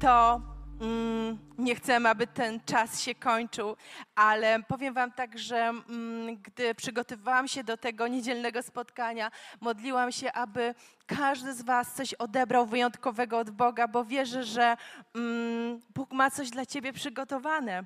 to 0.00 0.40
mm, 0.80 1.38
nie 1.58 1.74
chcemy, 1.74 2.08
aby 2.08 2.26
ten 2.26 2.60
czas 2.60 3.00
się 3.02 3.14
kończył, 3.14 3.76
ale 4.14 4.62
powiem 4.62 4.94
Wam 4.94 5.12
tak, 5.12 5.38
że 5.38 5.56
mm, 5.56 6.36
gdy 6.42 6.74
przygotowywałam 6.74 7.48
się 7.48 7.64
do 7.64 7.76
tego 7.76 8.08
niedzielnego 8.08 8.62
spotkania, 8.62 9.30
modliłam 9.60 10.12
się, 10.12 10.32
aby 10.32 10.74
każdy 11.06 11.54
z 11.54 11.62
Was 11.62 11.94
coś 11.94 12.14
odebrał 12.14 12.66
wyjątkowego 12.66 13.38
od 13.38 13.50
Boga, 13.50 13.88
bo 13.88 14.04
wierzę, 14.04 14.44
że 14.44 14.76
mm, 15.14 15.80
Bóg 15.94 16.12
ma 16.12 16.30
coś 16.30 16.50
dla 16.50 16.66
Ciebie 16.66 16.92
przygotowane. 16.92 17.84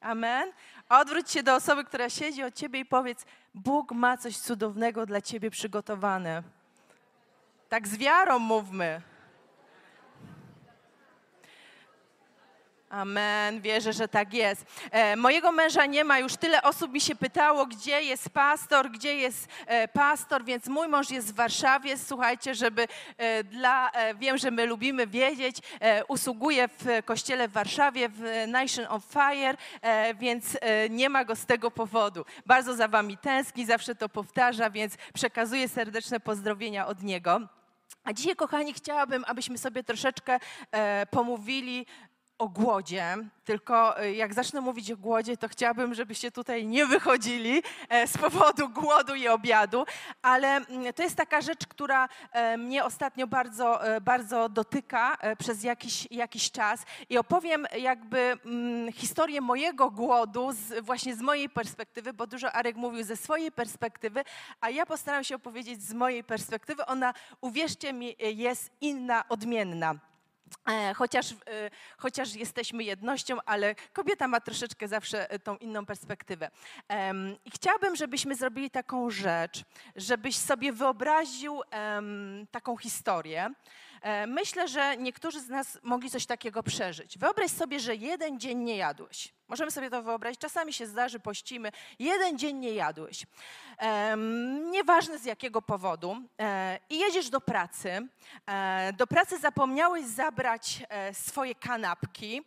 Amen. 0.00 0.52
Odwróć 0.88 1.30
się 1.30 1.42
do 1.42 1.54
osoby, 1.54 1.84
która 1.84 2.10
siedzi 2.10 2.42
od 2.42 2.54
Ciebie 2.54 2.80
i 2.80 2.84
powiedz: 2.86 3.24
Bóg 3.54 3.92
ma 3.92 4.16
coś 4.16 4.36
cudownego 4.38 5.06
dla 5.06 5.20
Ciebie 5.20 5.50
przygotowane. 5.50 6.42
Tak 7.68 7.88
z 7.88 7.96
wiarą 7.96 8.38
mówmy. 8.38 9.02
Amen, 12.90 13.60
wierzę, 13.60 13.92
że 13.92 14.08
tak 14.08 14.34
jest. 14.34 14.64
E, 14.90 15.16
mojego 15.16 15.52
męża 15.52 15.86
nie 15.86 16.04
ma, 16.04 16.18
już 16.18 16.36
tyle 16.36 16.62
osób 16.62 16.92
mi 16.92 17.00
się 17.00 17.14
pytało, 17.14 17.66
gdzie 17.66 18.02
jest 18.02 18.30
pastor, 18.30 18.90
gdzie 18.90 19.14
jest 19.14 19.48
e, 19.66 19.88
pastor, 19.88 20.44
więc 20.44 20.66
mój 20.66 20.88
mąż 20.88 21.10
jest 21.10 21.32
w 21.32 21.34
Warszawie. 21.34 21.98
Słuchajcie, 21.98 22.54
żeby 22.54 22.88
e, 23.18 23.44
dla, 23.44 23.90
wiem, 24.18 24.38
że 24.38 24.50
my 24.50 24.66
lubimy 24.66 25.06
wiedzieć, 25.06 25.56
usługuje 26.08 26.68
w 26.68 27.04
kościele 27.04 27.48
w 27.48 27.52
Warszawie, 27.52 28.08
w 28.08 28.44
Nation 28.46 28.86
of 28.88 29.02
Fire, 29.04 29.56
więc 30.14 30.56
nie 30.90 31.08
ma 31.08 31.24
go 31.24 31.36
z 31.36 31.46
tego 31.46 31.70
powodu. 31.70 32.24
Bardzo 32.46 32.74
za 32.74 32.88
wami 32.88 33.18
tęskni, 33.18 33.66
zawsze 33.66 33.94
to 33.94 34.08
powtarza, 34.08 34.70
więc 34.70 34.96
przekazuję 35.14 35.68
serdeczne 35.68 36.20
pozdrowienia 36.20 36.86
od 36.86 37.02
niego. 37.02 37.40
A 38.08 38.12
dzisiaj, 38.12 38.36
kochani, 38.36 38.72
chciałabym, 38.72 39.24
abyśmy 39.26 39.58
sobie 39.58 39.84
troszeczkę 39.84 40.38
e, 40.70 41.06
pomówili 41.06 41.86
o 42.38 42.48
głodzie, 42.48 43.16
tylko 43.44 44.00
e, 44.00 44.12
jak 44.12 44.34
zacznę 44.34 44.60
mówić 44.60 44.92
o 44.92 44.96
głodzie, 44.96 45.36
to 45.36 45.48
chciałabym, 45.48 45.94
żebyście 45.94 46.30
tutaj 46.30 46.66
nie 46.66 46.86
wychodzili 46.86 47.62
e, 47.88 48.06
z 48.06 48.18
powodu 48.18 48.68
głodu 48.68 49.14
i 49.14 49.28
obiadu, 49.28 49.84
ale 50.22 50.56
mm, 50.56 50.92
to 50.92 51.02
jest 51.02 51.16
taka 51.16 51.40
rzecz, 51.40 51.66
która 51.66 52.08
e, 52.32 52.58
mnie 52.58 52.84
ostatnio 52.84 53.26
bardzo, 53.26 53.80
bardzo 54.00 54.48
dotyka 54.48 55.18
przez 55.38 55.62
jakiś, 55.62 56.08
jakiś 56.10 56.50
czas 56.50 56.82
i 57.10 57.18
opowiem 57.18 57.66
jakby 57.78 58.18
mm, 58.18 58.92
historię 58.92 59.40
mojego 59.40 59.90
głodu 59.90 60.52
z, 60.52 60.84
właśnie 60.84 61.16
z 61.16 61.20
mojej 61.20 61.48
perspektywy, 61.48 62.12
bo 62.12 62.26
dużo 62.26 62.52
Arek 62.52 62.76
mówił 62.76 63.04
ze 63.04 63.16
swojej 63.16 63.52
perspektywy, 63.52 64.24
a 64.60 64.70
ja 64.70 64.86
postaram 64.86 65.24
się 65.24 65.36
opowiedzieć 65.36 65.82
z 65.82 65.94
mojej 65.94 66.24
perspektywy. 66.24 66.86
Ona, 66.86 67.14
uwierzcie 67.40 67.92
mi, 67.92 68.16
jest 68.18 68.70
inna, 68.80 69.28
odmienna. 69.28 70.08
E, 70.68 70.94
chociaż, 70.94 71.32
e, 71.32 71.36
chociaż 71.98 72.34
jesteśmy 72.34 72.84
jednością, 72.84 73.38
ale 73.46 73.74
kobieta 73.92 74.28
ma 74.28 74.40
troszeczkę 74.40 74.88
zawsze 74.88 75.30
e, 75.30 75.38
tą 75.38 75.56
inną 75.56 75.86
perspektywę. 75.86 76.50
I 77.44 77.50
chciałabym, 77.50 77.96
żebyśmy 77.96 78.34
zrobili 78.34 78.70
taką 78.70 79.10
rzecz, 79.10 79.64
żebyś 79.96 80.36
sobie 80.36 80.72
wyobraził 80.72 81.60
taką 82.50 82.76
historię. 82.76 83.50
Myślę, 84.26 84.68
że 84.68 84.96
niektórzy 84.96 85.40
z 85.40 85.48
nas 85.48 85.78
mogli 85.82 86.10
coś 86.10 86.26
takiego 86.26 86.62
przeżyć. 86.62 87.18
Wyobraź 87.18 87.50
sobie, 87.50 87.80
że 87.80 87.96
jeden 87.96 88.40
dzień 88.40 88.58
nie 88.58 88.76
jadłeś. 88.76 89.37
Możemy 89.48 89.70
sobie 89.70 89.90
to 89.90 90.02
wyobrazić. 90.02 90.40
Czasami 90.40 90.72
się 90.72 90.86
zdarzy, 90.86 91.20
pościmy. 91.20 91.72
Jeden 91.98 92.38
dzień 92.38 92.56
nie 92.56 92.72
jadłeś. 92.72 93.26
Um, 93.80 94.70
nieważne 94.70 95.18
z 95.18 95.24
jakiego 95.24 95.62
powodu. 95.62 96.16
E, 96.40 96.78
I 96.90 96.98
jedziesz 96.98 97.30
do 97.30 97.40
pracy. 97.40 98.08
E, 98.46 98.92
do 98.92 99.06
pracy 99.06 99.38
zapomniałeś 99.38 100.06
zabrać 100.06 100.82
e, 100.88 101.14
swoje 101.14 101.54
kanapki. 101.54 102.42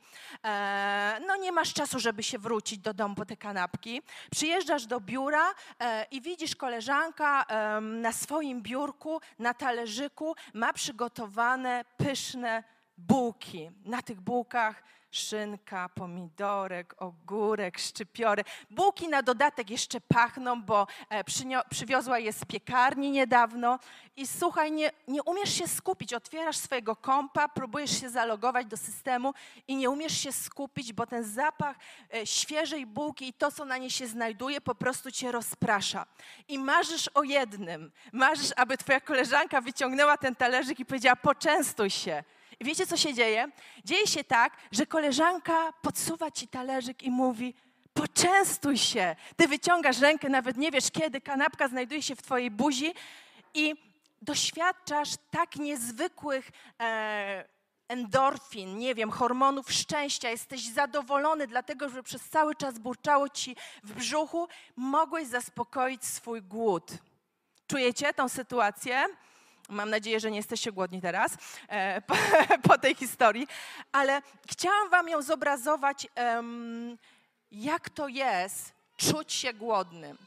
E, 0.45 1.21
no 1.27 1.35
nie 1.35 1.51
masz 1.51 1.73
czasu, 1.73 1.99
żeby 1.99 2.23
się 2.23 2.37
wrócić 2.39 2.79
do 2.79 2.93
domu 2.93 3.15
po 3.15 3.25
te 3.25 3.37
kanapki. 3.37 4.01
Przyjeżdżasz 4.31 4.85
do 4.85 4.99
biura 4.99 5.53
e, 5.79 6.05
i 6.11 6.21
widzisz 6.21 6.55
koleżanka 6.55 7.45
na 7.81 8.11
swoim 8.11 8.61
biurku, 8.61 9.21
na 9.39 9.53
talerzyku 9.53 10.35
ma 10.53 10.73
przygotowane 10.73 11.85
pyszne 11.97 12.63
bułki. 13.07 13.71
Na 13.85 14.01
tych 14.01 14.21
bułkach 14.21 14.83
szynka, 15.11 15.89
pomidorek, 15.89 16.95
ogórek, 16.97 17.79
szczypiorek. 17.79 18.47
Bułki 18.69 19.07
na 19.07 19.21
dodatek 19.21 19.69
jeszcze 19.69 20.01
pachną, 20.01 20.61
bo 20.61 20.87
e, 21.09 21.23
przywiozła 21.69 22.19
je 22.19 22.33
z 22.33 22.45
piekarni 22.45 23.11
niedawno. 23.11 23.79
I 24.17 24.27
słuchaj, 24.27 24.71
nie, 24.71 24.91
nie 25.07 25.23
umiesz 25.23 25.53
się 25.53 25.67
skupić. 25.67 26.13
Otwierasz 26.13 26.57
swojego 26.57 26.95
kompa, 26.95 27.49
próbujesz 27.49 28.01
się 28.01 28.09
zalogować 28.09 28.67
do 28.67 28.77
systemu 28.77 29.33
i 29.67 29.75
nie 29.75 29.89
umiesz 29.89 30.17
się 30.17 30.31
skupić, 30.31 30.93
bo 30.93 31.05
ten 31.05 31.23
zapach 31.23 31.75
e, 32.13 32.25
świeżej 32.27 32.85
bułki 32.85 33.27
i 33.27 33.33
to, 33.33 33.51
co 33.51 33.65
na 33.65 33.77
niej 33.77 33.89
się 33.89 34.07
znajduje, 34.07 34.61
po 34.61 34.75
prostu 34.75 35.11
cię 35.11 35.31
rozprasza. 35.31 36.05
I 36.47 36.59
marzysz 36.59 37.09
o 37.13 37.23
jednym. 37.23 37.91
Marzysz, 38.13 38.51
aby 38.55 38.77
twoja 38.77 38.99
koleżanka 38.99 39.61
wyciągnęła 39.61 40.17
ten 40.17 40.35
talerzyk 40.35 40.79
i 40.79 40.85
powiedziała, 40.85 41.15
poczęstuj 41.15 41.89
się. 41.89 42.23
I 42.61 42.63
wiecie, 42.63 42.87
co 42.87 42.97
się 42.97 43.13
dzieje? 43.13 43.47
Dzieje 43.85 44.07
się 44.07 44.23
tak, 44.23 44.57
że 44.71 44.85
koleżanka 44.85 45.73
podsuwa 45.81 46.31
ci 46.31 46.47
talerzyk 46.47 47.03
i 47.03 47.11
mówi: 47.11 47.53
Poczęstuj 47.93 48.77
się. 48.77 49.15
Ty 49.35 49.47
wyciągasz 49.47 49.99
rękę, 49.99 50.29
nawet 50.29 50.57
nie 50.57 50.71
wiesz 50.71 50.91
kiedy, 50.91 51.21
kanapka 51.21 51.67
znajduje 51.67 52.01
się 52.01 52.15
w 52.15 52.21
twojej 52.21 52.51
buzi 52.51 52.93
i 53.53 53.75
doświadczasz 54.21 55.09
tak 55.31 55.55
niezwykłych. 55.55 56.51
E, 56.81 57.45
endorfin, 57.87 58.77
nie 58.77 58.95
wiem, 58.95 59.11
hormonów 59.11 59.71
szczęścia, 59.71 60.29
jesteś 60.29 60.67
zadowolony, 60.67 61.47
dlatego 61.47 61.89
że 61.89 62.03
przez 62.03 62.29
cały 62.29 62.55
czas 62.55 62.79
burczało 62.79 63.29
ci 63.29 63.55
w 63.83 63.93
brzuchu, 63.93 64.47
mogłeś 64.75 65.27
zaspokoić 65.27 66.05
swój 66.05 66.41
głód. 66.41 66.91
Czujecie 67.67 68.13
tą 68.13 68.29
sytuację? 68.29 69.05
Mam 69.71 69.89
nadzieję, 69.89 70.19
że 70.19 70.31
nie 70.31 70.37
jesteście 70.37 70.71
głodni 70.71 71.01
teraz 71.01 71.37
e, 71.67 72.01
po, 72.07 72.15
po, 72.63 72.77
tej 72.77 72.95
historii, 72.95 73.47
ale 73.91 74.21
chciałam 74.49 74.89
Wam 74.89 75.09
ją 75.09 75.21
zobrazować, 75.21 76.07
jak 77.51 77.89
to 77.89 78.07
jest 78.07 78.73
czuć 78.97 79.33
się 79.33 79.53
głodnym. 79.53 80.17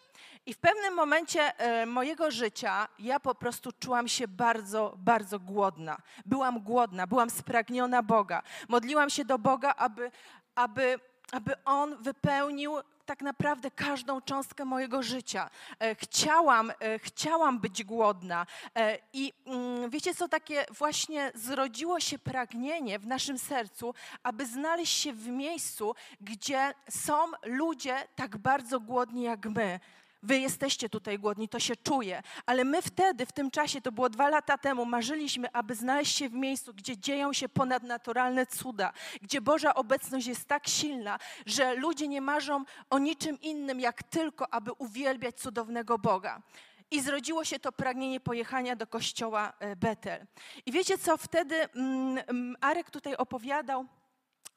I 0.46 0.54
w 0.54 0.58
pewnym 0.58 0.94
momencie 0.94 1.58
e, 1.58 1.86
mojego 1.86 2.30
życia 2.30 2.88
ja 2.98 3.20
po 3.20 3.34
prostu 3.34 3.72
czułam 3.72 4.08
się 4.08 4.28
bardzo, 4.28 4.94
bardzo 4.98 5.38
głodna. 5.38 5.96
Byłam 6.26 6.60
głodna, 6.60 7.06
byłam 7.06 7.30
spragniona 7.30 8.02
Boga. 8.02 8.42
Modliłam 8.68 9.10
się 9.10 9.24
do 9.24 9.38
Boga, 9.38 9.74
aby, 9.76 10.10
aby, 10.54 10.98
aby 11.32 11.64
On 11.64 12.02
wypełnił 12.02 12.76
tak 13.06 13.22
naprawdę 13.22 13.70
każdą 13.70 14.20
cząstkę 14.20 14.64
mojego 14.64 15.02
życia. 15.02 15.50
E, 15.78 15.94
chciałam, 15.94 16.70
e, 16.70 16.98
chciałam 16.98 17.60
być 17.60 17.84
głodna 17.84 18.46
e, 18.76 18.98
i 19.12 19.32
mm, 19.46 19.90
wiecie 19.90 20.14
co, 20.14 20.28
takie 20.28 20.66
właśnie 20.70 21.32
zrodziło 21.34 22.00
się 22.00 22.18
pragnienie 22.18 22.98
w 22.98 23.06
naszym 23.06 23.38
sercu, 23.38 23.94
aby 24.22 24.46
znaleźć 24.46 25.02
się 25.02 25.12
w 25.12 25.28
miejscu, 25.28 25.94
gdzie 26.20 26.74
są 26.90 27.14
ludzie 27.44 27.96
tak 28.16 28.36
bardzo 28.36 28.80
głodni 28.80 29.22
jak 29.22 29.46
my. 29.46 29.80
Wy 30.24 30.38
jesteście 30.38 30.88
tutaj 30.88 31.18
głodni, 31.18 31.48
to 31.48 31.60
się 31.60 31.76
czuje, 31.76 32.22
ale 32.46 32.64
my 32.64 32.82
wtedy, 32.82 33.26
w 33.26 33.32
tym 33.32 33.50
czasie, 33.50 33.80
to 33.80 33.92
było 33.92 34.08
dwa 34.08 34.28
lata 34.28 34.58
temu, 34.58 34.84
marzyliśmy, 34.84 35.52
aby 35.52 35.74
znaleźć 35.74 36.16
się 36.16 36.28
w 36.28 36.32
miejscu, 36.32 36.74
gdzie 36.74 36.98
dzieją 36.98 37.32
się 37.32 37.48
ponadnaturalne 37.48 38.46
cuda, 38.46 38.92
gdzie 39.22 39.40
Boża 39.40 39.74
obecność 39.74 40.26
jest 40.26 40.48
tak 40.48 40.68
silna, 40.68 41.18
że 41.46 41.74
ludzie 41.74 42.08
nie 42.08 42.20
marzą 42.20 42.64
o 42.90 42.98
niczym 42.98 43.40
innym, 43.40 43.80
jak 43.80 44.02
tylko, 44.02 44.54
aby 44.54 44.72
uwielbiać 44.72 45.40
cudownego 45.40 45.98
Boga. 45.98 46.42
I 46.90 47.00
zrodziło 47.00 47.44
się 47.44 47.58
to 47.58 47.72
pragnienie 47.72 48.20
pojechania 48.20 48.76
do 48.76 48.86
kościoła 48.86 49.52
e, 49.58 49.76
Betel. 49.76 50.26
I 50.66 50.72
wiecie 50.72 50.98
co, 50.98 51.16
wtedy 51.16 51.54
mm, 51.54 52.24
mm, 52.26 52.56
Arek 52.60 52.90
tutaj 52.90 53.16
opowiadał, 53.16 53.86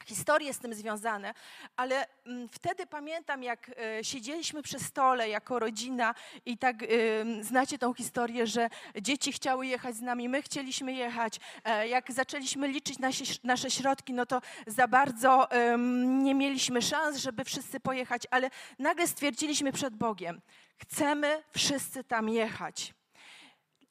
historie 0.08 0.54
z 0.54 0.58
tym 0.58 0.74
związane, 0.74 1.34
ale 1.76 2.06
mm, 2.26 2.48
wtedy 2.48 2.86
pamiętam, 2.86 3.42
jak 3.42 3.70
e, 3.70 4.04
siedzieliśmy 4.04 4.62
przy 4.62 4.78
stole 4.78 5.28
jako 5.28 5.58
rodzina 5.58 6.14
i 6.46 6.58
tak 6.58 6.82
y, 6.82 7.44
znacie 7.44 7.78
tą 7.78 7.94
historię, 7.94 8.46
że 8.46 8.70
dzieci 9.02 9.32
chciały 9.32 9.66
jechać 9.66 9.96
z 9.96 10.00
nami, 10.00 10.28
my 10.28 10.42
chcieliśmy 10.42 10.92
jechać. 10.92 11.40
E, 11.64 11.88
jak 11.88 12.12
zaczęliśmy 12.12 12.68
liczyć 12.68 12.98
nasze, 12.98 13.24
nasze 13.44 13.70
środki, 13.70 14.14
no 14.14 14.26
to 14.26 14.40
za 14.66 14.88
bardzo 14.88 15.48
nie 16.22 16.34
mieliśmy 16.34 16.82
szans, 16.82 17.16
żeby 17.16 17.44
wszyscy 17.44 17.80
pojechać, 17.80 18.22
ale 18.30 18.50
nagle 18.78 19.06
stwierdziliśmy 19.06 19.72
przed 19.72 19.96
Bogiem, 19.96 20.40
chcemy 20.78 21.42
wszyscy 21.50 22.04
tam 22.04 22.28
jechać. 22.28 22.94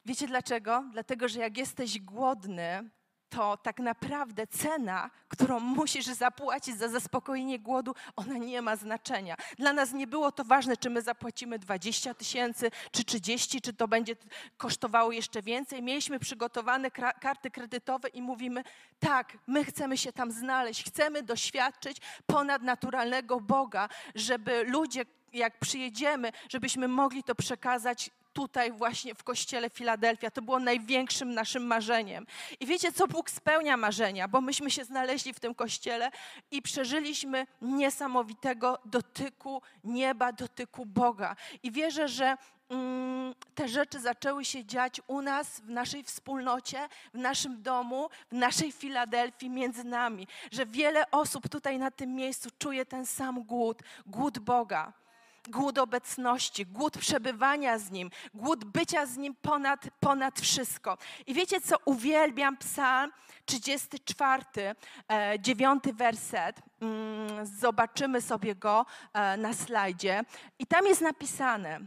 Wiecie 0.04 0.26
dlaczego? 0.26 0.84
Dlatego, 0.92 1.28
że 1.28 1.40
jak 1.40 1.56
jesteś 1.58 2.00
głodny, 2.00 2.90
to 3.30 3.56
tak 3.56 3.78
naprawdę 3.78 4.46
cena, 4.46 5.10
którą 5.28 5.60
musisz 5.60 6.06
zapłacić 6.06 6.78
za 6.78 6.88
zaspokojenie 6.88 7.58
głodu, 7.58 7.94
ona 8.16 8.34
nie 8.34 8.62
ma 8.62 8.76
znaczenia. 8.76 9.36
Dla 9.58 9.72
nas 9.72 9.92
nie 9.92 10.06
było 10.06 10.32
to 10.32 10.44
ważne, 10.44 10.76
czy 10.76 10.90
my 10.90 11.02
zapłacimy 11.02 11.58
20 11.58 12.14
tysięcy, 12.14 12.70
czy 12.92 13.04
30, 13.04 13.60
czy 13.60 13.72
to 13.72 13.88
będzie 13.88 14.16
kosztowało 14.56 15.12
jeszcze 15.12 15.42
więcej. 15.42 15.82
Mieliśmy 15.82 16.18
przygotowane 16.18 16.90
karty 17.20 17.50
kredytowe 17.50 18.08
i 18.08 18.22
mówimy, 18.22 18.64
tak, 19.00 19.38
my 19.46 19.64
chcemy 19.64 19.98
się 19.98 20.12
tam 20.12 20.32
znaleźć, 20.32 20.84
chcemy 20.84 21.22
doświadczyć 21.22 21.98
ponadnaturalnego 22.26 23.40
Boga, 23.40 23.88
żeby 24.14 24.64
ludzie, 24.64 25.04
jak 25.32 25.58
przyjedziemy, 25.58 26.32
żebyśmy 26.48 26.88
mogli 26.88 27.22
to 27.22 27.34
przekazać 27.34 28.10
tutaj 28.32 28.72
właśnie 28.72 29.14
w 29.14 29.24
kościele 29.24 29.70
Filadelfia. 29.70 30.30
To 30.30 30.42
było 30.42 30.58
największym 30.58 31.34
naszym 31.34 31.66
marzeniem. 31.66 32.26
I 32.60 32.66
wiecie 32.66 32.92
co? 32.92 33.06
Bóg 33.06 33.30
spełnia 33.30 33.76
marzenia, 33.76 34.28
bo 34.28 34.40
myśmy 34.40 34.70
się 34.70 34.84
znaleźli 34.84 35.32
w 35.34 35.40
tym 35.40 35.54
kościele 35.54 36.10
i 36.50 36.62
przeżyliśmy 36.62 37.46
niesamowitego 37.62 38.78
dotyku 38.84 39.62
nieba, 39.84 40.32
dotyku 40.32 40.86
Boga. 40.86 41.36
I 41.62 41.70
wierzę, 41.70 42.08
że 42.08 42.36
mm, 42.68 43.34
te 43.54 43.68
rzeczy 43.68 44.00
zaczęły 44.00 44.44
się 44.44 44.64
dziać 44.64 45.00
u 45.06 45.22
nas, 45.22 45.60
w 45.60 45.68
naszej 45.68 46.02
wspólnocie, 46.02 46.88
w 47.14 47.18
naszym 47.18 47.62
domu, 47.62 48.08
w 48.30 48.32
naszej 48.32 48.72
Filadelfii, 48.72 49.50
między 49.50 49.84
nami. 49.84 50.26
Że 50.50 50.66
wiele 50.66 51.10
osób 51.10 51.48
tutaj 51.48 51.78
na 51.78 51.90
tym 51.90 52.14
miejscu 52.14 52.48
czuje 52.58 52.86
ten 52.86 53.06
sam 53.06 53.42
głód, 53.42 53.82
głód 54.06 54.38
Boga 54.38 54.92
głód 55.48 55.78
obecności, 55.78 56.66
głód 56.66 56.98
przebywania 56.98 57.78
z 57.78 57.90
Nim, 57.90 58.10
głód 58.34 58.64
bycia 58.64 59.06
z 59.06 59.16
Nim 59.16 59.34
ponad, 59.34 59.80
ponad 60.00 60.40
wszystko. 60.40 60.98
I 61.26 61.34
wiecie 61.34 61.60
co, 61.60 61.76
uwielbiam 61.84 62.56
psalm 62.56 63.12
34, 63.44 64.44
e, 65.08 65.36
dziewiąty 65.40 65.92
werset. 65.92 66.56
Mm, 66.80 67.46
zobaczymy 67.46 68.20
sobie 68.20 68.54
go 68.54 68.86
e, 69.12 69.36
na 69.36 69.52
slajdzie. 69.52 70.24
I 70.58 70.66
tam 70.66 70.86
jest 70.86 71.00
napisane, 71.00 71.80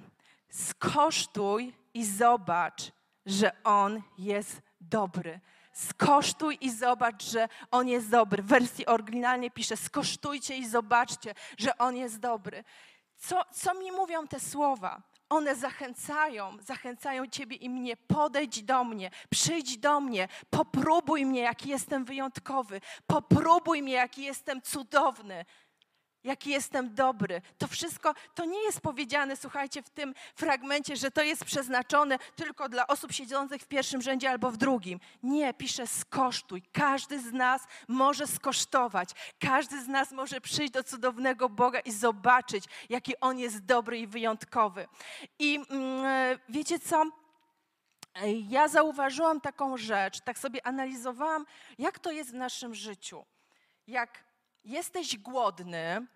skosztuj 0.50 1.74
i 1.94 2.06
zobacz, 2.06 2.92
że 3.26 3.52
On 3.64 4.02
jest 4.18 4.62
dobry 4.82 5.40
skosztuj 5.74 6.58
i 6.62 6.72
zobacz, 6.72 7.24
że 7.24 7.50
On 7.72 7.88
jest 7.88 8.10
dobry. 8.10 8.44
W 8.44 8.48
wersji 8.48 8.86
oryginalnej 8.86 9.52
pisze, 9.52 9.78
skosztujcie 9.78 10.58
i 10.58 10.70
zobaczcie, 10.70 11.34
że 11.58 11.78
On 11.78 11.96
jest 11.96 12.20
dobry. 12.20 12.64
Co, 13.22 13.46
co 13.54 13.74
mi 13.74 13.92
mówią 13.92 14.28
te 14.28 14.40
słowa? 14.40 15.02
One 15.30 15.56
zachęcają, 15.56 16.58
zachęcają 16.60 17.28
Ciebie 17.28 17.56
i 17.56 17.70
mnie. 17.70 17.98
Podejdź 17.98 18.64
do 18.64 18.84
mnie, 18.84 19.12
przyjdź 19.30 19.78
do 19.78 20.02
mnie, 20.02 20.28
popróbuj 20.50 21.26
mnie, 21.26 21.42
jaki 21.42 21.70
jestem 21.70 22.06
wyjątkowy, 22.06 22.82
popróbuj 23.08 23.82
mnie, 23.82 23.94
jaki 23.94 24.24
jestem 24.24 24.62
cudowny 24.62 25.46
jaki 26.24 26.50
jestem 26.50 26.96
dobry. 26.96 27.42
To 27.58 27.68
wszystko, 27.68 28.14
to 28.36 28.46
nie 28.46 28.64
jest 28.64 28.82
powiedziane, 28.82 29.36
słuchajcie, 29.36 29.84
w 29.84 29.90
tym 29.90 30.14
fragmencie, 30.36 30.96
że 30.96 31.12
to 31.12 31.24
jest 31.24 31.46
przeznaczone 31.46 32.20
tylko 32.36 32.70
dla 32.70 32.88
osób 32.88 33.12
siedzących 33.12 33.62
w 33.62 33.68
pierwszym 33.68 34.02
rzędzie 34.02 34.30
albo 34.30 34.52
w 34.52 34.58
drugim. 34.58 35.00
Nie, 35.24 35.54
pisze 35.54 35.88
skosztuj. 35.88 36.64
Każdy 36.72 37.20
z 37.20 37.34
nas 37.34 37.68
może 37.88 38.28
skosztować. 38.28 39.10
Każdy 39.40 39.82
z 39.84 39.88
nas 39.88 40.12
może 40.12 40.42
przyjść 40.42 40.74
do 40.74 40.84
cudownego 40.84 41.50
Boga 41.50 41.80
i 41.80 41.92
zobaczyć, 41.92 42.66
jaki 42.90 43.20
On 43.20 43.40
jest 43.40 43.66
dobry 43.66 44.00
i 44.00 44.08
wyjątkowy. 44.08 44.88
I 45.40 45.60
mm, 45.70 46.40
wiecie 46.50 46.80
co? 46.80 47.06
Ja 48.50 48.68
zauważyłam 48.68 49.42
taką 49.42 49.78
rzecz, 49.78 50.22
tak 50.22 50.40
sobie 50.40 50.68
analizowałam, 50.68 51.46
jak 51.78 52.00
to 52.00 52.12
jest 52.12 52.32
w 52.32 52.34
naszym 52.34 52.76
życiu. 52.76 53.26
Jak 53.88 54.24
jesteś 54.66 55.18
głodny, 55.18 56.08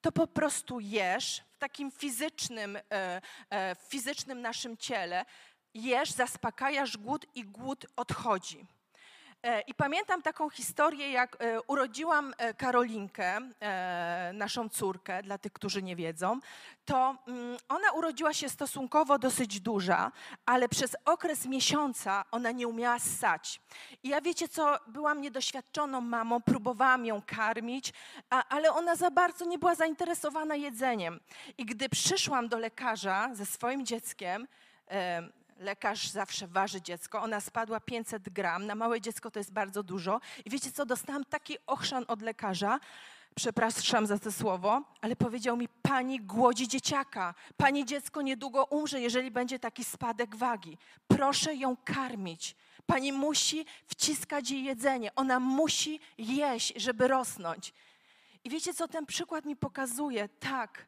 to 0.00 0.12
po 0.12 0.26
prostu 0.26 0.80
jesz 0.80 1.42
w 1.52 1.58
takim 1.58 1.90
fizycznym, 1.90 2.76
e, 2.76 3.20
e, 3.50 3.76
fizycznym 3.88 4.40
naszym 4.40 4.76
ciele, 4.76 5.24
jesz, 5.74 6.10
zaspokajasz 6.10 6.96
głód 6.96 7.26
i 7.34 7.44
głód 7.44 7.86
odchodzi. 7.96 8.66
E, 9.42 9.60
I 9.60 9.74
pamiętam 9.74 10.22
taką 10.22 10.50
historię, 10.50 11.10
jak 11.10 11.36
e, 11.40 11.62
urodziłam 11.62 12.34
e, 12.38 12.54
Karolinkę, 12.54 13.40
naszą 14.32 14.68
córkę, 14.68 15.22
dla 15.22 15.38
tych, 15.38 15.52
którzy 15.52 15.82
nie 15.82 15.96
wiedzą, 15.96 16.40
to 16.84 17.16
mm, 17.26 17.56
ona 17.68 17.92
urodziła 17.92 18.32
się 18.32 18.48
stosunkowo 18.48 19.18
dosyć 19.18 19.60
duża, 19.60 20.12
ale 20.46 20.68
przez 20.68 20.96
okres 21.04 21.46
miesiąca 21.46 22.24
ona 22.30 22.50
nie 22.50 22.68
umiała 22.68 22.98
ssać. 22.98 23.60
I 24.02 24.08
ja 24.08 24.20
wiecie 24.20 24.48
co, 24.48 24.78
byłam 24.86 25.20
niedoświadczoną 25.20 26.00
mamą, 26.00 26.42
próbowałam 26.42 27.06
ją 27.06 27.22
karmić, 27.26 27.92
ale 28.48 28.72
ona 28.72 28.96
za 28.96 29.10
bardzo 29.10 29.44
nie 29.44 29.58
była 29.58 29.74
zainteresowana 29.74 30.54
jedzeniem. 30.54 31.20
I 31.58 31.64
gdy 31.64 31.88
przyszłam 31.88 32.48
do 32.48 32.58
lekarza 32.58 33.30
ze 33.32 33.46
swoim 33.46 33.86
dzieckiem, 33.86 34.46
lekarz 35.58 36.08
zawsze 36.08 36.46
waży 36.46 36.82
dziecko. 36.82 37.22
Ona 37.22 37.40
spadła 37.40 37.80
500 37.80 38.28
gram. 38.28 38.66
Na 38.66 38.74
małe 38.74 39.00
dziecko 39.00 39.30
to 39.30 39.40
jest 39.40 39.52
bardzo 39.52 39.82
dużo. 39.82 40.20
I 40.44 40.50
wiecie 40.50 40.72
co, 40.72 40.86
dostałam 40.86 41.24
taki 41.24 41.56
ochrzan 41.66 42.04
od 42.08 42.22
lekarza, 42.22 42.80
przepraszam 43.34 44.06
za 44.06 44.18
to 44.18 44.32
słowo, 44.32 44.82
ale 45.00 45.16
powiedział 45.16 45.56
mi, 45.56 45.68
pani 45.68 46.20
głodzi 46.20 46.68
dzieciaka. 46.68 47.34
Pani 47.56 47.84
dziecko 47.84 48.22
niedługo 48.22 48.64
umrze, 48.64 49.00
jeżeli 49.00 49.30
będzie 49.30 49.58
taki 49.58 49.84
spadek 49.84 50.36
wagi. 50.36 50.78
Proszę 51.08 51.54
ją 51.54 51.76
karmić. 51.76 52.56
Pani 52.86 53.12
musi 53.12 53.66
wciskać 53.86 54.50
jej 54.50 54.64
jedzenie. 54.64 55.14
Ona 55.14 55.40
musi 55.40 56.00
jeść, 56.18 56.72
żeby 56.76 57.08
rosnąć. 57.08 57.72
I 58.44 58.50
wiecie 58.50 58.74
co, 58.74 58.88
ten 58.88 59.06
przykład 59.06 59.44
mi 59.44 59.56
pokazuje? 59.56 60.28
Tak, 60.28 60.86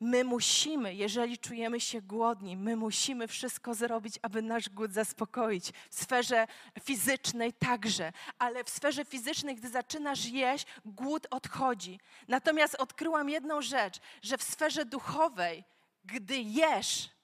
My 0.00 0.24
musimy, 0.24 0.94
jeżeli 0.94 1.38
czujemy 1.38 1.80
się 1.80 2.02
głodni, 2.02 2.56
my 2.56 2.76
musimy 2.76 3.28
wszystko 3.28 3.74
zrobić, 3.74 4.18
aby 4.22 4.42
nasz 4.42 4.68
głód 4.68 4.92
zaspokoić. 4.92 5.72
W 5.90 5.94
sferze 6.02 6.46
fizycznej 6.82 7.52
także, 7.52 8.12
ale 8.38 8.64
w 8.64 8.70
sferze 8.70 9.04
fizycznej, 9.04 9.56
gdy 9.56 9.68
zaczynasz 9.68 10.26
jeść, 10.26 10.66
głód 10.84 11.26
odchodzi. 11.30 12.00
Natomiast 12.28 12.74
odkryłam 12.74 13.28
jedną 13.28 13.62
rzecz, 13.62 14.00
że 14.22 14.38
w 14.38 14.42
sferze 14.42 14.84
duchowej, 14.84 15.64
gdy 16.04 16.38
jesz, 16.38 17.15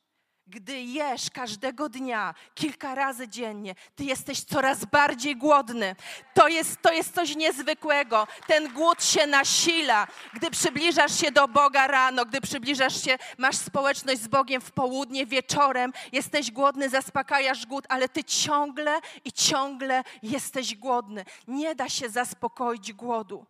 gdy 0.46 0.80
jesz 0.80 1.30
każdego 1.30 1.88
dnia, 1.88 2.34
kilka 2.54 2.94
razy 2.94 3.28
dziennie, 3.28 3.74
ty 3.96 4.04
jesteś 4.04 4.44
coraz 4.44 4.84
bardziej 4.84 5.36
głodny. 5.36 5.96
To 6.34 6.48
jest, 6.48 6.82
to 6.82 6.92
jest 6.92 7.14
coś 7.14 7.36
niezwykłego. 7.36 8.26
Ten 8.46 8.72
głód 8.72 9.04
się 9.04 9.26
nasila. 9.26 10.06
Gdy 10.34 10.50
przybliżasz 10.50 11.20
się 11.20 11.30
do 11.30 11.48
Boga 11.48 11.86
rano, 11.86 12.24
gdy 12.24 12.40
przybliżasz 12.40 13.04
się, 13.04 13.18
masz 13.38 13.56
społeczność 13.56 14.20
z 14.20 14.28
Bogiem 14.28 14.60
w 14.60 14.72
południe, 14.72 15.26
wieczorem, 15.26 15.92
jesteś 16.12 16.50
głodny, 16.50 16.88
zaspokajasz 16.88 17.66
głód, 17.66 17.84
ale 17.88 18.08
ty 18.08 18.24
ciągle 18.24 19.00
i 19.24 19.32
ciągle 19.32 20.02
jesteś 20.22 20.76
głodny. 20.76 21.24
Nie 21.48 21.74
da 21.74 21.88
się 21.88 22.08
zaspokoić 22.08 22.92
głodu. 22.92 23.46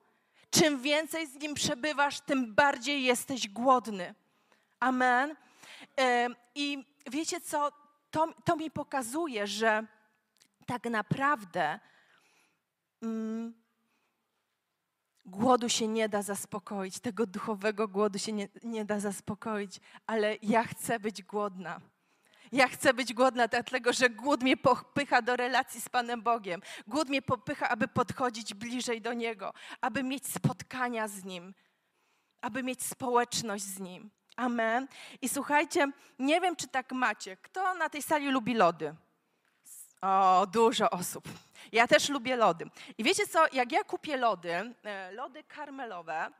Czym 0.50 0.82
więcej 0.82 1.26
z 1.26 1.34
nim 1.34 1.54
przebywasz, 1.54 2.20
tym 2.20 2.54
bardziej 2.54 3.02
jesteś 3.02 3.48
głodny. 3.48 4.14
Amen. 4.80 5.36
I 6.54 6.84
wiecie 7.10 7.40
co, 7.40 7.72
to, 8.10 8.34
to 8.44 8.56
mi 8.56 8.70
pokazuje, 8.70 9.46
że 9.46 9.86
tak 10.66 10.84
naprawdę 10.84 11.80
mm, 13.02 13.62
głodu 15.24 15.68
się 15.68 15.88
nie 15.88 16.08
da 16.08 16.22
zaspokoić, 16.22 17.00
tego 17.00 17.26
duchowego 17.26 17.88
głodu 17.88 18.18
się 18.18 18.32
nie, 18.32 18.48
nie 18.62 18.84
da 18.84 19.00
zaspokoić, 19.00 19.80
ale 20.06 20.36
ja 20.42 20.64
chcę 20.64 21.00
być 21.00 21.22
głodna. 21.22 21.80
Ja 22.52 22.68
chcę 22.68 22.94
być 22.94 23.14
głodna, 23.14 23.48
dlatego 23.48 23.92
że 23.92 24.10
głód 24.10 24.42
mnie 24.42 24.56
popycha 24.56 25.22
do 25.22 25.36
relacji 25.36 25.80
z 25.80 25.88
Panem 25.88 26.22
Bogiem. 26.22 26.60
Głód 26.86 27.08
mnie 27.08 27.22
popycha, 27.22 27.68
aby 27.68 27.88
podchodzić 27.88 28.54
bliżej 28.54 29.00
do 29.00 29.12
Niego, 29.12 29.52
aby 29.80 30.02
mieć 30.02 30.26
spotkania 30.26 31.08
z 31.08 31.24
Nim, 31.24 31.54
aby 32.40 32.62
mieć 32.62 32.82
społeczność 32.82 33.64
z 33.64 33.80
Nim. 33.80 34.10
Amen. 34.36 34.88
I 35.22 35.28
słuchajcie, 35.28 35.86
nie 36.18 36.40
wiem, 36.40 36.56
czy 36.56 36.68
tak 36.68 36.92
macie. 36.92 37.36
Kto 37.36 37.74
na 37.74 37.88
tej 37.88 38.02
sali 38.02 38.30
lubi 38.30 38.54
lody? 38.54 38.94
O, 40.02 40.46
dużo 40.52 40.90
osób. 40.90 41.28
Ja 41.72 41.86
też 41.86 42.08
lubię 42.08 42.36
lody. 42.36 42.70
I 42.98 43.04
wiecie 43.04 43.26
co, 43.26 43.46
jak 43.52 43.72
ja 43.72 43.84
kupię 43.84 44.16
lody, 44.16 44.74
e, 44.84 45.12
lody 45.12 45.44
karmelowe, 45.44 46.30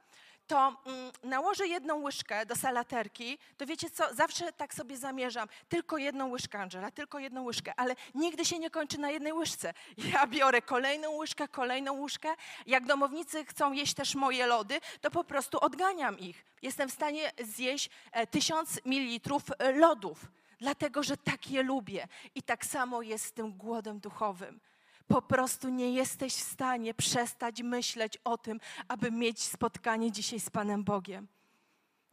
to 0.47 0.77
mm, 0.87 1.13
nałożę 1.25 1.67
jedną 1.67 1.97
łyżkę 1.97 2.47
do 2.47 2.57
salaterki, 2.57 3.39
to 3.57 3.67
wiecie 3.67 3.91
co, 3.91 4.15
zawsze 4.15 4.53
tak 4.53 4.75
sobie 4.75 4.97
zamierzam, 4.97 5.49
tylko 5.69 5.99
jedną 5.99 6.31
łyżkę, 6.31 6.59
Angela, 6.59 6.91
tylko 6.91 7.19
jedną 7.19 7.43
łyżkę, 7.43 7.73
ale 7.77 7.97
nigdy 8.15 8.45
się 8.45 8.59
nie 8.59 8.71
kończy 8.71 8.99
na 8.99 9.11
jednej 9.11 9.33
łyżce. 9.33 9.75
Ja 10.13 10.27
biorę 10.27 10.63
kolejną 10.63 11.11
łyżkę, 11.11 11.49
kolejną 11.49 12.01
łyżkę. 12.01 12.29
Jak 12.67 12.87
domownicy 12.87 13.45
chcą 13.45 13.73
jeść 13.73 13.95
też 13.95 14.15
moje 14.15 14.47
lody, 14.47 14.81
to 15.01 15.11
po 15.11 15.25
prostu 15.25 15.61
odganiam 15.61 16.19
ich. 16.19 16.45
Jestem 16.63 16.89
w 16.89 16.93
stanie 16.93 17.33
zjeść 17.45 17.91
e, 18.13 18.27
tysiąc 18.27 18.81
mililitrów 18.85 19.43
e, 19.59 19.73
lodów, 19.73 20.27
dlatego 20.59 21.03
że 21.03 21.17
tak 21.17 21.51
je 21.51 21.63
lubię. 21.63 22.09
I 22.35 22.43
tak 22.43 22.67
samo 22.67 23.03
jest 23.03 23.25
z 23.25 23.33
tym 23.33 23.53
głodem 23.53 24.01
duchowym 24.01 24.61
po 25.09 25.23
prostu 25.23 25.69
nie 25.69 25.93
jesteś 25.93 26.35
w 26.35 26.51
stanie 26.53 26.95
przestać 26.95 27.63
myśleć 27.63 28.19
o 28.25 28.39
tym, 28.39 28.61
aby 28.89 29.11
mieć 29.11 29.43
spotkanie 29.43 30.13
dzisiaj 30.13 30.41
z 30.41 30.51
Panem 30.51 30.85
Bogiem. 30.85 31.29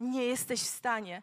Nie 0.00 0.24
jesteś 0.24 0.60
w 0.60 0.66
stanie, 0.66 1.22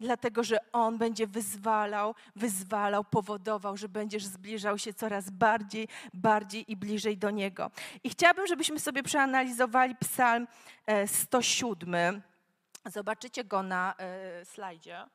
dlatego 0.00 0.44
że 0.44 0.58
On 0.72 0.98
będzie 0.98 1.26
wyzwalał, 1.26 2.14
wyzwalał, 2.36 3.04
powodował, 3.04 3.76
że 3.76 3.88
będziesz 3.88 4.24
zbliżał 4.24 4.78
się 4.78 4.94
coraz 4.94 5.30
bardziej, 5.30 5.88
bardziej 6.14 6.72
i 6.72 6.76
bliżej 6.76 7.18
do 7.18 7.30
Niego. 7.30 7.70
I 8.04 8.10
chciałabym, 8.10 8.46
żebyśmy 8.46 8.80
sobie 8.80 9.02
przeanalizowali 9.02 9.96
Psalm 9.96 10.46
107. 11.06 12.22
E, 12.84 12.90
Zobaczycie 12.90 13.44
go 13.44 13.62
na 13.62 13.94
e, 13.98 14.44
slajdzie. 14.44 15.06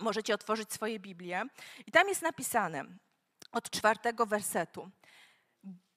Możecie 0.00 0.34
otworzyć 0.34 0.72
swoje 0.72 1.00
Biblię. 1.00 1.42
I 1.86 1.92
tam 1.92 2.08
jest 2.08 2.22
napisane: 2.22 2.84
od 3.54 3.70
czwartego 3.70 4.26
wersetu. 4.26 4.90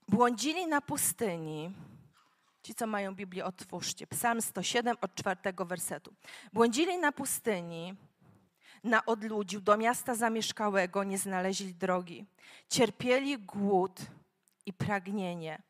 Błądzili 0.07 0.67
na 0.67 0.81
pustyni. 0.81 1.73
Ci, 2.63 2.75
co 2.75 2.87
mają 2.87 3.15
Biblię, 3.15 3.45
otwórzcie. 3.45 4.07
Psalm 4.07 4.41
107 4.41 4.97
od 5.01 5.15
czwartego 5.15 5.65
wersetu. 5.65 6.13
Błądzili 6.53 6.97
na 6.97 7.11
pustyni, 7.11 7.95
na 8.83 9.05
odludziu, 9.05 9.61
do 9.61 9.77
miasta 9.77 10.15
zamieszkałego 10.15 11.03
nie 11.03 11.17
znaleźli 11.17 11.73
drogi. 11.73 12.25
Cierpieli 12.69 13.37
głód 13.37 13.99
i 14.65 14.73
pragnienie 14.73 15.61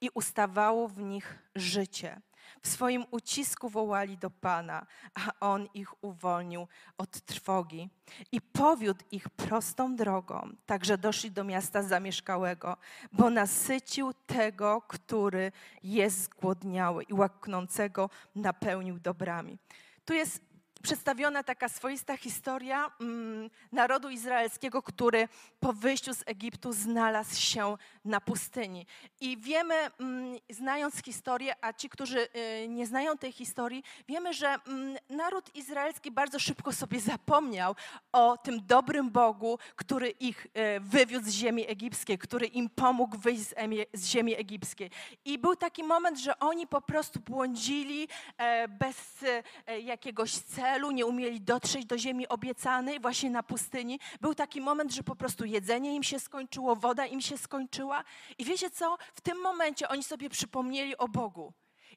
i 0.00 0.10
ustawało 0.14 0.88
w 0.88 0.98
nich 0.98 1.38
życie. 1.54 2.20
W 2.62 2.68
swoim 2.68 3.04
ucisku 3.10 3.68
wołali 3.68 4.18
do 4.18 4.30
Pana, 4.30 4.86
a 5.14 5.32
On 5.40 5.68
ich 5.74 6.04
uwolnił 6.04 6.66
od 6.98 7.20
trwogi 7.20 7.90
i 8.32 8.40
powiódł 8.40 9.04
ich 9.10 9.28
prostą 9.28 9.96
drogą, 9.96 10.50
tak 10.66 10.84
że 10.84 10.98
doszli 10.98 11.30
do 11.30 11.44
miasta 11.44 11.82
zamieszkałego, 11.82 12.76
bo 13.12 13.30
nasycił 13.30 14.12
tego, 14.12 14.82
który 14.88 15.52
jest 15.82 16.22
zgłodniały 16.22 17.02
i 17.02 17.14
łaknącego 17.14 18.10
napełnił 18.34 18.98
dobrami. 18.98 19.58
Tu 20.04 20.14
jest 20.14 20.45
przedstawiona 20.86 21.42
taka 21.42 21.68
swoista 21.68 22.16
historia 22.16 22.90
mm, 23.00 23.50
narodu 23.72 24.10
izraelskiego, 24.10 24.82
który 24.82 25.28
po 25.60 25.72
wyjściu 25.72 26.14
z 26.14 26.22
Egiptu 26.26 26.72
znalazł 26.72 27.40
się 27.40 27.76
na 28.04 28.20
pustyni. 28.20 28.86
I 29.20 29.36
wiemy, 29.36 29.74
mm, 29.74 30.38
znając 30.50 31.02
historię, 31.02 31.54
a 31.60 31.72
ci, 31.72 31.88
którzy 31.88 32.28
y, 32.64 32.68
nie 32.68 32.86
znają 32.86 33.18
tej 33.18 33.32
historii, 33.32 33.82
wiemy, 34.08 34.34
że 34.34 34.48
mm, 34.48 34.96
naród 35.10 35.54
izraelski 35.54 36.10
bardzo 36.10 36.38
szybko 36.38 36.72
sobie 36.72 37.00
zapomniał 37.00 37.74
o 38.12 38.36
tym 38.36 38.66
dobrym 38.66 39.10
Bogu, 39.10 39.58
który 39.76 40.10
ich 40.10 40.46
y, 40.46 40.80
wywiódł 40.80 41.26
z 41.26 41.32
ziemi 41.32 41.70
egipskiej, 41.70 42.18
który 42.18 42.46
im 42.46 42.70
pomógł 42.70 43.18
wyjść 43.18 43.44
z 43.92 44.06
ziemi 44.06 44.34
egipskiej. 44.36 44.90
I 45.24 45.38
był 45.38 45.56
taki 45.56 45.82
moment, 45.82 46.18
że 46.18 46.38
oni 46.38 46.66
po 46.66 46.80
prostu 46.80 47.20
błądzili 47.20 48.08
e, 48.38 48.68
bez 48.68 49.22
e, 49.66 49.80
jakiegoś 49.80 50.32
celu, 50.32 50.75
celu, 50.76 50.90
nie 50.90 51.06
umieli 51.06 51.40
dotrzeć 51.40 51.86
do 51.86 51.98
ziemi 51.98 52.28
obiecanej, 52.28 53.00
właśnie 53.00 53.30
na 53.30 53.42
pustyni. 53.42 54.00
Był 54.20 54.34
taki 54.34 54.60
moment, 54.60 54.92
że 54.92 55.02
po 55.02 55.16
prostu 55.16 55.44
jedzenie 55.44 55.94
im 55.94 56.02
się 56.02 56.20
skończyło, 56.20 56.76
woda 56.76 57.06
im 57.06 57.20
się 57.20 57.38
skończyła. 57.38 58.04
I 58.38 58.44
wiecie 58.44 58.70
co? 58.70 58.96
W 59.14 59.20
tym 59.20 59.40
momencie 59.40 59.88
oni 59.88 60.02
sobie 60.02 60.30
przypomnieli 60.30 60.96
o 60.96 61.08
Bogu 61.08 61.52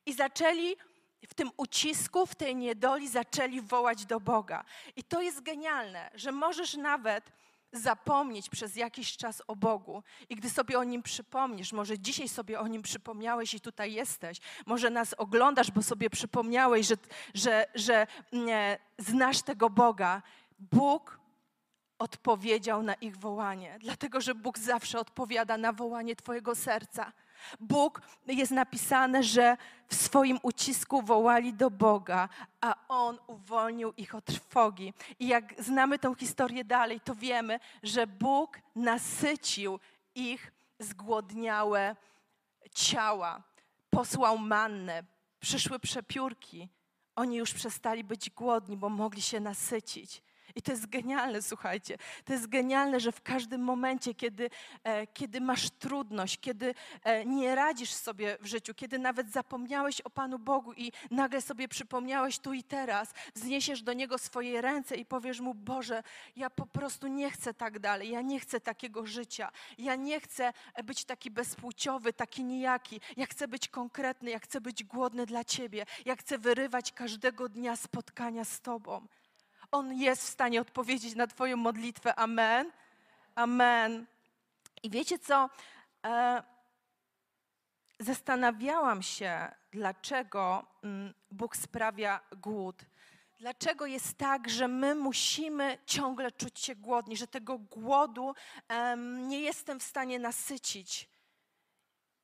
i 0.05 0.13
zaczęli 0.13 0.75
w 1.27 1.33
tym 1.33 1.51
ucisku, 1.57 2.25
w 2.25 2.35
tej 2.35 2.55
niedoli, 2.55 3.07
zaczęli 3.07 3.61
wołać 3.61 4.05
do 4.05 4.19
Boga. 4.19 4.63
I 4.95 5.03
to 5.03 5.21
jest 5.21 5.41
genialne, 5.41 6.11
że 6.13 6.31
możesz 6.31 6.73
nawet 6.73 7.31
zapomnieć 7.71 8.49
przez 8.49 8.75
jakiś 8.75 9.17
czas 9.17 9.41
o 9.47 9.55
Bogu. 9.55 10.03
I 10.29 10.35
gdy 10.35 10.49
sobie 10.49 10.79
o 10.79 10.83
Nim 10.83 11.03
przypomnisz, 11.03 11.73
może 11.73 11.99
dzisiaj 11.99 12.29
sobie 12.29 12.59
o 12.59 12.67
Nim 12.67 12.81
przypomniałeś 12.81 13.53
i 13.53 13.61
tutaj 13.61 13.93
jesteś, 13.93 14.37
może 14.65 14.89
nas 14.89 15.13
oglądasz, 15.13 15.71
bo 15.71 15.83
sobie 15.83 16.09
przypomniałeś, 16.09 16.87
że, 16.87 16.95
że, 17.33 17.65
że 17.75 18.07
nie, 18.31 18.79
znasz 18.97 19.41
tego 19.41 19.69
Boga. 19.69 20.21
Bóg 20.59 21.19
odpowiedział 21.99 22.83
na 22.83 22.93
ich 22.93 23.17
wołanie, 23.17 23.77
dlatego 23.79 24.21
że 24.21 24.35
Bóg 24.35 24.59
zawsze 24.59 24.99
odpowiada 24.99 25.57
na 25.57 25.73
wołanie 25.73 26.15
Twojego 26.15 26.55
serca. 26.55 27.11
Bóg 27.59 28.01
jest 28.27 28.51
napisane, 28.51 29.23
że 29.23 29.57
w 29.87 29.95
swoim 29.95 30.39
ucisku 30.43 31.01
wołali 31.01 31.53
do 31.53 31.71
Boga, 31.71 32.29
a 32.61 32.75
On 32.89 33.19
uwolnił 33.27 33.93
ich 33.97 34.15
od 34.15 34.25
trwogi. 34.25 34.93
I 35.19 35.27
jak 35.27 35.63
znamy 35.63 35.99
tę 35.99 36.15
historię 36.15 36.63
dalej, 36.63 37.01
to 37.01 37.15
wiemy, 37.15 37.59
że 37.83 38.07
Bóg 38.07 38.59
nasycił 38.75 39.79
ich 40.15 40.51
zgłodniałe 40.79 41.95
ciała. 42.75 43.43
Posłał 43.89 44.37
mannę, 44.37 45.03
przyszły 45.39 45.79
przepiórki. 45.79 46.69
Oni 47.15 47.37
już 47.37 47.53
przestali 47.53 48.03
być 48.03 48.29
głodni, 48.29 48.77
bo 48.77 48.89
mogli 48.89 49.21
się 49.21 49.39
nasycić. 49.39 50.23
I 50.55 50.61
to 50.61 50.71
jest 50.71 50.89
genialne, 50.89 51.41
słuchajcie. 51.41 51.97
To 52.25 52.33
jest 52.33 52.47
genialne, 52.47 52.99
że 52.99 53.11
w 53.11 53.21
każdym 53.21 53.61
momencie, 53.61 54.13
kiedy, 54.13 54.49
e, 54.83 55.07
kiedy 55.07 55.41
masz 55.41 55.69
trudność, 55.69 56.39
kiedy 56.39 56.75
e, 57.03 57.25
nie 57.25 57.55
radzisz 57.55 57.93
sobie 57.93 58.37
w 58.41 58.45
życiu, 58.45 58.73
kiedy 58.73 58.99
nawet 58.99 59.31
zapomniałeś 59.31 60.01
o 60.01 60.09
Panu 60.09 60.39
Bogu 60.39 60.73
i 60.73 60.91
nagle 61.11 61.41
sobie 61.41 61.67
przypomniałeś 61.67 62.39
tu 62.39 62.53
i 62.53 62.63
teraz, 62.63 63.13
wzniesiesz 63.35 63.81
do 63.81 63.93
Niego 63.93 64.17
swoje 64.17 64.61
ręce 64.61 64.95
i 64.95 65.05
powiesz 65.05 65.39
Mu, 65.39 65.53
Boże, 65.53 66.03
ja 66.35 66.49
po 66.49 66.65
prostu 66.65 67.07
nie 67.07 67.31
chcę 67.31 67.53
tak 67.53 67.79
dalej, 67.79 68.09
ja 68.09 68.21
nie 68.21 68.39
chcę 68.39 68.59
takiego 68.59 69.05
życia, 69.05 69.51
ja 69.77 69.95
nie 69.95 70.19
chcę 70.19 70.53
być 70.83 71.05
taki 71.05 71.31
bezpłciowy, 71.31 72.13
taki 72.13 72.43
nijaki, 72.43 73.01
ja 73.17 73.25
chcę 73.25 73.47
być 73.47 73.67
konkretny, 73.67 74.29
ja 74.29 74.39
chcę 74.39 74.61
być 74.61 74.83
głodny 74.83 75.25
dla 75.25 75.43
Ciebie, 75.43 75.85
ja 76.05 76.15
chcę 76.15 76.37
wyrywać 76.37 76.91
każdego 76.91 77.49
dnia 77.49 77.75
spotkania 77.75 78.45
z 78.45 78.61
Tobą. 78.61 79.07
On 79.71 79.93
jest 79.93 80.23
w 80.23 80.29
stanie 80.29 80.61
odpowiedzieć 80.61 81.15
na 81.15 81.27
Twoją 81.27 81.57
modlitwę. 81.57 82.15
Amen. 82.15 82.71
Amen. 83.35 84.05
I 84.83 84.89
wiecie 84.89 85.19
co? 85.19 85.49
E, 86.05 86.43
zastanawiałam 87.99 89.03
się, 89.03 89.51
dlaczego 89.71 90.65
mm, 90.83 91.13
Bóg 91.31 91.57
sprawia 91.57 92.19
głód. 92.37 92.85
Dlaczego 93.39 93.85
jest 93.85 94.17
tak, 94.17 94.49
że 94.49 94.67
my 94.67 94.95
musimy 94.95 95.77
ciągle 95.85 96.31
czuć 96.31 96.59
się 96.59 96.75
głodni, 96.75 97.17
że 97.17 97.27
tego 97.27 97.57
głodu 97.57 98.35
nie 99.27 99.41
jestem 99.41 99.79
w 99.79 99.83
stanie 99.83 100.19
nasycić? 100.19 101.09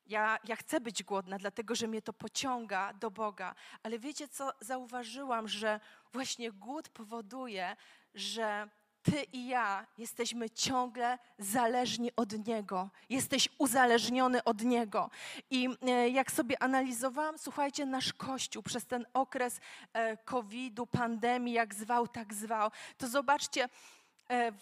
Ja, 0.05 0.39
ja 0.43 0.55
chcę 0.55 0.81
być 0.81 1.03
głodna, 1.03 1.37
dlatego 1.37 1.75
że 1.75 1.87
mnie 1.87 2.01
to 2.01 2.13
pociąga 2.13 2.93
do 2.93 3.11
Boga. 3.11 3.55
Ale 3.83 3.99
wiecie 3.99 4.27
co? 4.27 4.51
Zauważyłam, 4.59 5.47
że 5.47 5.79
właśnie 6.15 6.51
głód 6.51 6.89
powoduje, 6.89 7.75
że 8.13 8.69
ty 9.03 9.24
i 9.34 9.48
ja 9.48 9.88
jesteśmy 9.98 10.50
ciągle 10.50 11.17
zależni 11.39 12.12
od 12.15 12.48
Niego. 12.48 12.89
Jesteś 13.10 13.50
uzależniony 13.57 14.43
od 14.43 14.62
Niego. 14.62 15.10
I 15.50 15.69
e, 15.81 16.10
jak 16.10 16.31
sobie 16.31 16.63
analizowałam, 16.63 17.38
słuchajcie, 17.38 17.86
nasz 17.86 18.13
Kościół 18.13 18.63
przez 18.63 18.86
ten 18.86 19.05
okres 19.13 19.60
e, 19.93 20.17
COVID-u, 20.17 20.88
pandemii, 20.88 21.53
jak 21.53 21.75
zwał, 21.75 22.07
tak 22.07 22.34
zwał, 22.34 22.72
to 22.98 23.07
zobaczcie, 23.07 23.69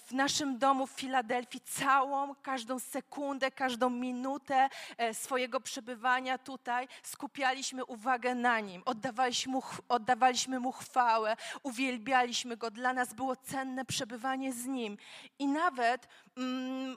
w 0.07 0.11
naszym 0.11 0.57
domu 0.57 0.87
w 0.87 0.91
Filadelfii 0.91 1.61
całą, 1.61 2.35
każdą 2.35 2.79
sekundę, 2.79 3.51
każdą 3.51 3.89
minutę 3.89 4.69
e, 4.97 5.13
swojego 5.13 5.59
przebywania 5.59 6.37
tutaj 6.37 6.87
skupialiśmy 7.03 7.85
uwagę 7.85 8.35
na 8.35 8.59
Nim, 8.59 8.81
oddawaliśmy 8.85 9.53
mu, 9.53 9.63
oddawaliśmy 9.89 10.59
mu 10.59 10.71
chwałę, 10.71 11.35
uwielbialiśmy 11.63 12.57
Go. 12.57 12.71
Dla 12.71 12.93
nas 12.93 13.13
było 13.13 13.35
cenne 13.35 13.85
przebywanie 13.85 14.53
z 14.53 14.65
Nim. 14.65 14.97
I 15.39 15.47
nawet 15.47 16.07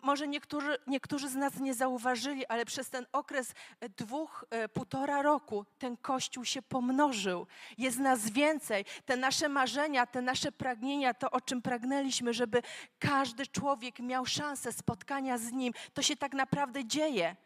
może 0.02 0.28
niektórzy, 0.28 0.78
niektórzy 0.86 1.28
z 1.28 1.34
nas 1.34 1.60
nie 1.60 1.74
zauważyli, 1.74 2.46
ale 2.46 2.64
przez 2.64 2.90
ten 2.90 3.06
okres 3.12 3.54
e, 3.80 3.88
dwóch, 3.88 4.44
e, 4.50 4.68
półtora 4.68 5.22
roku 5.22 5.64
ten 5.78 5.96
Kościół 5.96 6.44
się 6.44 6.62
pomnożył. 6.62 7.46
Jest 7.78 7.98
nas 7.98 8.30
więcej. 8.30 8.84
Te 9.04 9.16
nasze 9.16 9.48
marzenia, 9.48 10.06
te 10.06 10.22
nasze 10.22 10.52
pragnienia, 10.52 11.14
to 11.14 11.30
o 11.30 11.40
czym 11.40 11.62
pragnęliśmy, 11.62 12.34
żeby 12.34 12.62
każdy 12.98 13.46
człowiek 13.46 13.98
miał 13.98 14.26
szansę 14.26 14.72
spotkania 14.72 15.38
z 15.38 15.52
Nim, 15.52 15.72
to 15.94 16.02
się 16.02 16.16
tak 16.16 16.34
naprawdę 16.34 16.84
dzieje. 16.84 17.36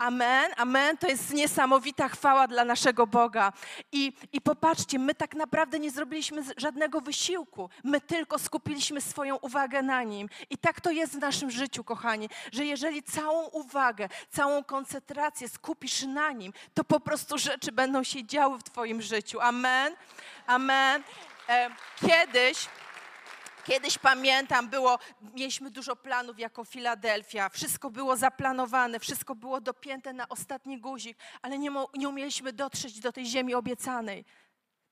Amen, 0.00 0.50
amen. 0.56 0.96
To 0.96 1.08
jest 1.08 1.32
niesamowita 1.34 2.08
chwała 2.08 2.48
dla 2.48 2.64
naszego 2.64 3.06
Boga. 3.06 3.52
I, 3.92 4.12
I 4.32 4.40
popatrzcie, 4.40 4.98
my 4.98 5.14
tak 5.14 5.34
naprawdę 5.34 5.78
nie 5.78 5.90
zrobiliśmy 5.90 6.42
żadnego 6.56 7.00
wysiłku. 7.00 7.70
My 7.84 8.00
tylko 8.00 8.38
skupiliśmy 8.38 9.00
swoją 9.00 9.36
uwagę 9.36 9.82
na 9.82 10.02
Nim. 10.02 10.28
I 10.50 10.58
tak 10.58 10.80
to 10.80 10.90
jest 10.90 11.12
w 11.12 11.18
naszym 11.18 11.50
życiu, 11.50 11.84
kochani, 11.84 12.28
że 12.52 12.64
jeżeli 12.64 13.02
całą 13.02 13.44
uwagę, 13.44 14.08
całą 14.30 14.64
koncentrację 14.64 15.48
skupisz 15.48 16.02
na 16.02 16.32
Nim, 16.32 16.52
to 16.74 16.84
po 16.84 17.00
prostu 17.00 17.38
rzeczy 17.38 17.72
będą 17.72 18.02
się 18.02 18.24
działy 18.24 18.58
w 18.58 18.62
Twoim 18.62 19.02
życiu. 19.02 19.40
Amen, 19.40 19.94
amen. 20.46 21.02
E, 21.48 21.70
kiedyś 22.00 22.68
Kiedyś 23.64 23.98
pamiętam, 23.98 24.68
było, 24.68 24.98
mieliśmy 25.34 25.70
dużo 25.70 25.96
planów 25.96 26.38
jako 26.38 26.64
Filadelfia, 26.64 27.48
wszystko 27.48 27.90
było 27.90 28.16
zaplanowane, 28.16 29.00
wszystko 29.00 29.34
było 29.34 29.60
dopięte 29.60 30.12
na 30.12 30.28
ostatni 30.28 30.80
guzik, 30.80 31.18
ale 31.42 31.58
nie, 31.58 31.70
nie 31.94 32.08
umieliśmy 32.08 32.52
dotrzeć 32.52 33.00
do 33.00 33.12
tej 33.12 33.26
ziemi 33.26 33.54
obiecanej. 33.54 34.24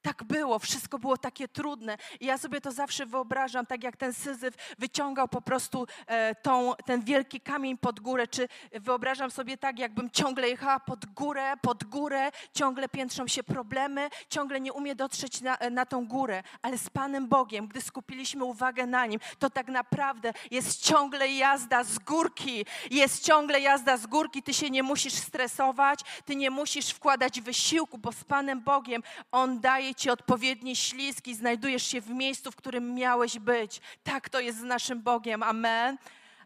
Tak 0.02 0.25
było, 0.25 0.59
wszystko 0.59 0.99
było 0.99 1.19
takie 1.19 1.49
trudne. 1.49 1.97
I 2.21 2.26
ja 2.26 2.38
sobie 2.38 2.61
to 2.61 2.73
zawsze 2.73 3.07
wyobrażam, 3.07 3.67
tak 3.67 3.85
jak 3.85 3.97
ten 3.97 4.14
Syzyf 4.14 4.55
wyciągał 4.78 5.28
po 5.28 5.40
prostu 5.43 5.87
e, 6.07 6.35
tą, 6.35 6.73
ten 6.85 7.02
wielki 7.02 7.40
kamień 7.40 7.78
pod 7.78 8.00
górę, 8.00 8.26
czy 8.28 8.49
wyobrażam 8.73 9.31
sobie 9.31 9.57
tak, 9.57 9.78
jakbym 9.78 10.11
ciągle 10.11 10.49
jechała 10.49 10.81
pod 10.81 11.07
górę, 11.07 11.55
pod 11.62 11.85
górę, 11.85 12.31
ciągle 12.55 12.88
piętrzą 12.88 13.28
się 13.28 13.43
problemy, 13.43 14.09
ciągle 14.31 14.61
nie 14.61 14.73
umie 14.73 14.95
dotrzeć 14.95 15.40
na, 15.40 15.59
na 15.71 15.87
tą 15.87 16.07
górę, 16.07 16.43
ale 16.62 16.78
z 16.78 16.90
Panem 16.90 17.28
Bogiem, 17.28 17.69
gdy 17.69 17.81
skupiliśmy 17.81 18.45
uwagę 18.45 18.87
na 18.87 19.07
Nim, 19.07 19.21
to 19.38 19.50
tak 19.50 19.69
naprawdę 19.69 20.33
jest 20.50 20.85
ciągle 20.85 21.28
jazda 21.28 21.85
z 21.85 21.99
górki, 21.99 22.67
jest 22.90 23.25
ciągle 23.25 23.61
jazda 23.61 23.97
z 23.97 24.07
górki, 24.07 24.43
ty 24.43 24.55
się 24.55 24.71
nie 24.71 24.83
musisz 24.83 25.14
stresować, 25.14 26.00
ty 26.25 26.37
nie 26.37 26.50
musisz 26.50 26.90
wkładać 26.90 27.40
wysiłku, 27.40 27.99
bo 27.99 28.12
z 28.12 28.25
Panem 28.25 28.61
Bogiem 28.61 29.02
On 29.33 29.61
daje 29.61 29.88
ci 29.95 30.11
odpowiednie 30.11 30.76
śliski, 30.76 31.35
znajdujesz 31.35 31.83
się 31.83 32.00
w 32.00 32.11
miejscu, 32.11 32.50
w 32.50 32.57
którym 32.57 32.95
miałeś 32.95 33.38
być. 33.38 33.80
Tak 34.02 34.28
to 34.28 34.40
jest 34.40 34.59
z 34.59 34.62
naszym 34.62 35.02
Bogiem. 35.02 35.42
Amen. 35.42 35.99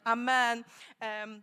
Amen. 0.05 0.65
Um, 1.01 1.43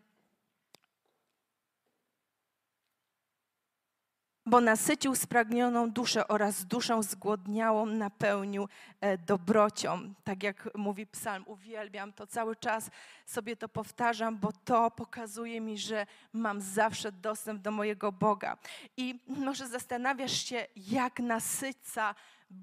bo 4.50 4.62
nasycił 4.62 5.16
spragnioną 5.16 5.92
duszę 5.92 6.28
oraz 6.28 6.66
duszę 6.66 7.04
zgłodniałą 7.04 7.86
napełnił 7.86 8.68
e, 9.02 9.18
dobrocią. 9.18 10.14
Tak 10.24 10.44
jak 10.44 10.70
mówi 10.76 11.08
psalm, 11.08 11.44
uwielbiam 11.48 12.14
to 12.14 12.28
cały 12.28 12.56
czas, 12.56 12.90
sobie 13.26 13.56
to 13.56 13.70
powtarzam, 13.70 14.38
bo 14.38 14.52
to 14.66 14.92
pokazuje 14.92 15.62
mi, 15.62 15.78
że 15.78 16.06
mam 16.34 16.62
zawsze 16.62 17.12
dostęp 17.12 17.62
do 17.62 17.72
mojego 17.72 18.12
Boga. 18.12 18.58
I 18.98 19.20
może 19.28 19.68
zastanawiasz 19.68 20.46
się, 20.46 20.68
jak 20.76 21.20
nasyca 21.20 22.16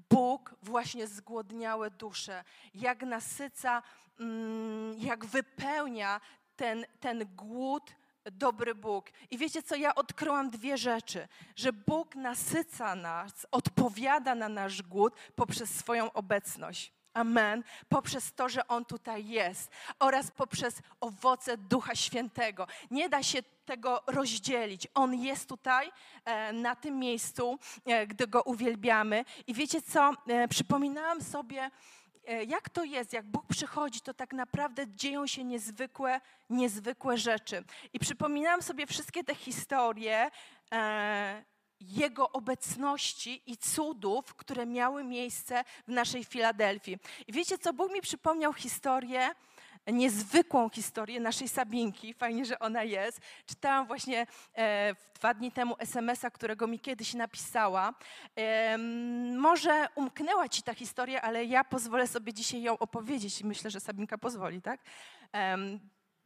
Bóg 0.09 0.55
właśnie 0.61 1.07
zgłodniałe 1.07 1.91
dusze, 1.91 2.43
jak 2.75 3.01
nasyca, 3.01 3.83
mm, 4.19 4.97
jak 4.97 5.25
wypełnia 5.25 6.21
ten, 6.55 6.85
ten 6.99 7.35
głód, 7.35 7.95
dobry 8.31 8.75
Bóg. 8.75 9.09
I 9.31 9.37
wiecie 9.37 9.63
co, 9.63 9.75
ja 9.75 9.95
odkryłam 9.95 10.49
dwie 10.49 10.77
rzeczy, 10.77 11.27
że 11.55 11.73
Bóg 11.73 12.15
nasyca 12.15 12.95
nas, 12.95 13.47
odpowiada 13.51 14.35
na 14.35 14.49
nasz 14.49 14.81
głód 14.81 15.13
poprzez 15.35 15.69
swoją 15.69 16.13
obecność. 16.13 16.97
Amen. 17.13 17.63
Poprzez 17.89 18.33
to, 18.33 18.49
że 18.49 18.67
On 18.67 18.85
tutaj 18.85 19.27
jest 19.27 19.71
oraz 19.99 20.31
poprzez 20.31 20.81
owoce 20.99 21.57
Ducha 21.57 21.95
Świętego. 21.95 22.67
Nie 22.91 23.09
da 23.09 23.23
się 23.23 23.39
tego 23.65 24.03
rozdzielić. 24.07 24.87
On 24.93 25.15
jest 25.15 25.49
tutaj, 25.49 25.91
e, 26.25 26.53
na 26.53 26.75
tym 26.75 26.99
miejscu, 26.99 27.59
e, 27.85 28.07
gdy 28.07 28.27
Go 28.27 28.41
uwielbiamy. 28.41 29.25
I 29.47 29.53
wiecie 29.53 29.81
co, 29.81 30.13
e, 30.27 30.47
przypominałam 30.47 31.21
sobie, 31.21 31.71
jak 32.47 32.69
to 32.69 32.83
jest, 32.83 33.13
jak 33.13 33.25
Bóg 33.25 33.45
przychodzi, 33.47 34.01
to 34.01 34.13
tak 34.13 34.33
naprawdę 34.33 34.87
dzieją 34.87 35.27
się 35.27 35.43
niezwykłe, 35.43 36.21
niezwykłe 36.49 37.17
rzeczy. 37.17 37.63
I 37.93 37.99
przypominam 37.99 38.61
sobie 38.61 38.87
wszystkie 38.87 39.23
te 39.23 39.35
historie 39.35 40.31
e, 40.73 41.43
Jego 41.79 42.31
obecności 42.31 43.43
i 43.45 43.57
cudów, 43.57 44.35
które 44.35 44.65
miały 44.65 45.03
miejsce 45.03 45.63
w 45.87 45.91
naszej 45.91 46.23
Filadelfii. 46.23 46.97
I 47.27 47.33
wiecie 47.33 47.57
co, 47.57 47.73
Bóg 47.73 47.93
mi 47.93 48.01
przypomniał 48.01 48.53
historię, 48.53 49.29
niezwykłą 49.91 50.69
historię 50.69 51.19
naszej 51.19 51.47
Sabinki. 51.47 52.13
Fajnie, 52.13 52.45
że 52.45 52.59
ona 52.59 52.83
jest. 52.83 53.21
Czytałam 53.45 53.87
właśnie 53.87 54.27
e, 54.57 54.95
dwa 55.15 55.33
dni 55.33 55.51
temu 55.51 55.75
SMS-a, 55.79 56.29
którego 56.29 56.67
mi 56.67 56.79
kiedyś 56.79 57.13
napisała. 57.13 57.93
E, 58.35 58.77
może 59.37 59.87
umknęła 59.95 60.49
ci 60.49 60.63
ta 60.63 60.73
historia, 60.73 61.21
ale 61.21 61.45
ja 61.45 61.63
pozwolę 61.63 62.07
sobie 62.07 62.33
dzisiaj 62.33 62.61
ją 62.61 62.77
opowiedzieć 62.77 63.41
i 63.41 63.45
myślę, 63.45 63.71
że 63.71 63.79
Sabinka 63.79 64.17
pozwoli, 64.17 64.61
tak? 64.61 64.79
E, 65.33 65.57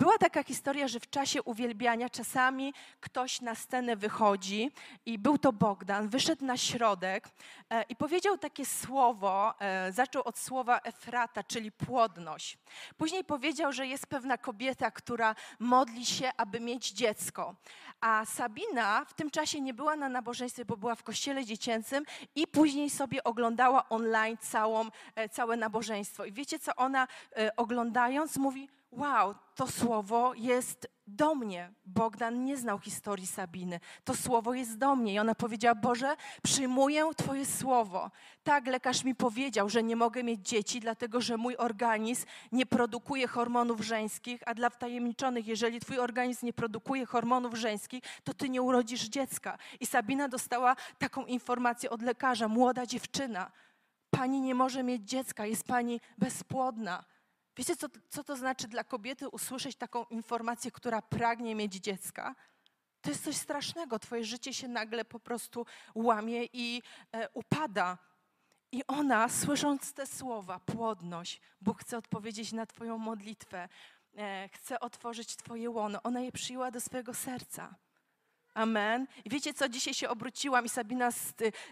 była 0.02 0.18
taka 0.18 0.44
historia, 0.44 0.88
że 0.88 1.00
w 1.00 1.10
czasie 1.10 1.44
uwielbiania 1.44 2.10
czasami 2.10 2.74
ktoś 3.00 3.42
na 3.42 3.56
scenę 3.56 3.96
wychodzi 3.96 4.72
i 5.06 5.20
był 5.20 5.38
to 5.38 5.54
Bogdan, 5.54 6.10
wyszedł 6.10 6.46
na 6.46 6.58
środek 6.58 7.30
e, 7.70 7.84
i 7.90 7.96
powiedział 7.96 8.38
takie 8.38 8.66
słowo, 8.66 9.54
e, 9.60 9.92
zaczął 9.92 10.24
od 10.24 10.38
słowa 10.38 10.80
Efrata, 10.84 11.44
czyli 11.44 11.72
płodność. 11.72 12.58
Później 12.98 13.24
powiedział, 13.24 13.74
że 13.74 13.88
jest 13.88 14.08
pewna 14.08 14.38
kobieta, 14.38 14.92
która 14.92 15.36
modli 15.60 16.06
się, 16.06 16.32
aby 16.38 16.60
mieć 16.60 16.92
dziecko. 16.92 17.56
A 18.00 18.26
Sabina 18.26 19.06
w 19.06 19.14
tym 19.14 19.32
czasie 19.32 19.62
nie 19.62 19.74
była 19.74 19.96
na 19.96 20.10
nabożeństwie, 20.10 20.66
bo 20.66 20.78
była 20.78 20.96
w 20.96 21.04
kościele 21.04 21.46
dziecięcym 21.46 22.06
i 22.36 22.48
później 22.48 22.90
sobie 22.90 23.24
oglądała 23.24 23.90
online 23.90 24.38
całą, 24.38 24.86
e, 25.16 25.30
całe 25.30 25.58
nabożeństwo. 25.58 26.26
I 26.26 26.32
wiecie, 26.32 26.60
co 26.60 26.76
ona 26.76 27.08
oglądając 27.58 28.38
mówi, 28.38 28.81
wow, 28.92 29.36
to 29.56 29.68
słowo 29.68 30.34
jest 30.34 30.88
do 31.08 31.36
mnie. 31.36 31.74
Bogdan 31.86 32.46
nie 32.46 32.58
znał 32.58 32.80
historii 32.80 33.28
Sabiny. 33.28 33.80
To 34.04 34.16
słowo 34.16 34.54
jest 34.54 34.78
do 34.78 34.96
mnie. 34.96 35.14
I 35.14 35.20
ona 35.20 35.36
powiedziała: 35.36 35.76
Boże, 35.76 36.16
przyjmuję 36.44 37.10
Twoje 37.18 37.46
słowo. 37.46 38.12
Tak, 38.44 38.68
lekarz 38.68 39.04
mi 39.04 39.16
powiedział, 39.16 39.70
że 39.70 39.84
nie 39.84 39.96
mogę 39.96 40.24
mieć 40.24 40.48
dzieci, 40.48 40.80
dlatego 40.80 41.22
że 41.22 41.38
mój 41.38 41.58
organizm 41.58 42.26
nie 42.52 42.66
produkuje 42.66 43.28
hormonów 43.28 43.82
żeńskich, 43.82 44.42
a 44.46 44.54
dla 44.54 44.70
wtajemniczonych, 44.70 45.48
jeżeli 45.48 45.80
Twój 45.80 46.00
organizm 46.00 46.46
nie 46.46 46.54
produkuje 46.54 47.06
hormonów 47.06 47.56
żeńskich, 47.56 48.04
to 48.24 48.34
Ty 48.34 48.50
nie 48.50 48.62
urodzisz 48.62 49.04
dziecka. 49.04 49.58
I 49.80 49.86
Sabina 49.86 50.28
dostała 50.28 50.76
taką 50.98 51.26
informację 51.26 51.90
od 51.90 52.02
lekarza: 52.02 52.48
młoda 52.48 52.86
dziewczyna. 52.86 53.52
Pani 54.10 54.42
nie 54.42 54.56
może 54.56 54.84
mieć 54.84 55.10
dziecka, 55.10 55.46
jest 55.46 55.64
pani 55.64 56.02
bezpłodna. 56.18 57.04
Wiecie, 57.62 57.76
co, 57.76 57.88
co 58.10 58.24
to 58.24 58.36
znaczy 58.36 58.68
dla 58.68 58.84
kobiety 58.84 59.30
usłyszeć 59.30 59.76
taką 59.76 60.06
informację, 60.06 60.72
która 60.72 61.02
pragnie 61.02 61.56
mieć 61.56 61.74
dziecka? 61.74 62.36
To 63.02 63.10
jest 63.10 63.24
coś 63.24 63.36
strasznego. 63.36 64.00
Twoje 64.00 64.24
życie 64.26 64.54
się 64.54 64.68
nagle 64.68 65.06
po 65.06 65.20
prostu 65.20 65.66
łamie 65.96 66.46
i 66.54 66.82
e, 67.12 67.30
upada. 67.30 67.98
I 68.72 68.88
ona, 68.88 69.30
słysząc 69.30 69.94
te 69.94 70.08
słowa, 70.08 70.60
płodność, 70.60 71.42
Bóg 71.62 71.82
chce 71.82 71.98
odpowiedzieć 71.98 72.52
na 72.52 72.66
Twoją 72.66 72.98
modlitwę, 72.98 73.70
e, 74.18 74.50
chce 74.54 74.80
otworzyć 74.80 75.36
Twoje 75.36 75.70
łono. 75.70 76.04
Ona 76.04 76.20
je 76.20 76.32
przyjęła 76.32 76.72
do 76.72 76.82
swojego 76.82 77.14
serca. 77.14 77.76
Amen. 78.54 79.08
I 79.26 79.30
wiecie 79.30 79.54
co, 79.54 79.70
dzisiaj 79.70 79.94
się 79.94 80.10
obróciłam 80.10 80.66
i 80.66 80.70
Sabina 80.70 81.10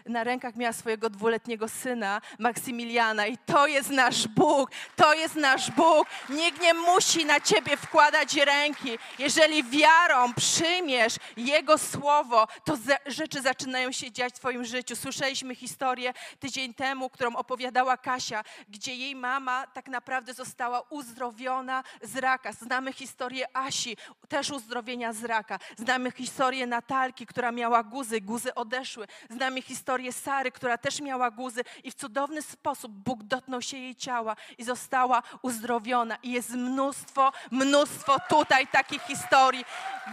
na 0.06 0.24
rękach 0.24 0.56
miała 0.56 0.72
swojego 0.72 1.10
dwuletniego 1.10 1.68
syna, 1.68 2.20
Maksymiliana 2.38 3.26
i 3.26 3.38
to 3.38 3.66
jest 3.66 3.90
nasz 3.90 4.28
Bóg, 4.28 4.70
to 4.96 5.14
jest 5.14 5.36
nasz 5.36 5.70
Bóg. 5.70 6.08
Nikt 6.28 6.62
nie 6.62 6.74
musi 6.74 7.24
na 7.24 7.40
ciebie 7.40 7.76
wkładać 7.76 8.34
ręki. 8.34 8.98
Jeżeli 9.18 9.64
wiarą 9.64 10.34
przyjmiesz 10.34 11.14
Jego 11.36 11.78
słowo, 11.78 12.48
to 12.64 12.78
rzeczy 13.06 13.42
zaczynają 13.42 13.92
się 13.92 14.12
dziać 14.12 14.34
w 14.34 14.36
twoim 14.36 14.64
życiu. 14.64 14.96
Słyszeliśmy 14.96 15.54
historię 15.54 16.12
tydzień 16.38 16.74
temu, 16.74 17.10
którą 17.10 17.36
opowiadała 17.36 17.96
Kasia, 17.96 18.44
gdzie 18.68 18.94
jej 18.94 19.16
mama 19.16 19.66
tak 19.66 19.88
naprawdę 19.88 20.34
została 20.34 20.80
uzdrowiona 20.80 21.84
z 22.02 22.16
raka. 22.16 22.52
Znamy 22.52 22.92
historię 22.92 23.56
Asi, 23.56 23.96
też 24.28 24.50
uzdrowienia 24.50 25.12
z 25.12 25.24
raka. 25.24 25.58
Znamy 25.76 26.10
historię 26.10 26.69
Natalki, 26.70 27.26
która 27.26 27.52
miała 27.52 27.82
guzy, 27.82 28.20
guzy 28.20 28.54
odeszły. 28.54 29.06
Znamy 29.30 29.62
historię 29.62 30.12
Sary, 30.12 30.52
która 30.52 30.78
też 30.78 31.00
miała 31.00 31.30
guzy 31.30 31.64
i 31.84 31.90
w 31.90 31.94
cudowny 31.94 32.42
sposób 32.42 32.92
Bóg 32.92 33.22
dotknął 33.22 33.62
się 33.62 33.76
jej 33.76 33.96
ciała 33.96 34.36
i 34.58 34.64
została 34.64 35.22
uzdrowiona. 35.42 36.16
I 36.22 36.30
jest 36.32 36.50
mnóstwo, 36.50 37.32
mnóstwo 37.50 38.16
tutaj 38.28 38.66
takich 38.66 39.02
historii, 39.02 39.64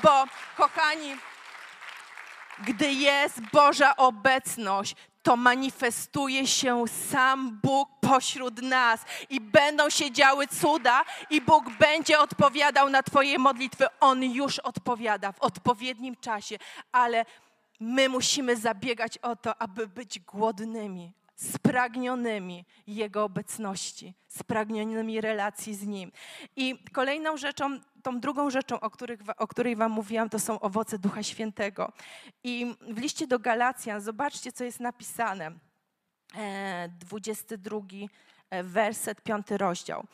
bo 0.04 0.26
kochani, 0.58 1.16
gdy 2.60 2.94
jest 2.94 3.42
Boża 3.54 3.96
obecność, 3.96 4.96
to 5.28 5.38
manifestuje 5.38 6.48
się 6.48 6.88
sam 7.10 7.60
Bóg 7.64 7.90
pośród 8.02 8.62
nas 8.62 9.06
i 9.30 9.42
będą 9.42 9.90
się 9.90 10.12
działy 10.12 10.48
cuda 10.48 11.06
i 11.30 11.42
Bóg 11.42 11.66
będzie 11.80 12.20
odpowiadał 12.20 12.90
na 12.90 13.04
Twoje 13.04 13.40
modlitwy. 13.40 13.86
On 14.00 14.24
już 14.24 14.60
odpowiada 14.60 15.32
w 15.32 15.40
odpowiednim 15.40 16.16
czasie, 16.16 16.58
ale 16.92 17.26
my 17.80 18.10
musimy 18.10 18.56
zabiegać 18.56 19.18
o 19.18 19.36
to, 19.36 19.62
aby 19.62 19.88
być 19.88 20.20
głodnymi, 20.20 21.12
spragnionymi 21.38 22.66
Jego 22.88 23.24
obecności, 23.24 24.14
spragnionymi 24.28 25.22
relacji 25.22 25.76
z 25.76 25.88
Nim. 25.88 26.12
I 26.56 26.84
kolejną 26.92 27.38
rzeczą, 27.38 27.80
tą 28.04 28.20
drugą 28.20 28.50
rzeczą, 28.50 28.80
o, 28.80 28.90
których, 28.90 29.20
o 29.38 29.48
której 29.48 29.76
Wam 29.76 29.92
mówiłam, 29.92 30.30
to 30.30 30.40
są 30.40 30.60
owoce 30.60 31.00
Ducha 31.00 31.24
Świętego. 31.24 31.92
I 32.44 32.76
w 32.82 32.98
liście 32.98 33.28
do 33.28 33.40
Galacjan, 33.40 34.02
zobaczcie, 34.02 34.52
co 34.52 34.64
jest 34.64 34.80
napisane. 34.80 35.52
22 37.00 37.80
e, 38.50 38.64
werset, 38.64 39.22
5 39.22 39.48
rozdział. 39.52 40.08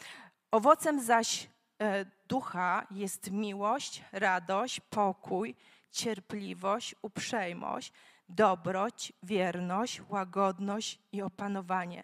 Owocem 0.52 1.02
zaś 1.02 1.50
e, 1.82 2.06
ducha 2.28 2.88
jest 2.92 3.32
miłość, 3.32 4.04
radość, 4.12 4.80
pokój, 4.80 5.56
cierpliwość, 5.92 6.96
uprzejmość, 7.02 7.94
dobroć, 8.30 9.14
wierność, 9.24 10.02
łagodność 10.10 11.00
i 11.12 11.22
opanowanie. 11.22 12.04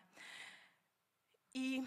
I 1.53 1.83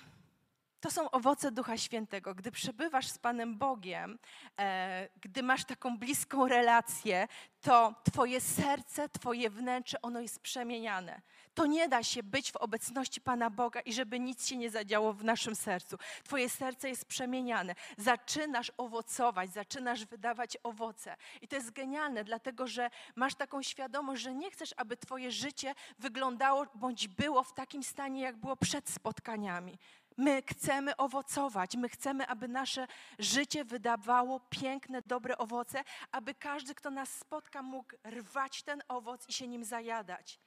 to 0.82 0.90
są 0.90 1.10
owoce 1.10 1.52
Ducha 1.52 1.78
Świętego. 1.78 2.34
Gdy 2.34 2.52
przebywasz 2.52 3.08
z 3.08 3.18
Panem 3.18 3.58
Bogiem, 3.58 4.18
e, 4.58 5.08
gdy 5.20 5.42
masz 5.42 5.64
taką 5.64 5.98
bliską 5.98 6.48
relację, 6.48 7.28
to 7.60 7.94
Twoje 8.12 8.40
serce, 8.40 9.08
Twoje 9.08 9.50
wnętrze, 9.50 10.02
ono 10.02 10.20
jest 10.20 10.40
przemieniane. 10.40 11.22
To 11.54 11.66
nie 11.66 11.88
da 11.88 12.02
się 12.02 12.22
być 12.22 12.52
w 12.52 12.56
obecności 12.56 13.20
Pana 13.20 13.50
Boga 13.50 13.80
i 13.80 13.92
żeby 13.92 14.20
nic 14.20 14.46
się 14.46 14.56
nie 14.56 14.70
zadziało 14.70 15.12
w 15.12 15.24
naszym 15.24 15.56
sercu. 15.56 15.96
Twoje 16.24 16.48
serce 16.48 16.88
jest 16.88 17.04
przemieniane. 17.04 17.74
Zaczynasz 17.98 18.72
owocować, 18.76 19.52
zaczynasz 19.52 20.04
wydawać 20.04 20.56
owoce. 20.62 21.16
I 21.42 21.48
to 21.48 21.56
jest 21.56 21.70
genialne, 21.70 22.24
dlatego 22.24 22.66
że 22.66 22.90
masz 23.16 23.34
taką 23.34 23.62
świadomość, 23.62 24.22
że 24.22 24.34
nie 24.34 24.50
chcesz, 24.50 24.74
aby 24.76 24.96
Twoje 24.96 25.32
życie 25.32 25.74
wyglądało 25.98 26.66
bądź 26.74 27.08
było 27.08 27.42
w 27.42 27.54
takim 27.54 27.82
stanie, 27.82 28.22
jak 28.22 28.36
było 28.36 28.56
przed 28.56 28.90
spotkaniami. 28.90 29.78
My 30.16 30.42
chcemy 30.42 30.96
owocować, 30.96 31.77
my 31.77 31.88
chcemy, 31.88 32.27
aby 32.27 32.48
nasze 32.48 32.87
życie 33.18 33.64
wydawało 33.64 34.40
piękne, 34.40 35.03
dobre 35.07 35.38
owoce, 35.38 35.85
aby 36.12 36.35
każdy, 36.35 36.75
kto 36.75 36.90
nas 36.90 37.11
spotka, 37.18 37.62
mógł 37.62 37.94
rwać 38.07 38.62
ten 38.62 38.83
owoc 38.88 39.29
i 39.29 39.33
się 39.33 39.48
nim 39.48 39.64
zajadać. 39.64 40.40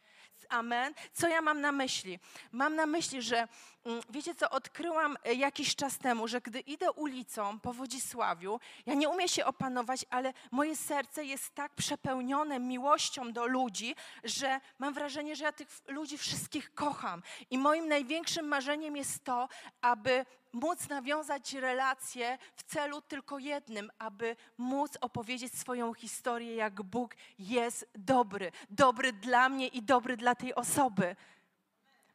Amen. 0.49 0.93
Co 1.13 1.27
ja 1.27 1.41
mam 1.41 1.61
na 1.61 1.71
myśli? 1.71 2.19
Mam 2.51 2.75
na 2.75 2.85
myśli, 2.85 3.21
że 3.21 3.47
mm, 3.85 4.01
wiecie 4.09 4.35
co, 4.35 4.49
odkryłam 4.49 5.17
e, 5.23 5.33
jakiś 5.33 5.75
czas 5.75 5.97
temu, 5.97 6.27
że 6.27 6.41
gdy 6.41 6.59
idę 6.59 6.91
ulicą 6.91 7.59
po 7.59 7.73
Wodzisławiu, 7.73 8.59
ja 8.85 8.93
nie 8.93 9.09
umiem 9.09 9.27
się 9.27 9.45
opanować, 9.45 10.05
ale 10.09 10.33
moje 10.51 10.75
serce 10.75 11.25
jest 11.25 11.55
tak 11.55 11.75
przepełnione 11.75 12.59
miłością 12.59 13.33
do 13.33 13.47
ludzi, 13.47 13.95
że 14.23 14.59
mam 14.79 14.93
wrażenie, 14.93 15.35
że 15.35 15.43
ja 15.43 15.51
tych 15.51 15.67
ludzi 15.87 16.17
wszystkich 16.17 16.73
kocham. 16.73 17.23
I 17.49 17.57
moim 17.57 17.87
największym 17.87 18.47
marzeniem 18.47 18.97
jest 18.97 19.23
to, 19.23 19.49
aby 19.81 20.25
móc 20.55 20.89
nawiązać 20.89 21.53
relacje 21.53 22.37
w 22.55 22.63
celu 22.63 23.01
tylko 23.01 23.39
jednym, 23.39 23.91
aby 23.99 24.35
móc 24.57 24.97
opowiedzieć 25.01 25.53
swoją 25.53 25.93
historię, 25.93 26.55
jak 26.55 26.81
Bóg 26.81 27.15
jest 27.39 27.87
dobry. 27.95 28.51
Dobry 28.69 29.13
dla 29.13 29.49
mnie 29.49 29.67
i 29.67 29.81
dobry 29.81 30.17
dla 30.17 30.35
tej 30.35 30.55
osoby. 30.55 31.15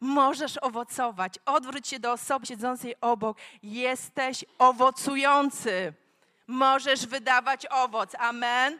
Możesz 0.00 0.59
owocować. 0.59 1.35
Odwróć 1.46 1.88
się 1.88 1.98
do 1.98 2.12
osoby 2.12 2.46
siedzącej 2.46 2.94
obok. 3.00 3.38
Jesteś 3.62 4.44
owocujący. 4.59 5.92
Możesz 6.46 7.07
wydawać 7.07 7.66
owoc. 7.66 8.14
Amen. 8.18 8.79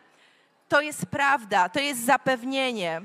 To 0.69 0.81
jest 0.81 1.07
prawda, 1.07 1.69
to 1.69 1.81
jest 1.81 2.05
zapewnienie. 2.05 3.03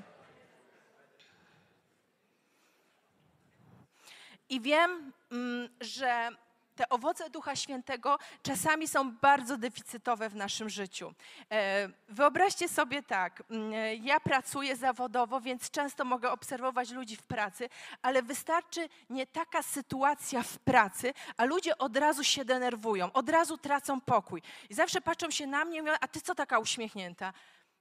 I 4.49 4.61
wiem, 4.61 5.11
mm, 5.31 5.69
że 5.81 6.29
te 6.75 6.89
owoce 6.89 7.29
Ducha 7.29 7.55
Świętego 7.55 8.19
czasami 8.43 8.87
są 8.87 9.11
bardzo 9.11 9.57
deficytowe 9.57 10.29
w 10.29 10.35
naszym 10.35 10.69
życiu. 10.69 11.13
E, 11.51 11.89
wyobraźcie 12.09 12.69
sobie 12.69 13.03
tak, 13.03 13.43
mm, 13.49 13.73
ja 14.03 14.19
pracuję 14.19 14.75
zawodowo, 14.75 15.41
więc 15.41 15.69
często 15.69 16.05
mogę 16.05 16.31
obserwować 16.31 16.91
ludzi 16.91 17.15
w 17.15 17.23
pracy, 17.23 17.69
ale 18.01 18.23
wystarczy 18.23 18.89
nie 19.09 19.27
taka 19.27 19.63
sytuacja 19.63 20.43
w 20.43 20.59
pracy, 20.59 21.13
a 21.37 21.45
ludzie 21.45 21.77
od 21.77 21.97
razu 21.97 22.23
się 22.23 22.45
denerwują, 22.45 23.13
od 23.13 23.29
razu 23.29 23.57
tracą 23.57 24.01
pokój. 24.01 24.41
I 24.69 24.73
zawsze 24.73 25.01
patrzą 25.01 25.31
się 25.31 25.47
na 25.47 25.65
mnie 25.65 25.77
i 25.77 25.81
mówią, 25.81 25.93
a 26.01 26.07
ty 26.07 26.21
co 26.21 26.35
taka 26.35 26.59
uśmiechnięta? 26.59 27.33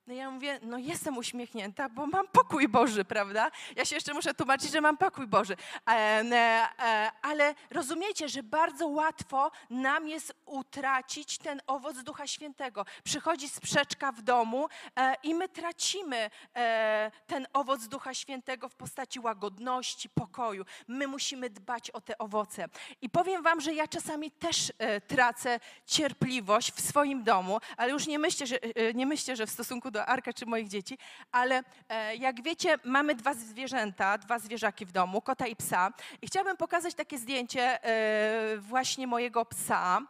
No 0.07 0.15
ja 0.15 0.31
mówię, 0.31 0.61
no 0.63 0.79
jestem 0.79 1.19
uśmiechnięta, 1.19 1.89
bo 1.89 2.07
mam 2.07 2.29
pokój 2.29 2.69
Boży, 2.69 3.05
prawda? 3.05 3.51
Ja 3.77 3.85
się 3.85 3.95
jeszcze 3.95 4.15
muszę 4.15 4.35
tłumaczyć, 4.35 4.71
że 4.71 4.81
mam 4.81 4.97
pokój 4.97 5.27
Boży. 5.27 5.57
E, 5.89 5.91
e, 5.91 7.11
ale 7.23 7.55
rozumiecie, 7.71 8.29
że 8.29 8.43
bardzo 8.43 8.87
łatwo 8.87 9.51
nam 9.71 10.09
jest 10.09 10.35
utracić 10.47 11.39
ten 11.39 11.61
owoc 11.67 12.03
Ducha 12.03 12.27
Świętego. 12.27 12.85
Przychodzi 13.05 13.49
sprzeczka 13.49 14.13
w 14.13 14.23
domu 14.23 14.69
e, 14.97 15.15
i 15.23 15.35
my 15.35 15.49
tracimy 15.49 16.31
e, 16.57 17.11
ten 17.27 17.47
owoc 17.53 17.89
Ducha 17.89 18.15
Świętego 18.15 18.69
w 18.69 18.75
postaci 18.75 19.21
łagodności, 19.21 20.09
pokoju. 20.09 20.65
My 20.89 21.07
musimy 21.07 21.51
dbać 21.51 21.91
o 21.91 22.01
te 22.01 22.19
owoce. 22.19 22.69
I 23.03 23.11
powiem 23.11 23.43
wam, 23.43 23.61
że 23.61 23.75
ja 23.75 23.89
czasami 23.89 24.31
też 24.31 24.73
e, 24.79 25.01
tracę 25.01 25.61
cierpliwość 25.87 26.73
w 26.73 26.81
swoim 26.81 27.23
domu, 27.23 27.59
ale 27.77 27.93
już 27.93 28.07
nie 28.07 28.19
myślę, 28.19 28.47
że, 28.47 28.63
e, 28.63 28.95
nie 28.95 29.07
myślę, 29.07 29.37
że 29.37 29.47
w 29.47 29.51
stosunku 29.51 29.94
do 29.95 30.07
Arka 30.07 30.33
czy 30.33 30.47
moich 30.47 30.69
dzieci, 30.69 30.99
ale 31.33 31.63
e, 31.89 32.17
jak 32.17 32.43
wiecie, 32.43 32.79
mamy 32.85 33.15
dwa 33.15 33.35
zwierzęta, 33.35 34.19
dwa 34.19 34.39
zwierzaki 34.39 34.87
w 34.87 34.93
domu, 34.93 35.21
kota 35.21 35.47
i 35.47 35.57
psa. 35.57 35.93
I 36.23 36.27
chciałabym 36.27 36.57
pokazać 36.57 36.95
takie 36.95 37.19
zdjęcie 37.19 37.85
e, 37.85 38.57
właśnie 38.59 39.07
mojego 39.07 39.45
psa. 39.45 40.01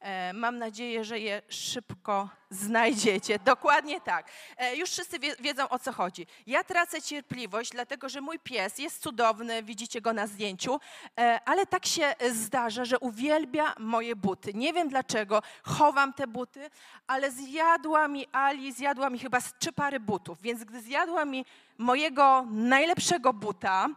E, 0.00 0.32
mam 0.32 0.58
nadzieję, 0.58 1.04
że 1.04 1.18
je 1.18 1.42
szybko 1.48 2.28
znajdziecie. 2.50 3.38
Dokładnie 3.44 4.00
tak. 4.00 4.30
E, 4.56 4.76
już 4.76 4.90
wszyscy 4.90 5.18
wiedzą 5.40 5.68
o 5.68 5.78
co 5.78 5.92
chodzi. 5.92 6.26
Ja 6.46 6.64
tracę 6.64 7.02
cierpliwość, 7.02 7.70
dlatego 7.70 8.08
że 8.08 8.20
mój 8.20 8.38
pies 8.38 8.78
jest 8.78 9.02
cudowny, 9.02 9.62
widzicie 9.62 10.00
go 10.00 10.12
na 10.12 10.26
zdjęciu, 10.26 10.80
e, 11.18 11.40
ale 11.44 11.66
tak 11.66 11.86
się 11.86 12.14
zdarza, 12.32 12.84
że 12.84 12.98
uwielbia 12.98 13.74
moje 13.78 14.16
buty. 14.16 14.54
Nie 14.54 14.72
wiem 14.72 14.88
dlaczego, 14.88 15.42
chowam 15.62 16.12
te 16.12 16.26
buty, 16.26 16.70
ale 17.06 17.30
zjadła 17.30 18.08
mi 18.08 18.26
Ali, 18.32 18.72
zjadła 18.72 19.10
mi 19.10 19.18
chyba 19.18 19.38
trzy 19.58 19.72
pary 19.72 20.00
butów, 20.00 20.42
więc 20.42 20.64
gdy 20.64 20.80
zjadła 20.80 21.24
mi 21.24 21.44
mojego 21.78 22.46
najlepszego 22.50 23.32
buta, 23.32 23.88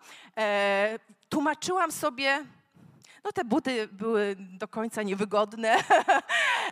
tłumaczyłam 1.30 1.92
sobie, 1.92 2.46
no 3.24 3.32
te 3.32 3.44
buty 3.46 3.88
były 3.92 4.36
do 4.38 4.68
końca 4.68 5.04
niewygodne. 5.04 5.78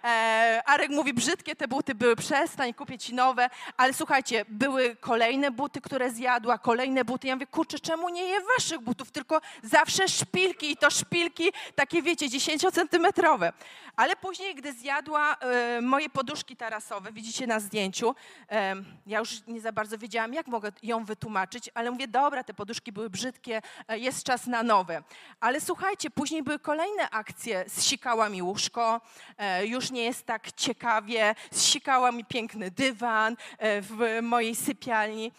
E, 0.03 0.61
Arek 0.65 0.89
mówi, 0.91 1.13
brzydkie 1.13 1.55
te 1.55 1.67
buty 1.67 1.95
były, 1.95 2.15
przestań, 2.15 2.73
kupię 2.73 2.97
ci 2.97 3.13
nowe. 3.13 3.49
Ale 3.77 3.93
słuchajcie, 3.93 4.45
były 4.49 4.95
kolejne 4.95 5.51
buty, 5.51 5.81
które 5.81 6.11
zjadła, 6.11 6.57
kolejne 6.57 7.05
buty. 7.05 7.27
Ja 7.27 7.35
mówię, 7.35 7.47
kurczę, 7.47 7.79
czemu 7.79 8.09
nie 8.09 8.23
je 8.23 8.41
waszych 8.41 8.81
butów, 8.81 9.11
tylko 9.11 9.41
zawsze 9.63 10.07
szpilki 10.07 10.71
i 10.71 10.77
to 10.77 10.89
szpilki 10.89 11.51
takie, 11.75 12.01
wiecie, 12.01 12.25
10-centymetrowe. 12.25 13.53
Ale 13.95 14.15
później, 14.15 14.55
gdy 14.55 14.73
zjadła 14.73 15.35
e, 15.35 15.81
moje 15.81 16.09
poduszki 16.09 16.55
tarasowe, 16.55 17.11
widzicie 17.11 17.47
na 17.47 17.59
zdjęciu, 17.59 18.15
e, 18.51 18.75
ja 19.07 19.19
już 19.19 19.47
nie 19.47 19.61
za 19.61 19.71
bardzo 19.71 19.97
wiedziałam, 19.97 20.33
jak 20.33 20.47
mogę 20.47 20.71
ją 20.83 21.05
wytłumaczyć, 21.05 21.69
ale 21.73 21.91
mówię, 21.91 22.07
dobra, 22.07 22.43
te 22.43 22.53
poduszki 22.53 22.91
były 22.91 23.09
brzydkie, 23.09 23.61
jest 23.89 24.23
czas 24.23 24.47
na 24.47 24.63
nowe. 24.63 25.03
Ale 25.39 25.61
słuchajcie, 25.61 26.09
później 26.09 26.38
później 26.39 26.57
były 26.57 26.59
kolejne 26.59 27.09
akcje. 27.09 27.65
Zsikała 27.67 28.29
mi 28.29 28.41
łóżko, 28.41 29.01
e, 29.37 29.65
już 29.65 29.91
nie 29.91 30.03
jest 30.03 30.25
tak 30.25 30.51
ciekawie, 30.51 31.35
zsikała 31.51 32.11
mi 32.11 32.25
piękny 32.25 32.71
dywan 32.71 33.37
e, 33.57 33.81
w 33.81 34.19
mojej 34.21 34.55
sypialni. 34.55 35.31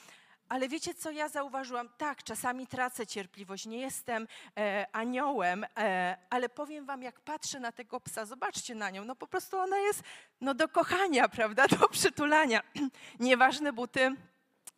ale 0.49 0.69
wiecie, 0.69 0.95
co 0.95 1.11
ja 1.11 1.29
zauważyłam? 1.29 1.89
Tak, 1.99 2.23
czasami 2.23 2.67
tracę 2.67 3.07
cierpliwość, 3.07 3.67
nie 3.67 3.79
jestem 3.79 4.27
e, 4.57 4.87
aniołem, 4.93 5.65
e, 5.77 6.17
ale 6.31 6.49
powiem 6.49 6.87
wam, 6.87 7.03
jak 7.03 7.21
patrzę 7.21 7.61
na 7.61 7.73
tego 7.73 8.01
psa, 8.01 8.25
zobaczcie 8.25 8.75
na 8.75 8.91
nią, 8.91 9.05
no 9.05 9.15
po 9.15 9.27
prostu 9.27 9.59
ona 9.59 9.79
jest 9.79 10.03
no, 10.41 10.55
do 10.55 10.69
kochania, 10.69 11.29
prawda, 11.39 11.67
do 11.69 11.89
przytulania. 11.89 12.61
Nieważne 13.21 13.73
buty, 13.73 14.17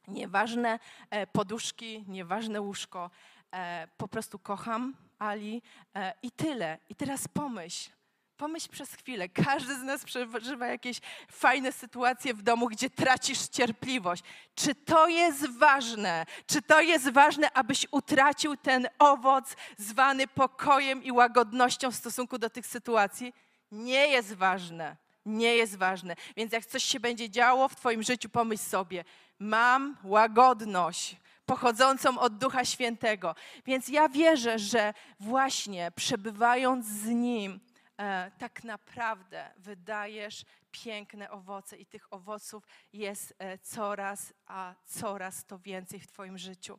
nieważne 0.08 0.78
e, 1.10 1.26
poduszki, 1.26 2.04
nieważne 2.08 2.60
łóżko, 2.60 3.10
e, 3.52 3.88
po 3.96 4.08
prostu 4.08 4.38
kocham 4.38 4.94
Ali 5.22 5.62
e, 5.94 6.14
i 6.22 6.30
tyle. 6.30 6.78
I 6.88 6.94
teraz 6.94 7.28
pomyśl, 7.28 7.90
Pomyśl 8.36 8.68
przez 8.68 8.94
chwilę, 8.94 9.28
każdy 9.28 9.74
z 9.74 9.82
nas 9.82 10.04
przeżywa 10.04 10.66
jakieś 10.66 11.00
fajne 11.30 11.72
sytuacje 11.72 12.34
w 12.34 12.42
domu, 12.42 12.68
gdzie 12.68 12.90
tracisz 12.90 13.48
cierpliwość. 13.48 14.22
Czy 14.54 14.74
to 14.74 15.08
jest 15.08 15.50
ważne? 15.58 16.26
Czy 16.46 16.62
to 16.62 16.80
jest 16.80 17.10
ważne, 17.10 17.52
abyś 17.52 17.86
utracił 17.90 18.56
ten 18.56 18.88
owoc 18.98 19.56
zwany 19.78 20.26
pokojem 20.26 21.04
i 21.04 21.12
łagodnością 21.12 21.90
w 21.90 21.96
stosunku 21.96 22.38
do 22.38 22.50
tych 22.50 22.66
sytuacji? 22.66 23.34
Nie 23.72 24.06
jest 24.08 24.34
ważne. 24.34 24.96
Nie 25.26 25.56
jest 25.56 25.76
ważne. 25.76 26.16
Więc 26.36 26.52
jak 26.52 26.66
coś 26.66 26.84
się 26.84 27.00
będzie 27.00 27.30
działo 27.30 27.68
w 27.68 27.76
Twoim 27.76 28.02
życiu, 28.02 28.28
pomyśl 28.28 28.62
sobie, 28.62 29.04
mam 29.38 29.96
łagodność 30.04 31.16
pochodzącą 31.46 32.18
od 32.18 32.38
Ducha 32.38 32.64
Świętego. 32.64 33.34
Więc 33.66 33.88
ja 33.88 34.08
wierzę, 34.08 34.58
że 34.58 34.94
właśnie 35.20 35.90
przebywając 35.96 36.86
z 36.86 37.06
Nim, 37.06 37.60
E, 38.02 38.30
tak 38.38 38.64
naprawdę 38.64 39.50
wydajesz 39.56 40.44
piękne 40.70 41.30
owoce 41.30 41.76
i 41.76 41.86
tych 41.86 42.12
owoców 42.12 42.66
jest 42.92 43.34
e, 43.38 43.58
coraz, 43.58 44.34
a 44.46 44.74
coraz 44.84 45.44
to 45.44 45.58
więcej 45.58 46.00
w 46.00 46.06
Twoim 46.06 46.38
życiu. 46.38 46.78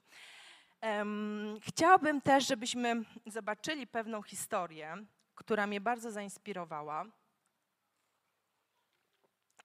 Chciałabym 1.62 2.22
też, 2.22 2.48
żebyśmy 2.48 3.04
zobaczyli 3.26 3.88
pewną 3.88 4.22
historię, 4.22 4.98
która 5.36 5.68
mnie 5.68 5.82
bardzo 5.82 6.12
zainspirowała. 6.12 7.06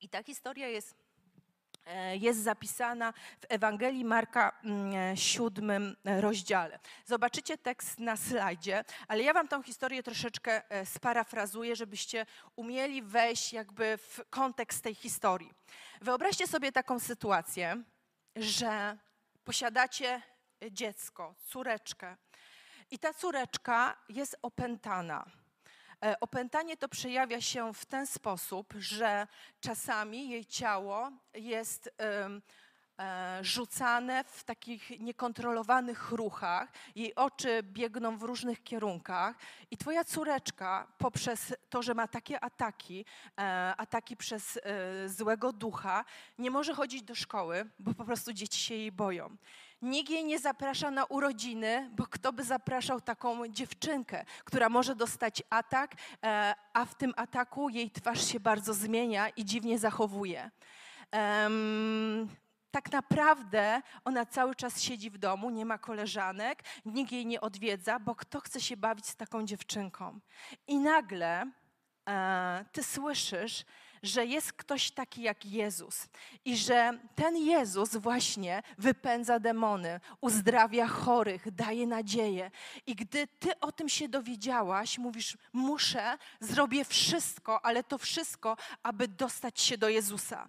I 0.00 0.08
ta 0.08 0.22
historia 0.22 0.68
jest 0.68 0.94
jest 2.12 2.42
zapisana 2.42 3.12
w 3.12 3.46
Ewangelii 3.48 4.04
Marka 4.04 4.52
mm, 4.64 4.94
e, 4.94 6.10
e, 6.10 6.20
rozdziale. 6.20 6.78
Zobaczycie 7.06 7.58
tekst 7.58 7.98
na 7.98 8.16
slajdzie, 8.16 8.84
ale 9.08 9.22
ja 9.22 9.32
wam 9.32 9.48
tą 9.48 9.62
historię 9.62 10.02
troszeczkę 10.02 10.62
sparafrazuję, 10.84 11.76
żebyście 11.76 12.26
umieli 12.56 13.02
wejść 13.02 13.52
jakby 13.52 13.98
w 13.98 14.20
kontekst 14.30 14.82
tej 14.82 14.94
historii. 14.94 15.50
Wyobraźcie 16.00 16.46
sobie 16.46 16.72
taką 16.72 17.00
sytuację, 17.00 17.82
że 18.36 18.98
posiadacie 19.44 20.22
dziecko, 20.70 21.34
córeczkę 21.46 22.16
i 22.90 22.98
ta 22.98 23.14
córeczka 23.14 23.96
jest 24.08 24.36
opętana 24.42 25.24
E, 25.24 25.37
opętanie 26.20 26.76
to 26.76 26.88
przejawia 26.88 27.40
się 27.40 27.74
w 27.74 27.86
ten 27.86 28.06
sposób, 28.06 28.74
że 28.78 29.26
czasami 29.60 30.28
jej 30.30 30.46
ciało 30.46 31.10
jest 31.34 31.90
e, 32.00 32.40
rzucane 33.42 34.24
w 34.24 34.44
takich 34.44 35.00
niekontrolowanych 35.00 36.10
ruchach, 36.10 36.72
jej 36.96 37.14
oczy 37.14 37.62
biegną 37.62 38.18
w 38.18 38.22
różnych 38.22 38.62
kierunkach 38.62 39.36
i 39.70 39.76
twoja 39.76 40.04
córeczka 40.04 40.86
poprzez 40.98 41.54
to, 41.70 41.82
że 41.82 41.94
ma 41.94 42.08
takie 42.08 42.44
ataki, 42.44 43.04
e, 43.38 43.74
ataki 43.76 44.16
przez 44.16 44.58
złego 45.06 45.52
ducha, 45.52 46.04
nie 46.38 46.50
może 46.50 46.74
chodzić 46.74 47.02
do 47.02 47.14
szkoły, 47.14 47.66
bo 47.78 47.94
po 47.94 48.04
prostu 48.04 48.32
dzieci 48.32 48.60
się 48.60 48.74
jej 48.74 48.92
boją. 48.92 49.36
Nikt 49.82 50.10
jej 50.10 50.24
nie 50.24 50.38
zaprasza 50.38 50.90
na 50.90 51.04
urodziny, 51.04 51.90
bo 51.96 52.06
kto 52.06 52.32
by 52.32 52.44
zapraszał 52.44 53.00
taką 53.00 53.48
dziewczynkę, 53.48 54.24
która 54.44 54.68
może 54.68 54.94
dostać 54.94 55.42
atak, 55.50 55.94
e, 56.24 56.54
a 56.72 56.84
w 56.84 56.94
tym 56.94 57.12
ataku 57.16 57.68
jej 57.68 57.90
twarz 57.90 58.32
się 58.32 58.40
bardzo 58.40 58.74
zmienia 58.74 59.28
i 59.28 59.44
dziwnie 59.44 59.78
zachowuje. 59.78 60.50
Um, 61.12 62.28
tak 62.70 62.92
naprawdę 62.92 63.82
ona 64.04 64.26
cały 64.26 64.54
czas 64.54 64.82
siedzi 64.82 65.10
w 65.10 65.18
domu, 65.18 65.50
nie 65.50 65.64
ma 65.64 65.78
koleżanek, 65.78 66.62
nikt 66.84 67.12
jej 67.12 67.26
nie 67.26 67.40
odwiedza, 67.40 68.00
bo 68.00 68.14
kto 68.14 68.40
chce 68.40 68.60
się 68.60 68.76
bawić 68.76 69.06
z 69.06 69.16
taką 69.16 69.46
dziewczynką? 69.46 70.20
I 70.66 70.78
nagle 70.78 71.50
e, 72.08 72.64
ty 72.72 72.82
słyszysz, 72.82 73.64
że 74.02 74.26
jest 74.26 74.52
ktoś 74.52 74.90
taki 74.90 75.22
jak 75.22 75.46
Jezus 75.46 76.08
i 76.44 76.56
że 76.56 76.98
ten 77.14 77.36
Jezus 77.36 77.96
właśnie 77.96 78.62
wypędza 78.78 79.38
demony, 79.38 80.00
uzdrawia 80.20 80.86
chorych, 80.86 81.50
daje 81.50 81.86
nadzieję. 81.86 82.50
I 82.86 82.94
gdy 82.94 83.26
ty 83.26 83.60
o 83.60 83.72
tym 83.72 83.88
się 83.88 84.08
dowiedziałaś, 84.08 84.98
mówisz: 84.98 85.36
Muszę, 85.52 86.18
zrobię 86.40 86.84
wszystko, 86.84 87.64
ale 87.64 87.84
to 87.84 87.98
wszystko, 87.98 88.56
aby 88.82 89.08
dostać 89.08 89.60
się 89.60 89.78
do 89.78 89.88
Jezusa. 89.88 90.48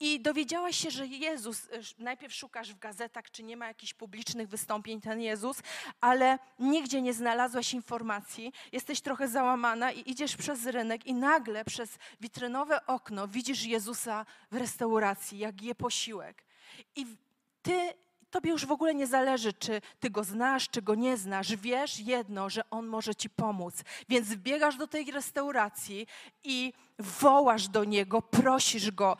I 0.00 0.20
dowiedziałaś 0.20 0.76
się, 0.76 0.90
że 0.90 1.06
Jezus, 1.06 1.64
y, 1.64 1.70
najpierw 1.98 2.34
szukasz 2.34 2.74
w 2.74 2.78
gazetach, 2.78 3.30
czy 3.30 3.42
nie 3.42 3.56
ma 3.56 3.66
jakichś 3.66 3.94
publicznych 3.94 4.48
wystąpień 4.48 5.00
ten 5.00 5.20
Jezus, 5.20 5.56
ale 6.00 6.38
nigdzie 6.58 7.02
nie 7.02 7.14
znalazłaś 7.14 7.74
informacji, 7.74 8.52
jesteś 8.72 9.00
trochę 9.00 9.28
załamana 9.28 9.92
i 9.92 10.10
idziesz 10.10 10.36
przez 10.36 10.66
rynek 10.66 11.06
i 11.06 11.14
nagle 11.14 11.64
przez 11.64 11.98
witrynowe 12.20 12.85
okno 12.86 13.28
widzisz 13.28 13.64
Jezusa 13.64 14.26
w 14.50 14.56
restauracji, 14.56 15.38
jak 15.38 15.62
je 15.62 15.74
posiłek. 15.74 16.44
I 16.96 17.06
ty, 17.62 17.94
tobie 18.30 18.50
już 18.50 18.66
w 18.66 18.72
ogóle 18.72 18.94
nie 18.94 19.06
zależy, 19.06 19.52
czy 19.52 19.80
ty 20.00 20.10
go 20.10 20.24
znasz, 20.24 20.68
czy 20.68 20.82
go 20.82 20.94
nie 20.94 21.16
znasz. 21.16 21.56
Wiesz 21.56 22.00
jedno, 22.00 22.50
że 22.50 22.70
on 22.70 22.86
może 22.86 23.14
ci 23.14 23.30
pomóc. 23.30 23.82
Więc 24.08 24.28
wbiegasz 24.28 24.76
do 24.76 24.86
tej 24.86 25.10
restauracji 25.10 26.06
i 26.44 26.72
wołasz 26.98 27.68
do 27.68 27.84
niego, 27.84 28.22
prosisz 28.22 28.90
go 28.90 29.16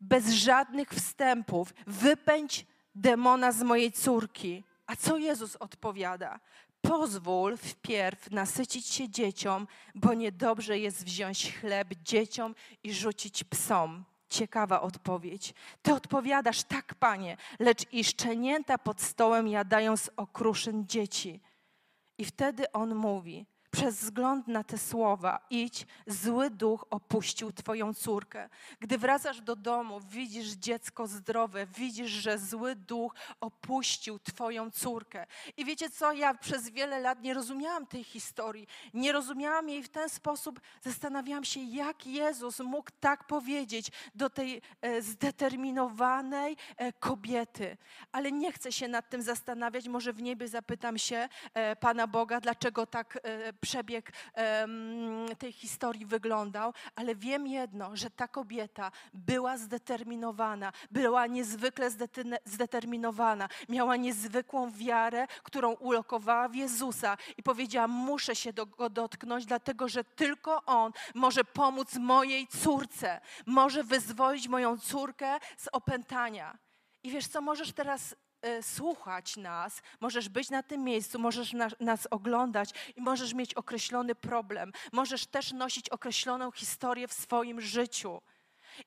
bez 0.00 0.30
żadnych 0.30 0.90
wstępów, 0.90 1.74
wypędź 1.86 2.66
demona 2.94 3.52
z 3.52 3.62
mojej 3.62 3.92
córki. 3.92 4.64
A 4.86 4.96
co 4.96 5.16
Jezus 5.16 5.56
odpowiada? 5.56 6.40
Pozwól 6.88 7.56
wpierw 7.56 8.30
nasycić 8.30 8.86
się 8.86 9.08
dzieciom, 9.08 9.66
bo 9.94 10.14
niedobrze 10.14 10.78
jest 10.78 11.04
wziąć 11.04 11.52
chleb 11.52 11.88
dzieciom 12.04 12.54
i 12.82 12.92
rzucić 12.92 13.44
psom. 13.44 14.04
Ciekawa 14.28 14.80
odpowiedź. 14.80 15.54
Ty 15.82 15.94
odpowiadasz, 15.94 16.62
tak, 16.62 16.94
panie, 16.94 17.36
lecz 17.58 17.92
i 17.92 18.04
szczenięta 18.04 18.78
pod 18.78 19.00
stołem 19.00 19.48
jadają 19.48 19.96
z 19.96 20.10
okruszyn 20.16 20.86
dzieci. 20.86 21.40
I 22.18 22.24
wtedy 22.24 22.72
on 22.72 22.94
mówi: 22.94 23.46
przez 23.76 23.96
wzgląd 23.96 24.48
na 24.48 24.64
te 24.64 24.78
słowa, 24.78 25.46
idź, 25.50 25.86
zły 26.06 26.50
duch 26.50 26.86
opuścił 26.90 27.52
Twoją 27.52 27.94
córkę. 27.94 28.48
Gdy 28.80 28.98
wracasz 28.98 29.40
do 29.40 29.56
domu, 29.56 30.00
widzisz 30.00 30.48
dziecko 30.48 31.06
zdrowe, 31.06 31.66
widzisz, 31.66 32.10
że 32.10 32.38
zły 32.38 32.76
duch 32.76 33.14
opuścił 33.40 34.18
Twoją 34.18 34.70
córkę. 34.70 35.26
I 35.56 35.64
wiecie 35.64 35.90
co, 35.90 36.12
ja 36.12 36.34
przez 36.34 36.68
wiele 36.68 37.00
lat 37.00 37.22
nie 37.22 37.34
rozumiałam 37.34 37.86
tej 37.86 38.04
historii. 38.04 38.66
Nie 38.94 39.12
rozumiałam 39.12 39.68
jej 39.68 39.82
w 39.82 39.88
ten 39.88 40.08
sposób, 40.08 40.60
zastanawiałam 40.82 41.44
się, 41.44 41.60
jak 41.60 42.06
Jezus 42.06 42.60
mógł 42.60 42.90
tak 43.00 43.26
powiedzieć 43.26 43.90
do 44.14 44.30
tej 44.30 44.62
e, 44.80 45.02
zdeterminowanej 45.02 46.56
e, 46.76 46.92
kobiety. 46.92 47.76
Ale 48.12 48.32
nie 48.32 48.52
chcę 48.52 48.72
się 48.72 48.88
nad 48.88 49.08
tym 49.08 49.22
zastanawiać, 49.22 49.88
może 49.88 50.12
w 50.12 50.22
niebie 50.22 50.48
zapytam 50.48 50.98
się 50.98 51.28
e, 51.54 51.76
Pana 51.76 52.06
Boga, 52.06 52.40
dlaczego 52.40 52.86
tak 52.86 53.18
przebieg 53.66 54.12
tej 55.38 55.52
historii 55.52 56.06
wyglądał, 56.06 56.72
ale 56.96 57.14
wiem 57.14 57.46
jedno, 57.46 57.96
że 57.96 58.10
ta 58.10 58.28
kobieta 58.28 58.92
była 59.14 59.58
zdeterminowana, 59.58 60.72
była 60.90 61.26
niezwykle 61.26 61.90
zdeterminowana, 62.44 63.48
miała 63.68 63.96
niezwykłą 63.96 64.70
wiarę, 64.70 65.26
którą 65.42 65.72
ulokowała 65.72 66.48
w 66.48 66.54
Jezusa 66.54 67.16
i 67.36 67.42
powiedziała: 67.42 67.88
Muszę 67.88 68.36
się 68.36 68.52
do 68.52 68.66
go 68.66 68.90
dotknąć, 68.90 69.46
dlatego 69.46 69.88
że 69.88 70.04
tylko 70.04 70.64
On 70.64 70.92
może 71.14 71.44
pomóc 71.44 71.96
mojej 71.96 72.46
córce, 72.46 73.20
może 73.46 73.84
wyzwolić 73.84 74.48
moją 74.48 74.78
córkę 74.78 75.38
z 75.56 75.68
opętania. 75.72 76.58
I 77.02 77.10
wiesz 77.10 77.26
co, 77.26 77.40
możesz 77.40 77.72
teraz 77.72 78.14
słuchać 78.62 79.36
nas, 79.36 79.82
możesz 80.00 80.28
być 80.28 80.50
na 80.50 80.62
tym 80.62 80.84
miejscu, 80.84 81.18
możesz 81.18 81.52
na, 81.52 81.68
nas 81.80 82.08
oglądać 82.10 82.70
i 82.96 83.00
możesz 83.02 83.34
mieć 83.34 83.54
określony 83.54 84.14
problem. 84.14 84.72
Możesz 84.92 85.26
też 85.26 85.52
nosić 85.52 85.88
określoną 85.88 86.50
historię 86.50 87.08
w 87.08 87.12
swoim 87.12 87.60
życiu. 87.60 88.20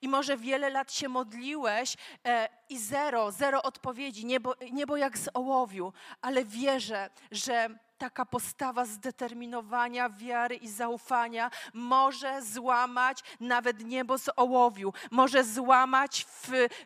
I 0.02 0.08
może 0.08 0.38
wiele 0.38 0.70
lat 0.70 0.94
się 0.94 1.10
modliłeś 1.10 1.96
e, 2.26 2.50
i 2.70 2.80
zero, 2.80 3.32
zero 3.32 3.64
odpowiedzi, 3.64 4.26
niebo, 4.26 4.56
niebo 4.72 4.98
jak 4.98 5.18
z 5.18 5.30
ołowiu, 5.34 5.94
ale 6.22 6.46
wierzę, 6.46 7.10
że 7.32 7.70
taka 8.00 8.26
postawa 8.26 8.86
zdeterminowania, 8.86 10.10
wiary 10.10 10.56
i 10.56 10.68
zaufania 10.68 11.52
może 11.74 12.42
złamać 12.42 13.24
nawet 13.40 13.86
niebo 13.86 14.18
z 14.18 14.30
ołowiu, 14.36 14.94
może 15.12 15.44
złamać 15.44 16.26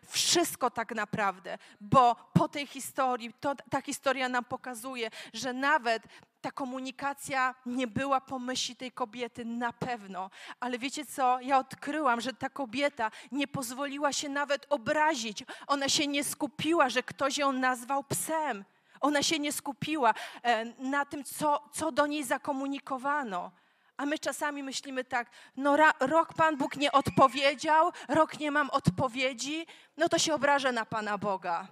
wszystko 0.06 0.70
tak 0.70 0.94
naprawdę, 0.94 1.58
bo 1.80 2.16
po 2.32 2.48
tej 2.48 2.66
historii, 2.66 3.32
to, 3.40 3.54
ta 3.70 3.80
historia 3.80 4.28
nam 4.28 4.44
pokazuje, 4.44 5.10
że 5.32 5.52
nawet 5.52 6.02
ta 6.40 6.50
komunikacja 6.50 7.54
nie 7.66 7.86
była 7.86 8.20
po 8.20 8.38
myśli 8.38 8.76
tej 8.76 8.92
kobiety 8.92 9.44
na 9.44 9.72
pewno. 9.72 10.30
Ale 10.60 10.78
wiecie 10.78 11.06
co? 11.06 11.40
Ja 11.40 11.58
odkryłam, 11.58 12.20
że 12.20 12.32
ta 12.32 12.50
kobieta 12.50 13.10
nie 13.32 13.48
pozwoliła 13.48 14.12
się 14.12 14.28
nawet 14.28 14.66
obrazić. 14.70 15.44
Ona 15.66 15.88
się 15.88 16.06
nie 16.06 16.24
skupiła, 16.24 16.88
że 16.88 17.02
ktoś 17.02 17.38
ją 17.38 17.52
nazwał 17.52 18.04
psem. 18.04 18.64
Ona 19.04 19.22
się 19.22 19.38
nie 19.38 19.52
skupiła 19.52 20.14
e, 20.42 20.64
na 20.64 21.04
tym, 21.04 21.24
co, 21.24 21.68
co 21.72 21.92
do 21.92 22.06
niej 22.06 22.24
zakomunikowano. 22.24 23.50
A 23.96 24.06
my 24.06 24.18
czasami 24.18 24.62
myślimy 24.62 25.04
tak, 25.04 25.30
no 25.56 25.76
ra, 25.76 25.92
rok 26.00 26.34
Pan 26.34 26.56
Bóg 26.56 26.76
nie 26.76 26.92
odpowiedział, 26.92 27.92
rok 28.08 28.40
nie 28.40 28.50
mam 28.50 28.70
odpowiedzi, 28.70 29.66
no 29.96 30.08
to 30.08 30.18
się 30.18 30.34
obrażę 30.34 30.72
na 30.72 30.84
Pana 30.84 31.18
Boga. 31.18 31.68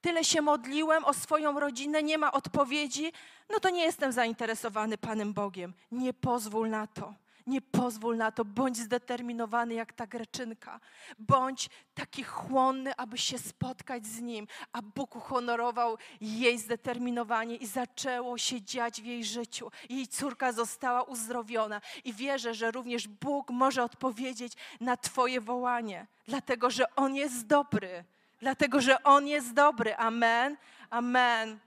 Tyle 0.00 0.24
się 0.24 0.42
modliłem 0.42 1.04
o 1.04 1.14
swoją 1.14 1.60
rodzinę, 1.60 2.02
nie 2.02 2.18
ma 2.18 2.32
odpowiedzi, 2.32 3.12
no 3.50 3.60
to 3.60 3.70
nie 3.70 3.82
jestem 3.82 4.12
zainteresowany 4.12 4.98
Panem 4.98 5.32
Bogiem. 5.32 5.72
Nie 5.90 6.14
pozwól 6.14 6.70
na 6.70 6.86
to. 6.86 7.14
Nie 7.46 7.60
pozwól 7.60 8.16
na 8.16 8.32
to, 8.32 8.44
bądź 8.44 8.76
zdeterminowany 8.76 9.74
jak 9.74 9.92
ta 9.92 10.06
greczynka. 10.06 10.80
Bądź 11.18 11.68
taki 11.94 12.22
chłonny, 12.22 12.96
aby 12.96 13.18
się 13.18 13.38
spotkać 13.38 14.06
z 14.06 14.20
Nim. 14.20 14.46
A 14.72 14.82
Bóg 14.82 15.16
uhonorował 15.16 15.98
jej 16.20 16.58
zdeterminowanie 16.58 17.56
i 17.56 17.66
zaczęło 17.66 18.38
się 18.38 18.62
dziać 18.62 19.02
w 19.02 19.04
jej 19.04 19.24
życiu. 19.24 19.70
Jej 19.88 20.08
córka 20.08 20.52
została 20.52 21.02
uzdrowiona. 21.02 21.80
I 22.04 22.12
wierzę, 22.12 22.54
że 22.54 22.70
również 22.70 23.08
Bóg 23.08 23.50
może 23.50 23.82
odpowiedzieć 23.82 24.52
na 24.80 24.96
Twoje 24.96 25.40
wołanie, 25.40 26.06
dlatego 26.26 26.70
że 26.70 26.94
On 26.96 27.14
jest 27.14 27.46
dobry. 27.46 28.04
Dlatego, 28.40 28.80
że 28.80 29.02
On 29.02 29.26
jest 29.26 29.52
dobry. 29.54 29.96
Amen. 29.96 30.56
Amen. 30.90 31.65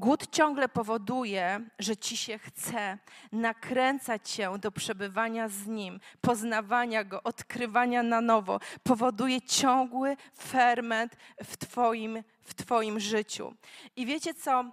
Głód 0.00 0.26
ciągle 0.30 0.68
powoduje, 0.68 1.60
że 1.78 1.96
ci 1.96 2.16
się 2.16 2.38
chce 2.38 2.98
nakręcać 3.32 4.30
się 4.30 4.58
do 4.58 4.72
przebywania 4.72 5.48
z 5.48 5.66
Nim, 5.66 6.00
poznawania 6.20 7.04
Go, 7.04 7.22
odkrywania 7.22 8.02
na 8.02 8.20
nowo. 8.20 8.60
Powoduje 8.82 9.42
ciągły 9.42 10.16
ferment 10.38 11.16
w 11.44 11.56
Twoim, 11.56 12.22
w 12.42 12.54
twoim 12.54 13.00
życiu. 13.00 13.54
I 13.96 14.06
wiecie 14.06 14.34
co? 14.34 14.64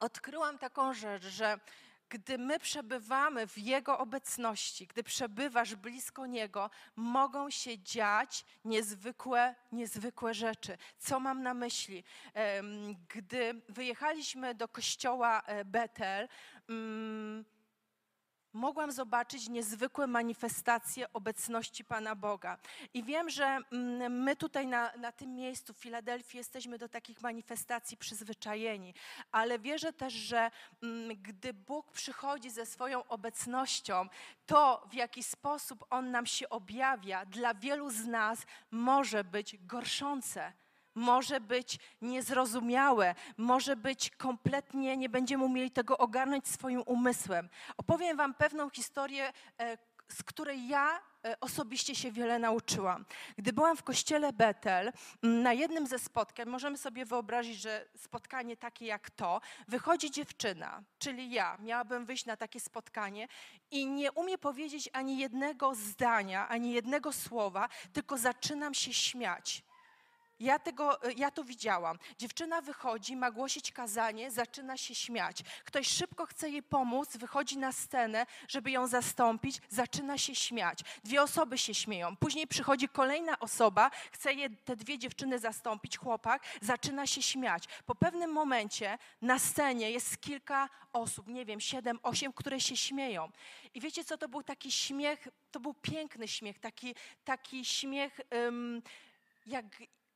Odkryłam 0.00 0.58
taką 0.58 0.94
rzecz, 0.94 1.22
że 1.22 1.58
gdy 2.12 2.38
my 2.38 2.58
przebywamy 2.58 3.46
w 3.46 3.58
Jego 3.58 3.98
obecności, 3.98 4.86
gdy 4.86 5.02
przebywasz 5.02 5.74
blisko 5.74 6.26
Niego, 6.26 6.70
mogą 6.96 7.50
się 7.50 7.78
dziać 7.78 8.44
niezwykłe, 8.64 9.54
niezwykłe 9.72 10.34
rzeczy. 10.34 10.78
Co 10.98 11.20
mam 11.20 11.42
na 11.42 11.54
myśli? 11.54 12.04
Gdy 13.08 13.62
wyjechaliśmy 13.68 14.54
do 14.54 14.68
kościoła 14.68 15.42
e, 15.46 15.64
Betel, 15.64 16.28
mm, 16.68 17.44
mogłam 18.52 18.92
zobaczyć 18.92 19.48
niezwykłe 19.48 20.06
manifestacje 20.06 21.12
obecności 21.12 21.84
Pana 21.84 22.14
Boga. 22.14 22.58
I 22.94 23.04
wiem, 23.04 23.30
że 23.30 23.44
mm, 23.44 24.22
my 24.22 24.36
tutaj 24.36 24.66
na, 24.66 24.92
na 24.96 25.12
tym 25.12 25.34
miejscu 25.34 25.74
w 25.74 25.76
Filadelfii 25.76 26.38
jesteśmy 26.38 26.78
do 26.78 26.88
takich 26.88 27.22
manifestacji 27.22 27.96
przyzwyczajeni, 27.96 28.94
ale 29.32 29.58
wierzę 29.58 29.92
też, 29.92 30.12
że 30.12 30.50
mm, 30.82 31.22
gdy 31.22 31.54
Bóg 31.54 31.92
przychodzi 31.92 32.50
ze 32.50 32.66
swoją 32.66 33.06
obecnością, 33.08 34.08
to 34.46 34.86
w 34.90 34.94
jaki 34.94 35.22
sposób 35.22 35.84
On 35.90 36.10
nam 36.10 36.26
się 36.26 36.48
objawia, 36.48 37.26
dla 37.26 37.54
wielu 37.54 37.90
z 37.90 38.06
nas 38.06 38.46
może 38.70 39.24
być 39.24 39.56
gorszące 39.66 40.52
może 40.94 41.40
być 41.40 41.78
niezrozumiałe, 42.02 43.14
może 43.36 43.76
być 43.76 44.10
kompletnie, 44.10 44.96
nie 44.96 45.08
będziemy 45.08 45.44
umieli 45.44 45.70
tego 45.70 45.98
ogarnąć 45.98 46.48
swoim 46.48 46.82
umysłem. 46.86 47.48
Opowiem 47.76 48.16
Wam 48.16 48.34
pewną 48.34 48.70
historię, 48.70 49.32
e, 49.60 49.78
z 50.08 50.22
której 50.22 50.68
ja 50.68 51.00
e, 51.24 51.40
osobiście 51.40 51.94
się 51.94 52.12
wiele 52.12 52.38
nauczyłam. 52.38 53.04
Gdy 53.38 53.52
byłam 53.52 53.76
w 53.76 53.82
kościele 53.82 54.32
Betel, 54.32 54.92
na 55.22 55.52
jednym 55.52 55.86
ze 55.86 55.98
spotkań, 55.98 56.48
możemy 56.48 56.78
sobie 56.78 57.04
wyobrazić, 57.04 57.60
że 57.60 57.88
spotkanie 57.96 58.56
takie 58.56 58.86
jak 58.86 59.10
to, 59.10 59.40
wychodzi 59.68 60.10
dziewczyna, 60.10 60.82
czyli 60.98 61.30
ja, 61.30 61.58
miałabym 61.60 62.06
wyjść 62.06 62.26
na 62.26 62.36
takie 62.36 62.60
spotkanie 62.60 63.28
i 63.70 63.86
nie 63.86 64.12
umie 64.12 64.38
powiedzieć 64.38 64.90
ani 64.92 65.18
jednego 65.18 65.74
zdania, 65.74 66.48
ani 66.48 66.72
jednego 66.72 67.12
słowa, 67.12 67.68
tylko 67.92 68.18
zaczynam 68.18 68.74
się 68.74 68.94
śmiać. 68.94 69.64
Ja, 70.42 70.58
tego, 70.58 71.02
e, 71.02 71.12
ja 71.12 71.30
to 71.30 71.44
widziałam. 71.44 71.98
Dziewczyna 72.18 72.60
wychodzi, 72.60 73.16
ma 73.16 73.30
głosić 73.30 73.72
kazanie, 73.72 74.30
zaczyna 74.30 74.76
się 74.76 74.94
śmiać. 74.94 75.42
Ktoś 75.64 75.88
szybko 75.88 76.26
chce 76.26 76.50
jej 76.50 76.62
pomóc, 76.62 77.16
wychodzi 77.16 77.58
na 77.58 77.72
scenę, 77.72 78.26
żeby 78.48 78.70
ją 78.70 78.86
zastąpić, 78.86 79.60
zaczyna 79.68 80.18
się 80.18 80.34
śmiać. 80.34 80.78
Dwie 81.04 81.22
osoby 81.22 81.58
się 81.58 81.74
śmieją. 81.74 82.16
Później 82.16 82.46
przychodzi 82.46 82.88
kolejna 82.88 83.38
osoba, 83.38 83.90
chce 84.12 84.32
je, 84.32 84.50
te 84.50 84.76
dwie 84.76 84.98
dziewczyny 84.98 85.38
zastąpić, 85.38 85.98
chłopak, 85.98 86.42
zaczyna 86.62 87.06
się 87.06 87.22
śmiać. 87.22 87.64
Po 87.86 87.94
pewnym 87.94 88.30
momencie 88.32 88.98
na 89.20 89.38
scenie 89.38 89.90
jest 89.90 90.20
kilka 90.20 90.68
osób, 90.92 91.28
nie 91.28 91.44
wiem, 91.44 91.60
siedem, 91.60 91.98
osiem, 92.02 92.32
które 92.32 92.60
się 92.60 92.76
śmieją. 92.76 93.30
I 93.74 93.80
wiecie 93.80 94.04
co, 94.04 94.18
to 94.18 94.28
był 94.28 94.42
taki 94.42 94.72
śmiech, 94.72 95.28
to 95.50 95.60
był 95.60 95.74
piękny 95.74 96.28
śmiech, 96.28 96.58
taki, 96.58 96.94
taki 97.24 97.64
śmiech 97.64 98.20
um, 98.30 98.82
jak 99.46 99.66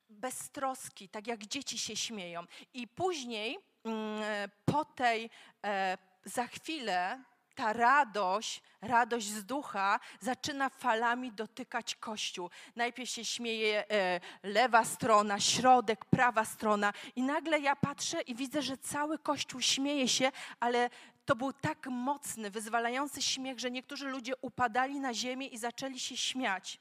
beztroski, 0.09 1.09
tak 1.09 1.27
jak 1.27 1.47
dzieci 1.47 1.79
się 1.79 1.97
śmieją. 1.97 2.45
I 2.75 2.89
później, 2.89 3.59
mm, 3.85 4.21
po 4.65 4.85
tej, 4.85 5.31
e, 5.65 5.99
za 6.25 6.47
chwilę, 6.47 7.23
ta 7.57 7.73
radość, 7.73 8.63
radość 8.81 9.27
z 9.27 9.45
ducha 9.45 10.01
zaczyna 10.21 10.69
falami 10.69 11.33
dotykać 11.33 11.95
Kościół. 11.95 12.51
Najpierw 12.77 13.11
się 13.11 13.25
śmieje 13.25 13.91
e, 13.91 14.21
lewa 14.43 14.85
strona, 14.85 15.41
środek, 15.41 16.05
prawa 16.05 16.45
strona 16.45 16.93
i 17.17 17.23
nagle 17.23 17.61
ja 17.61 17.77
patrzę 17.77 18.21
i 18.21 18.35
widzę, 18.35 18.63
że 18.63 18.79
cały 18.79 19.19
Kościół 19.19 19.61
śmieje 19.61 20.09
się, 20.09 20.33
ale 20.61 20.91
to 21.25 21.37
był 21.37 21.53
tak 21.53 21.87
mocny, 21.87 22.51
wyzwalający 22.51 23.23
śmiech, 23.23 23.59
że 23.59 23.71
niektórzy 23.71 24.09
ludzie 24.09 24.33
upadali 24.41 25.01
na 25.01 25.15
ziemię 25.15 25.47
i 25.47 25.59
zaczęli 25.59 25.99
się 25.99 26.17
śmiać. 26.17 26.81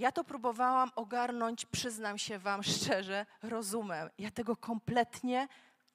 Ja 0.00 0.12
to 0.12 0.24
próbowałam 0.24 0.90
ogarnąć, 0.96 1.66
przyznam 1.66 2.18
się 2.18 2.38
Wam 2.38 2.62
szczerze, 2.62 3.26
rozumem. 3.42 4.10
Ja 4.18 4.30
tego 4.30 4.56
kompletnie 4.56 5.48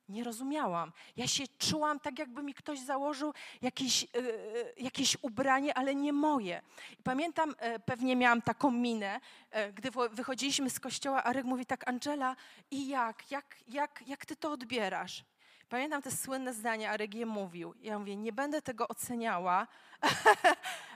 nie 0.09 0.23
rozumiałam. 0.23 0.91
Ja 1.17 1.27
się 1.27 1.43
czułam 1.57 1.99
tak, 1.99 2.19
jakby 2.19 2.43
mi 2.43 2.53
ktoś 2.53 2.79
założył 2.79 3.33
jakieś, 3.61 4.01
yy, 4.01 4.73
jakieś 4.77 5.17
ubranie, 5.21 5.77
ale 5.77 5.95
nie 5.95 6.13
moje. 6.13 6.61
I 6.99 7.03
pamiętam, 7.03 7.49
yy, 7.49 7.79
pewnie 7.79 8.15
miałam 8.15 8.41
taką 8.41 8.71
minę, 8.71 9.19
yy, 9.53 9.73
gdy 9.73 9.89
wychodziliśmy 10.11 10.69
z 10.69 10.79
kościoła, 10.79 11.23
Arek 11.23 11.45
mówi 11.45 11.65
tak, 11.65 11.87
Angela, 11.87 12.35
i 12.71 12.87
jak? 12.87 13.31
Jak, 13.31 13.55
jak, 13.67 14.03
jak 14.07 14.25
ty 14.25 14.35
to 14.35 14.51
odbierasz? 14.51 15.23
Pamiętam 15.69 16.01
te 16.01 16.11
słynne 16.11 16.53
zdania, 16.53 16.91
Arek 16.91 17.13
je 17.13 17.25
mówił. 17.25 17.73
Ja 17.81 17.99
mówię, 17.99 18.15
nie 18.15 18.33
będę 18.33 18.61
tego 18.61 18.87
oceniała, 18.87 19.67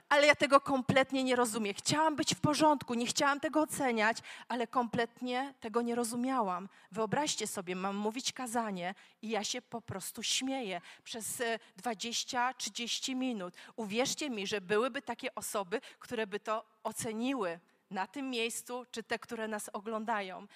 ale 0.10 0.28
ja 0.28 0.36
tego 0.36 0.62
kompletnie 0.62 1.24
nie 1.24 1.36
rozumiem. 1.36 1.74
Chciałam 1.74 2.16
być 2.16 2.36
w 2.36 2.40
porządku, 2.40 2.94
nie 2.94 3.06
chciałam 3.06 3.40
tego 3.40 3.62
oceniać, 3.62 4.18
ale 4.48 4.68
kompletnie 4.68 5.54
tego 5.60 5.82
nie 5.82 5.96
rozumiałam. 5.96 6.70
Wyobraźcie 6.92 7.48
sobie, 7.48 7.76
mam 7.76 7.96
mówić 7.96 8.34
kazanie 8.34 8.96
i 9.22 9.30
ja 9.30 9.44
się 9.44 9.62
po 9.62 9.82
prostu 9.82 10.24
śmieję 10.24 10.82
przez 11.04 11.42
20-30 11.84 13.12
e, 13.12 13.16
minut. 13.16 13.54
Uwierzcie 13.76 14.30
mi, 14.30 14.48
że 14.48 14.62
byłyby 14.62 15.02
takie 15.02 15.36
osoby, 15.36 15.82
które 16.00 16.28
by 16.28 16.40
to 16.40 16.66
oceniły 16.84 17.60
na 17.92 18.08
tym 18.08 18.30
miejscu, 18.30 18.86
czy 18.92 19.04
te, 19.04 19.20
które 19.20 19.48
nas 19.48 19.70
oglądają. 19.74 20.48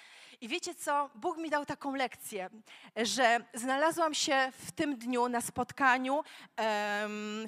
I 0.44 0.48
wiecie 0.48 0.76
co? 0.76 1.10
Bóg 1.16 1.38
mi 1.38 1.50
dał 1.50 1.66
taką 1.66 1.96
lekcję, 1.96 2.50
że 2.96 3.40
znalazłam 3.54 4.14
się 4.14 4.52
w 4.52 4.72
tym 4.72 4.98
dniu 4.98 5.30
na 5.30 5.42
spotkaniu 5.42 6.24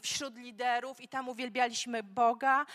wśród 0.02 0.38
liderów 0.38 1.02
i 1.02 1.08
tam 1.08 1.30
uwielbialiśmy 1.30 2.04
Boga, 2.04 2.66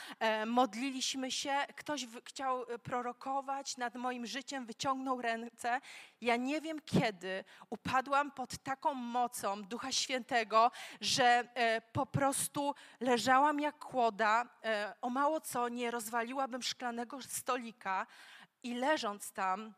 modliliśmy 0.46 1.30
się. 1.30 1.52
Ktoś 1.76 2.06
chciał 2.24 2.66
prorokować 2.82 3.76
nad 3.76 3.94
moim 3.94 4.26
życiem, 4.26 4.66
wyciągnął 4.66 5.20
ręce. 5.20 5.80
Ja 6.20 6.36
nie 6.36 6.60
wiem 6.60 6.78
kiedy 6.84 7.44
upadłam 7.70 8.30
pod 8.30 8.58
taką 8.62 8.94
mocą 8.94 9.62
Ducha 9.62 9.92
Świętego, 9.92 10.70
że 11.00 11.24
e, 11.54 11.80
po 11.80 12.06
prostu 12.06 12.74
leżałam 13.00 13.60
jak 13.60 13.78
kłoda. 13.78 14.48
E, 14.64 14.94
o 15.00 15.10
mało 15.10 15.40
co 15.40 15.68
nie 15.68 15.90
rozwaliłabym 15.90 16.62
szklanego 16.62 17.22
stolika 17.22 18.06
i 18.62 18.74
leżąc 18.74 19.32
tam, 19.32 19.74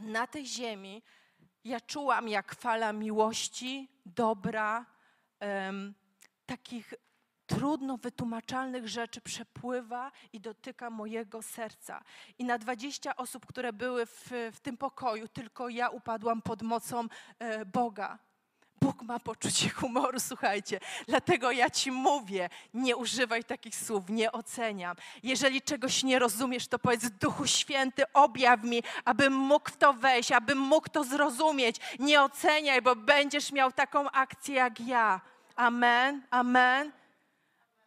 na 0.00 0.26
tej 0.26 0.46
ziemi 0.46 1.02
ja 1.64 1.80
czułam, 1.80 2.28
jak 2.28 2.54
fala 2.54 2.92
miłości, 2.92 3.88
dobra, 4.06 4.86
em, 5.40 5.94
takich 6.46 6.94
trudno 7.46 7.96
wytłumaczalnych 7.96 8.88
rzeczy 8.88 9.20
przepływa 9.20 10.12
i 10.32 10.40
dotyka 10.40 10.90
mojego 10.90 11.42
serca. 11.42 12.02
I 12.38 12.44
na 12.44 12.58
20 12.58 13.16
osób, 13.16 13.46
które 13.46 13.72
były 13.72 14.06
w, 14.06 14.30
w 14.52 14.60
tym 14.60 14.76
pokoju, 14.76 15.28
tylko 15.28 15.68
ja 15.68 15.88
upadłam 15.88 16.42
pod 16.42 16.62
mocą 16.62 17.06
e, 17.38 17.64
Boga. 17.64 18.18
Bóg 18.84 19.02
ma 19.02 19.18
poczucie 19.18 19.68
humoru, 19.68 20.20
słuchajcie. 20.20 20.80
Dlatego 21.08 21.50
ja 21.50 21.70
ci 21.70 21.90
mówię, 21.90 22.48
nie 22.74 22.96
używaj 22.96 23.44
takich 23.44 23.76
słów, 23.76 24.08
nie 24.08 24.32
oceniam. 24.32 24.96
Jeżeli 25.22 25.62
czegoś 25.62 26.02
nie 26.02 26.18
rozumiesz, 26.18 26.68
to 26.68 26.78
powiedz 26.78 27.10
Duchu 27.10 27.46
Święty, 27.46 28.02
objaw 28.12 28.64
mi, 28.64 28.82
abym 29.04 29.32
mógł 29.32 29.70
w 29.70 29.76
to 29.76 29.92
wejść, 29.92 30.32
abym 30.32 30.58
mógł 30.58 30.88
to 30.88 31.04
zrozumieć. 31.04 31.76
Nie 31.98 32.22
oceniaj, 32.22 32.82
bo 32.82 32.96
będziesz 32.96 33.52
miał 33.52 33.72
taką 33.72 34.10
akcję 34.10 34.54
jak 34.54 34.80
ja. 34.80 35.20
Amen, 35.56 36.22
amen. 36.30 37.03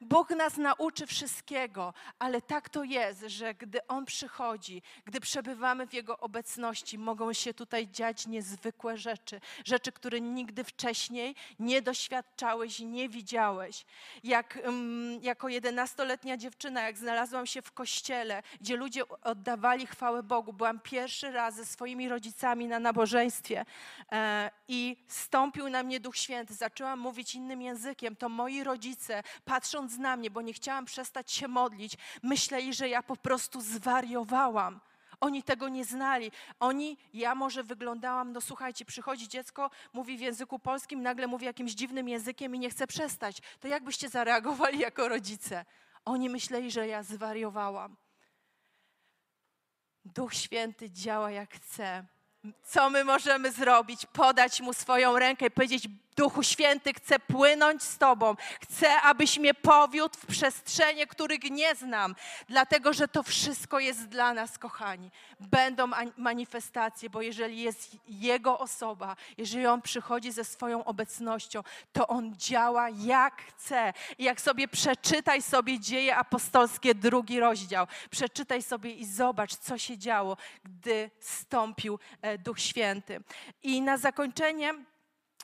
Bóg 0.02 0.30
nas 0.30 0.58
nauczy 0.58 1.08
wszystkiego, 1.08 1.93
ale 2.20 2.41
tak 2.41 2.70
to 2.70 2.84
jest, 2.84 3.22
że 3.22 3.54
gdy 3.54 3.88
On 3.88 4.06
przychodzi, 4.06 4.82
gdy 5.06 5.20
przebywamy 5.20 5.88
w 5.88 5.93
Jego 5.93 6.20
obecności, 6.20 6.98
mogą 6.98 7.34
się 7.34 7.54
tutaj 7.54 7.88
dziać 7.88 8.28
niezwykłe 8.28 8.98
rzeczy. 8.98 9.41
Rzeczy, 9.66 9.91
które 9.91 10.22
nigdy 10.22 10.64
wcześniej 10.64 11.36
nie 11.60 11.82
doświadczałeś, 11.82 12.80
nie 12.80 13.10
widziałeś. 13.10 13.86
Jak 14.24 14.60
um, 14.66 15.20
jako 15.22 15.50
jedenastoletnia 15.50 16.38
dziewczyna, 16.38 16.82
jak 16.82 16.98
znalazłam 16.98 17.45
się 17.48 17.62
w 17.62 17.72
kościele, 17.72 18.43
gdzie 18.62 18.76
ludzie 18.76 19.08
oddawali 19.08 19.88
chwałę 19.88 20.24
Bogu, 20.24 20.54
byłam 20.54 20.80
pierwszy 20.80 21.32
raz 21.32 21.56
ze 21.56 21.66
swoimi 21.66 22.10
rodzicami 22.10 22.68
na 22.68 22.80
nabożeństwie 22.80 23.66
e, 24.12 24.52
i 24.68 24.98
stąpił 25.08 25.70
na 25.70 25.84
mnie 25.84 26.00
Duch 26.00 26.18
Święty. 26.18 26.54
Zaczęłam 26.54 27.00
mówić 27.00 27.36
innym 27.36 27.62
językiem. 27.62 28.16
To 28.16 28.30
moi 28.30 28.64
rodzice, 28.64 29.24
patrząc 29.45 29.86
patrząc 29.88 30.01
na 30.01 30.17
mnie, 30.17 30.31
bo 30.31 30.41
nie 30.41 30.53
chciałam 30.53 30.85
przestać 30.85 31.31
się 31.31 31.47
modlić, 31.47 31.97
myśleli, 32.23 32.73
że 32.73 32.89
ja 32.89 33.03
po 33.03 33.15
prostu 33.15 33.61
zwariowałam. 33.61 34.79
Oni 35.19 35.43
tego 35.43 35.69
nie 35.69 35.85
znali. 35.85 36.31
Oni, 36.59 36.97
ja 37.13 37.35
może 37.35 37.63
wyglądałam, 37.63 38.31
no 38.31 38.41
słuchajcie, 38.41 38.85
przychodzi 38.85 39.27
dziecko, 39.27 39.69
mówi 39.93 40.17
w 40.17 40.21
języku 40.21 40.59
polskim, 40.59 41.01
nagle 41.01 41.27
mówi 41.27 41.45
jakimś 41.45 41.71
dziwnym 41.71 42.09
językiem 42.09 42.55
i 42.55 42.59
nie 42.59 42.69
chce 42.69 42.88
przestać. 42.88 43.38
To 43.59 43.67
jak 43.67 43.83
byście 43.83 44.09
zareagowali 44.09 44.79
jako 44.79 45.07
rodzice? 45.07 45.65
Oni 46.05 46.29
myśleli, 46.29 46.71
że 46.71 46.88
ja 46.88 47.03
zwariowałam. 47.03 47.95
Duch 50.05 50.33
Święty 50.33 50.89
działa 50.91 51.31
jak 51.31 51.53
chce. 51.53 52.05
Co 52.63 52.89
my 52.89 53.03
możemy 53.03 53.51
zrobić? 53.51 54.05
Podać 54.05 54.61
mu 54.61 54.73
swoją 54.73 55.19
rękę 55.19 55.45
i 55.45 55.51
powiedzieć: 55.51 55.88
Duchu 56.18 56.43
Święty, 56.43 56.93
chcę 56.93 57.20
płynąć 57.20 57.84
z 57.84 57.97
Tobą. 57.97 58.36
Chcę, 58.61 59.01
abyś 59.01 59.39
mnie 59.39 59.53
powiódł 59.53 60.18
w 60.18 60.26
przestrzenie, 60.26 61.07
których 61.07 61.43
nie 61.43 61.76
znam, 61.76 62.15
dlatego 62.47 62.93
że 62.93 63.07
to 63.07 63.24
wszystko 63.24 63.80
jest 63.80 64.07
dla 64.07 64.34
nas, 64.34 64.57
kochani. 64.57 65.11
Będą 65.39 65.88
manifestacje, 66.18 67.09
bo 67.09 67.22
jeżeli 67.22 67.61
jest 67.61 67.97
Jego 68.07 68.59
osoba, 68.59 69.15
jeżeli 69.38 69.68
On 69.68 69.82
przychodzi 69.82 70.32
ze 70.32 70.43
swoją 70.43 70.84
obecnością, 70.84 71.63
to 71.93 72.07
On 72.07 72.36
działa 72.38 72.89
jak 72.89 73.41
chce. 73.41 73.93
I 74.18 74.24
jak 74.24 74.41
sobie 74.41 74.68
przeczytaj 74.68 75.41
sobie 75.41 75.80
dzieje 75.80 76.15
apostolskie, 76.15 76.95
drugi 76.95 77.39
rozdział, 77.39 77.88
przeczytaj 78.09 78.61
sobie 78.61 78.91
i 78.91 79.05
zobacz, 79.05 79.55
co 79.55 79.78
się 79.78 79.97
działo, 79.97 80.38
gdy 80.63 81.11
stąpił 81.20 81.99
e, 82.22 82.38
Duch 82.38 82.59
Święty. 82.59 83.24
I 83.63 83.82
na 83.82 83.97
zakończenie 83.97 84.74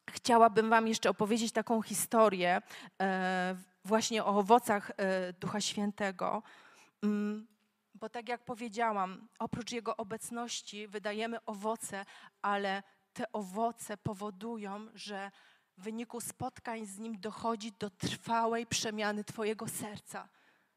chciałabym 0.09 0.69
Wam 0.69 0.87
jeszcze 0.87 1.09
opowiedzieć 1.09 1.51
taką 1.51 1.81
historię 1.81 2.61
e, 3.01 3.55
właśnie 3.85 4.23
o 4.23 4.27
owocach 4.27 4.91
e, 4.97 5.33
Ducha 5.33 5.61
Świętego. 5.61 6.43
Mm, 7.03 7.47
bo 7.95 8.09
tak 8.09 8.29
jak 8.29 8.45
powiedziałam, 8.45 9.27
oprócz 9.39 9.71
Jego 9.71 9.97
obecności 9.97 10.87
wydajemy 10.87 11.45
owoce, 11.45 12.05
ale 12.41 12.83
te 13.13 13.31
owoce 13.31 13.97
powodują, 13.97 14.87
że 14.93 15.31
w 15.77 15.83
wyniku 15.83 16.21
spotkań 16.21 16.85
z 16.85 16.99
Nim 16.99 17.19
dochodzi 17.19 17.71
do 17.79 17.89
trwałej 17.89 18.65
przemiany 18.65 19.23
Twojego 19.23 19.67
serca. 19.67 20.29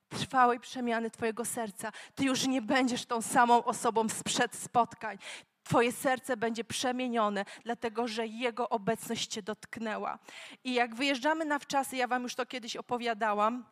Trwałej 0.08 0.60
przemiany 0.60 1.10
Twojego 1.10 1.44
serca. 1.44 1.92
Ty 2.14 2.24
już 2.24 2.46
nie 2.46 2.62
będziesz 2.62 3.06
tą 3.06 3.22
samą 3.22 3.64
osobą 3.64 4.08
sprzed 4.08 4.56
spotkań. 4.56 5.18
Twoje 5.68 5.92
serce 5.92 6.36
będzie 6.36 6.64
przemienione, 6.64 7.44
dlatego 7.64 8.08
że 8.08 8.26
Jego 8.26 8.68
obecność 8.68 9.26
Cię 9.26 9.42
dotknęła. 9.42 10.18
I 10.64 10.74
jak 10.74 10.94
wyjeżdżamy 10.94 11.44
na 11.44 11.58
wczasy, 11.58 11.96
ja 11.96 12.06
Wam 12.06 12.22
już 12.22 12.34
to 12.34 12.46
kiedyś 12.46 12.76
opowiadałam, 12.76 13.64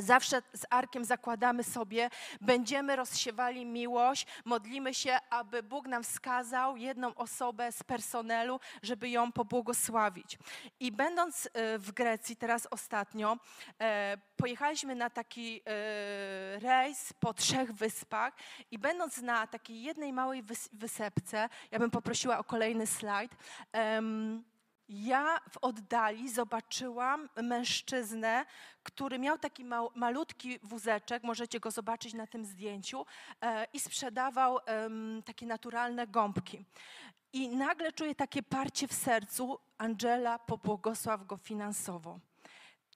Zawsze 0.00 0.42
z 0.52 0.66
Arkiem 0.70 1.04
zakładamy 1.04 1.64
sobie, 1.64 2.10
będziemy 2.40 2.96
rozsiewali 2.96 3.66
miłość, 3.66 4.26
modlimy 4.44 4.94
się, 4.94 5.18
aby 5.30 5.62
Bóg 5.62 5.86
nam 5.86 6.02
wskazał 6.02 6.76
jedną 6.76 7.14
osobę 7.14 7.72
z 7.72 7.82
personelu, 7.82 8.60
żeby 8.82 9.08
ją 9.08 9.32
pobłogosławić. 9.32 10.38
I 10.80 10.92
będąc 10.92 11.48
e, 11.52 11.78
w 11.78 11.92
Grecji 11.92 12.36
teraz 12.36 12.68
ostatnio, 12.70 13.36
e, 13.80 14.18
pojechaliśmy 14.36 14.94
na 14.94 15.10
taki 15.10 15.60
e, 15.66 16.58
rejs 16.58 17.12
po 17.12 17.34
trzech 17.34 17.72
wyspach 17.72 18.34
i 18.70 18.78
będąc 18.78 19.22
na 19.22 19.46
takiej 19.46 19.82
jednej 19.82 20.12
małej 20.12 20.42
wysepce, 20.72 21.48
ja 21.70 21.78
bym 21.78 21.90
poprosiła 21.90 22.38
o 22.38 22.44
kolejny 22.44 22.86
slajd, 22.86 23.32
ja 24.88 25.40
w 25.50 25.56
oddali 25.56 26.28
zobaczyłam 26.28 27.28
mężczyznę, 27.42 28.44
który 28.82 29.18
miał 29.18 29.38
taki 29.38 29.64
malutki 29.94 30.58
wózeczek, 30.62 31.22
możecie 31.22 31.60
go 31.60 31.70
zobaczyć 31.70 32.14
na 32.14 32.26
tym 32.26 32.44
zdjęciu, 32.44 33.06
e, 33.40 33.66
i 33.72 33.80
sprzedawał 33.80 34.58
takie 35.24 35.46
naturalne 35.46 36.06
gąbki. 36.06 36.64
I 37.32 37.48
nagle 37.48 37.92
czuję 37.92 38.14
takie 38.14 38.42
parcie 38.42 38.88
w 38.88 38.92
sercu, 38.92 39.58
Angela, 39.78 40.38
pobłogosław 40.38 41.26
go 41.26 41.36
finansowo 41.36 42.20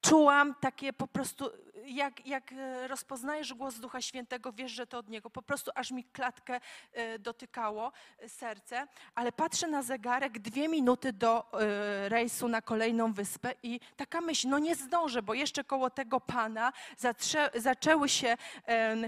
czułam 0.02 0.54
takie 0.60 0.92
po 0.92 1.06
prostu, 1.06 1.50
jak, 1.84 2.26
jak 2.26 2.52
e, 2.52 2.88
rozpoznajesz 2.88 3.54
głos 3.54 3.74
Ducha 3.78 4.00
Świętego, 4.00 4.52
wiesz, 4.52 4.72
że 4.72 4.86
to 4.86 4.98
od 4.98 5.08
Niego. 5.08 5.30
Po 5.30 5.42
prostu 5.42 5.70
aż 5.74 5.90
mi 5.90 6.04
klatkę 6.04 6.60
e, 6.92 7.18
dotykało 7.18 7.92
e, 8.18 8.28
serce, 8.28 8.86
ale 9.14 9.32
patrzę 9.32 9.68
na 9.68 9.82
zegarek, 9.82 10.38
dwie 10.38 10.68
minuty 10.68 11.12
do 11.12 11.46
rejsu 12.08 12.48
na 12.48 12.62
kolejną 12.62 13.12
wyspę 13.12 13.54
i 13.62 13.80
taka 13.96 14.20
myśl, 14.20 14.48
no 14.48 14.58
nie 14.58 14.74
zdążę, 14.74 15.22
bo 15.22 15.34
jeszcze 15.34 15.64
koło 15.64 15.90
tego 15.90 16.20
Pana 16.20 16.72
zatrze, 16.98 17.50
zaczęły 17.54 18.08
się 18.08 18.36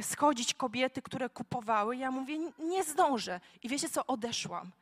schodzić 0.03 0.55
kobiety, 0.55 1.03
które 1.03 1.28
kupowały. 1.28 1.97
Ja 1.97 2.11
mówię, 2.11 2.38
nie 2.59 2.84
zdążę. 2.84 3.40
I 3.62 3.68
wiecie 3.68 3.88
co, 3.88 4.07
odeszłam. 4.07 4.72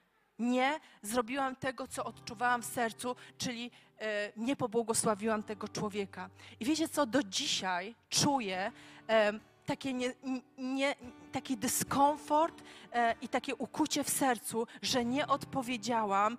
Nie 0.42 0.80
zrobiłam 1.02 1.56
tego, 1.56 1.88
co 1.88 2.04
odczuwałam 2.04 2.62
w 2.62 2.64
sercu, 2.64 3.16
czyli 3.38 3.70
e, 3.98 4.32
nie 4.36 4.56
pobłogosławiłam 4.56 5.42
tego 5.42 5.68
człowieka. 5.68 6.30
I 6.60 6.64
wiecie 6.64 6.88
co, 6.88 7.06
do 7.06 7.22
dzisiaj 7.22 7.94
czuję 8.08 8.72
e, 9.08 9.32
takie 9.66 9.92
nie, 9.92 10.12
nie, 10.58 10.94
taki 11.32 11.56
dyskomfort 11.56 12.62
e, 12.92 13.14
i 13.20 13.28
takie 13.28 13.54
ukucie 13.54 14.04
w 14.04 14.10
sercu, 14.10 14.66
że 14.82 15.04
nie 15.04 15.26
odpowiedziałam 15.26 16.38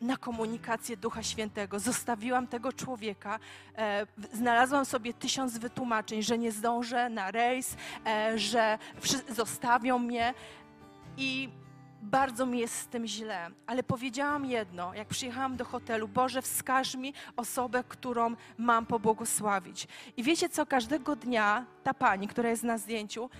na 0.00 0.16
komunikację 0.16 0.96
Ducha 0.96 1.22
Świętego. 1.22 1.80
Zostawiłam 1.80 2.46
tego 2.46 2.72
człowieka, 2.72 3.38
znalazłam 4.32 4.84
sobie 4.84 5.14
tysiąc 5.14 5.58
wytłumaczeń, 5.58 6.22
że 6.22 6.38
nie 6.38 6.52
zdążę 6.52 7.08
na 7.08 7.30
rejs, 7.30 7.76
że 8.36 8.78
zostawią 9.28 9.98
mnie 9.98 10.34
i 11.16 11.48
bardzo 12.04 12.46
mi 12.46 12.58
jest 12.58 12.78
z 12.78 12.86
tym 12.86 13.06
źle, 13.06 13.50
ale 13.66 13.82
powiedziałam 13.82 14.44
jedno, 14.44 14.94
jak 14.94 15.08
przyjechałam 15.08 15.56
do 15.56 15.64
hotelu, 15.64 16.08
Boże, 16.08 16.42
wskaż 16.42 16.94
mi 16.94 17.14
osobę, 17.36 17.84
którą 17.88 18.34
mam 18.58 18.86
pobłogosławić. 18.86 19.88
I 20.16 20.22
wiecie 20.22 20.48
co, 20.48 20.66
każdego 20.66 21.16
dnia 21.16 21.66
ta 21.82 21.94
pani, 21.94 22.28
która 22.28 22.48
jest 22.48 22.62
na 22.62 22.78
zdjęciu, 22.78 23.30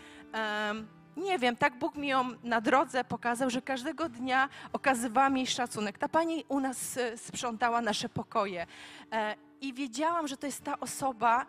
um, 0.68 0.88
nie 1.16 1.38
wiem, 1.38 1.56
tak 1.56 1.78
Bóg 1.78 1.96
mi 1.96 2.08
ją 2.08 2.24
na 2.42 2.60
drodze 2.60 3.04
pokazał, 3.04 3.50
że 3.50 3.62
każdego 3.62 4.08
dnia 4.08 4.48
okazywałam 4.72 5.36
jej 5.36 5.46
szacunek. 5.46 5.98
Ta 5.98 6.08
pani 6.08 6.44
u 6.48 6.60
nas 6.60 6.96
e, 6.96 7.18
sprzątała 7.18 7.80
nasze 7.80 8.08
pokoje. 8.08 8.66
E, 9.12 9.34
I 9.60 9.72
wiedziałam, 9.72 10.28
że 10.28 10.36
to 10.36 10.46
jest 10.46 10.64
ta 10.64 10.80
osoba, 10.80 11.46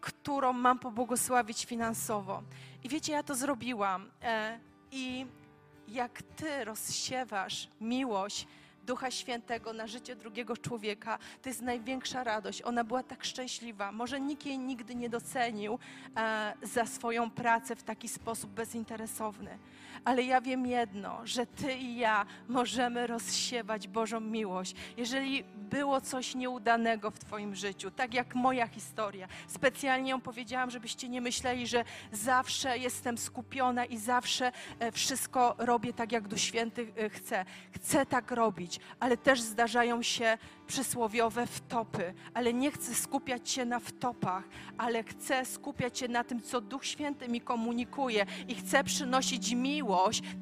którą 0.00 0.52
mam 0.52 0.78
pobłogosławić 0.78 1.64
finansowo. 1.64 2.42
I 2.84 2.88
wiecie, 2.88 3.12
ja 3.12 3.22
to 3.22 3.34
zrobiłam. 3.34 4.10
E, 4.22 4.58
I 4.90 5.26
jak 5.90 6.22
Ty 6.22 6.64
rozsiewasz 6.64 7.68
miłość 7.80 8.46
Ducha 8.86 9.10
Świętego 9.10 9.72
na 9.72 9.86
życie 9.86 10.16
drugiego 10.16 10.56
człowieka, 10.56 11.18
to 11.42 11.48
jest 11.48 11.62
największa 11.62 12.24
radość. 12.24 12.62
Ona 12.62 12.84
była 12.84 13.02
tak 13.02 13.24
szczęśliwa. 13.24 13.92
Może 13.92 14.20
nikt 14.20 14.46
jej 14.46 14.58
nigdy 14.58 14.94
nie 14.94 15.10
docenił 15.10 15.78
e, 16.16 16.54
za 16.62 16.86
swoją 16.86 17.30
pracę 17.30 17.76
w 17.76 17.82
taki 17.82 18.08
sposób 18.08 18.50
bezinteresowny. 18.50 19.58
Ale 20.04 20.22
ja 20.22 20.40
wiem 20.40 20.66
jedno, 20.66 21.20
że 21.24 21.46
Ty 21.46 21.74
i 21.74 21.96
ja 21.96 22.26
możemy 22.48 23.06
rozsiewać 23.06 23.88
Bożą 23.88 24.20
miłość. 24.20 24.74
Jeżeli 24.96 25.44
było 25.56 26.00
coś 26.00 26.34
nieudanego 26.34 27.10
w 27.10 27.18
Twoim 27.18 27.54
życiu, 27.54 27.90
tak 27.90 28.14
jak 28.14 28.34
moja 28.34 28.66
historia, 28.68 29.28
specjalnie 29.46 30.10
ją 30.10 30.20
powiedziałam, 30.20 30.70
żebyście 30.70 31.08
nie 31.08 31.20
myśleli, 31.20 31.66
że 31.66 31.84
zawsze 32.12 32.78
jestem 32.78 33.18
skupiona 33.18 33.84
i 33.84 33.98
zawsze 33.98 34.52
e, 34.78 34.92
wszystko 34.92 35.54
robię 35.58 35.92
tak, 35.92 36.12
jak 36.12 36.28
Duch 36.28 36.40
Święty 36.40 36.92
e, 36.96 37.10
chce. 37.10 37.44
Chcę 37.72 38.06
tak 38.06 38.30
robić, 38.30 38.80
ale 39.00 39.16
też 39.16 39.40
zdarzają 39.40 40.02
się 40.02 40.38
przysłowiowe 40.66 41.46
wtopy, 41.46 42.14
ale 42.34 42.54
nie 42.54 42.70
chcę 42.70 42.94
skupiać 42.94 43.50
się 43.50 43.64
na 43.64 43.80
wtopach, 43.80 44.44
ale 44.78 45.02
chcę 45.02 45.44
skupiać 45.44 45.98
się 45.98 46.08
na 46.08 46.24
tym, 46.24 46.42
co 46.42 46.60
Duch 46.60 46.86
Święty 46.86 47.28
mi 47.28 47.40
komunikuje 47.40 48.26
i 48.48 48.54
chcę 48.54 48.84
przynosić 48.84 49.54
miłość 49.54 49.89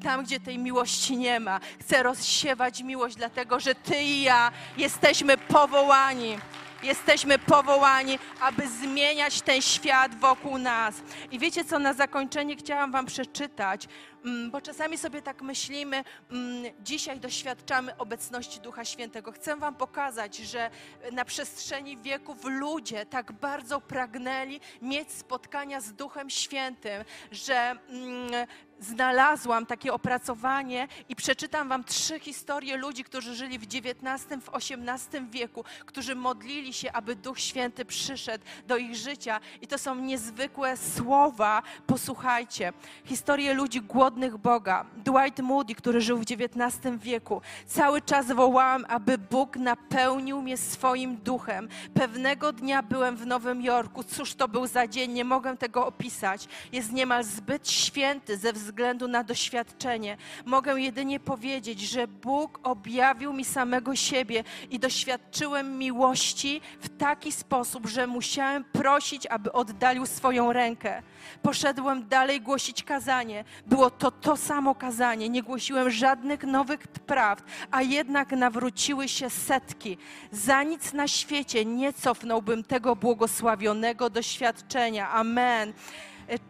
tam, 0.03 0.23
gdzie 0.23 0.39
tej 0.39 0.57
miłości 0.57 1.17
nie 1.17 1.39
ma. 1.39 1.59
Chcę 1.79 2.03
rozsiewać 2.03 2.83
miłość, 2.83 3.15
dlatego 3.15 3.59
że 3.59 3.75
Ty 3.75 4.01
i 4.01 4.21
ja 4.21 4.51
jesteśmy 4.77 5.37
powołani. 5.37 6.37
Jesteśmy 6.83 7.39
powołani, 7.39 8.19
aby 8.41 8.67
zmieniać 8.67 9.41
ten 9.41 9.61
świat 9.61 10.19
wokół 10.19 10.57
nas. 10.57 10.95
I 11.31 11.39
wiecie 11.39 11.65
co, 11.65 11.79
na 11.79 11.93
zakończenie 11.93 12.55
chciałam 12.55 12.91
Wam 12.91 13.05
przeczytać, 13.05 13.87
mm, 14.25 14.51
bo 14.51 14.61
czasami 14.61 14.97
sobie 14.97 15.21
tak 15.21 15.41
myślimy, 15.41 16.03
mm, 16.31 16.63
dzisiaj 16.83 17.19
doświadczamy 17.19 17.97
obecności 17.97 18.59
Ducha 18.59 18.85
Świętego. 18.85 19.31
Chcę 19.31 19.55
Wam 19.55 19.75
pokazać, 19.75 20.37
że 20.37 20.69
na 21.11 21.25
przestrzeni 21.25 21.97
wieków 21.97 22.37
ludzie 22.43 23.05
tak 23.05 23.31
bardzo 23.31 23.81
pragnęli 23.81 24.59
mieć 24.81 25.11
spotkania 25.11 25.81
z 25.81 25.93
Duchem 25.93 26.29
Świętym, 26.29 27.03
że 27.31 27.75
mm, 27.89 28.47
znalazłam 28.79 29.65
takie 29.65 29.93
opracowanie 29.93 30.87
i 31.09 31.15
przeczytam 31.15 31.69
Wam 31.69 31.83
trzy 31.83 32.19
historie 32.19 32.77
ludzi, 32.77 33.03
którzy 33.03 33.35
żyli 33.35 33.59
w 33.59 33.63
XIX, 33.63 34.43
w 34.45 34.55
XVIII 34.55 35.29
wieku, 35.29 35.63
którzy 35.85 36.15
modlili 36.15 36.73
się, 36.73 36.91
aby 36.91 37.15
Duch 37.15 37.39
Święty 37.39 37.85
przyszedł 37.85 38.45
do 38.67 38.77
ich 38.77 38.95
życia. 38.95 39.39
I 39.61 39.67
to 39.67 39.77
są 39.77 39.95
niezwykłe 39.95 40.77
słowa. 40.77 41.61
Posłuchajcie. 41.87 42.73
Historie 43.05 43.53
ludzi 43.53 43.81
głodnych 43.81 44.37
Boga. 44.37 44.85
Dwight 44.97 45.39
Moody, 45.39 45.75
który 45.75 46.01
żył 46.01 46.17
w 46.17 46.21
XIX 46.21 46.97
wieku. 46.97 47.41
Cały 47.65 48.01
czas 48.01 48.31
wołałam, 48.31 48.85
aby 48.87 49.17
Bóg 49.17 49.57
napełnił 49.57 50.41
mnie 50.41 50.57
swoim 50.57 51.17
duchem. 51.17 51.69
Pewnego 51.93 52.53
dnia 52.53 52.83
byłem 52.83 53.17
w 53.17 53.25
Nowym 53.25 53.61
Jorku. 53.61 54.03
Cóż 54.03 54.35
to 54.35 54.47
był 54.47 54.67
za 54.67 54.87
dzień? 54.87 55.11
Nie 55.11 55.25
mogę 55.25 55.57
tego 55.57 55.87
opisać. 55.87 56.47
Jest 56.71 56.91
niemal 56.91 57.23
zbyt 57.23 57.69
święty 57.69 58.37
ze 58.37 58.53
względu 58.53 58.68
względu 58.69 59.07
na 59.07 59.23
doświadczenie. 59.23 60.17
Mogę 60.45 60.81
jedynie 60.81 61.19
powiedzieć, 61.19 61.79
że 61.79 62.07
Bóg 62.07 62.59
objawił 62.63 63.33
mi 63.33 63.45
samego 63.45 63.95
siebie 63.95 64.43
i 64.69 64.79
doświadczyłem 64.79 65.77
miłości 65.77 66.61
w 66.81 66.97
taki 66.97 67.31
sposób, 67.31 67.87
że 67.87 68.07
musiałem 68.07 68.63
prosić, 68.63 69.27
aby 69.27 69.51
oddalił 69.51 70.05
swoją 70.05 70.53
rękę. 70.53 71.01
Poszedłem 71.41 72.07
dalej 72.07 72.41
głosić 72.41 72.83
kazanie. 72.83 73.43
Było 73.65 73.89
to 73.89 74.11
to 74.11 74.37
samo 74.37 74.75
kazanie. 74.75 75.29
Nie 75.29 75.43
głosiłem 75.43 75.89
żadnych 75.89 76.43
nowych 76.43 76.87
prawd, 76.87 77.43
a 77.71 77.81
jednak 77.81 78.31
nawróciły 78.31 79.07
się 79.07 79.29
setki. 79.29 79.97
Za 80.31 80.63
nic 80.63 80.93
na 80.93 81.07
świecie 81.07 81.65
nie 81.65 81.93
cofnąłbym 81.93 82.63
tego 82.63 82.95
błogosławionego 82.95 84.09
doświadczenia. 84.09 85.09
Amen. 85.09 85.73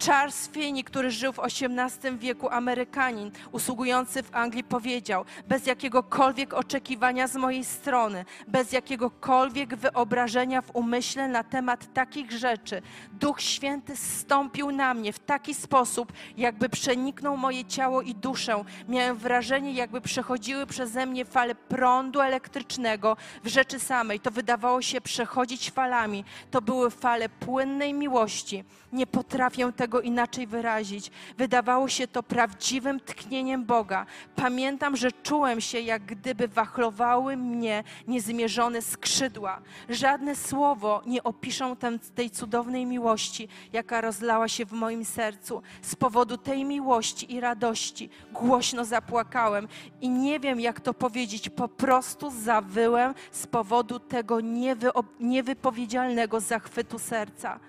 Charles 0.05 0.47
Finney, 0.47 0.83
który 0.83 1.11
żył 1.11 1.33
w 1.33 1.39
XVIII 1.39 2.17
wieku, 2.17 2.49
Amerykanin, 2.49 3.31
usługujący 3.51 4.23
w 4.23 4.35
Anglii, 4.35 4.63
powiedział: 4.63 5.25
Bez 5.47 5.65
jakiegokolwiek 5.65 6.53
oczekiwania 6.53 7.27
z 7.27 7.35
mojej 7.35 7.65
strony, 7.65 8.25
bez 8.47 8.71
jakiegokolwiek 8.71 9.75
wyobrażenia 9.75 10.61
w 10.61 10.75
umyśle 10.75 11.27
na 11.27 11.43
temat 11.43 11.93
takich 11.93 12.31
rzeczy, 12.31 12.81
Duch 13.11 13.41
Święty 13.41 13.95
zstąpił 13.97 14.71
na 14.71 14.93
mnie 14.93 15.13
w 15.13 15.19
taki 15.19 15.53
sposób, 15.53 16.13
jakby 16.37 16.69
przeniknął 16.69 17.37
moje 17.37 17.65
ciało 17.65 18.01
i 18.01 18.15
duszę. 18.15 18.63
Miałem 18.87 19.17
wrażenie, 19.17 19.73
jakby 19.73 20.01
przechodziły 20.01 20.65
przeze 20.65 21.05
mnie 21.05 21.25
fale 21.25 21.55
prądu 21.55 22.21
elektrycznego 22.21 23.17
w 23.43 23.47
rzeczy 23.47 23.79
samej. 23.79 24.19
To 24.19 24.31
wydawało 24.31 24.81
się 24.81 25.01
przechodzić 25.01 25.71
falami. 25.71 26.23
To 26.51 26.61
były 26.61 26.91
fale 26.91 27.29
płynnej 27.29 27.93
miłości. 27.93 28.63
Nie 28.93 29.07
potrafię 29.07 29.68
tego 29.73 30.01
inaczej 30.01 30.47
wyrazić. 30.47 31.11
Wydawało 31.37 31.87
się 31.87 32.07
to 32.07 32.23
prawdziwym 32.23 32.99
tknieniem 32.99 33.65
Boga. 33.65 34.05
Pamiętam, 34.35 34.97
że 34.97 35.11
czułem 35.11 35.61
się, 35.61 35.79
jak 35.79 36.05
gdyby 36.05 36.47
wachlowały 36.47 37.37
mnie 37.37 37.83
niezmierzone 38.07 38.81
skrzydła. 38.81 39.61
Żadne 39.89 40.35
słowo 40.35 41.01
nie 41.05 41.23
opiszą 41.23 41.75
tej 42.15 42.29
cudownej 42.29 42.85
miłości, 42.85 43.47
jaka 43.73 44.01
rozlała 44.01 44.47
się 44.47 44.65
w 44.65 44.71
moim 44.71 45.05
sercu. 45.05 45.61
Z 45.81 45.95
powodu 45.95 46.37
tej 46.37 46.65
miłości 46.65 47.33
i 47.33 47.39
radości 47.39 48.09
głośno 48.31 48.85
zapłakałem 48.85 49.67
i 50.01 50.09
nie 50.09 50.39
wiem, 50.39 50.59
jak 50.59 50.81
to 50.81 50.93
powiedzieć, 50.93 51.49
po 51.49 51.67
prostu 51.67 52.31
zawyłem 52.31 53.13
z 53.31 53.47
powodu 53.47 53.99
tego 53.99 54.41
niewy, 54.41 54.89
niewypowiedzialnego 55.19 56.39
zachwytu 56.39 56.99
serca. 56.99 57.59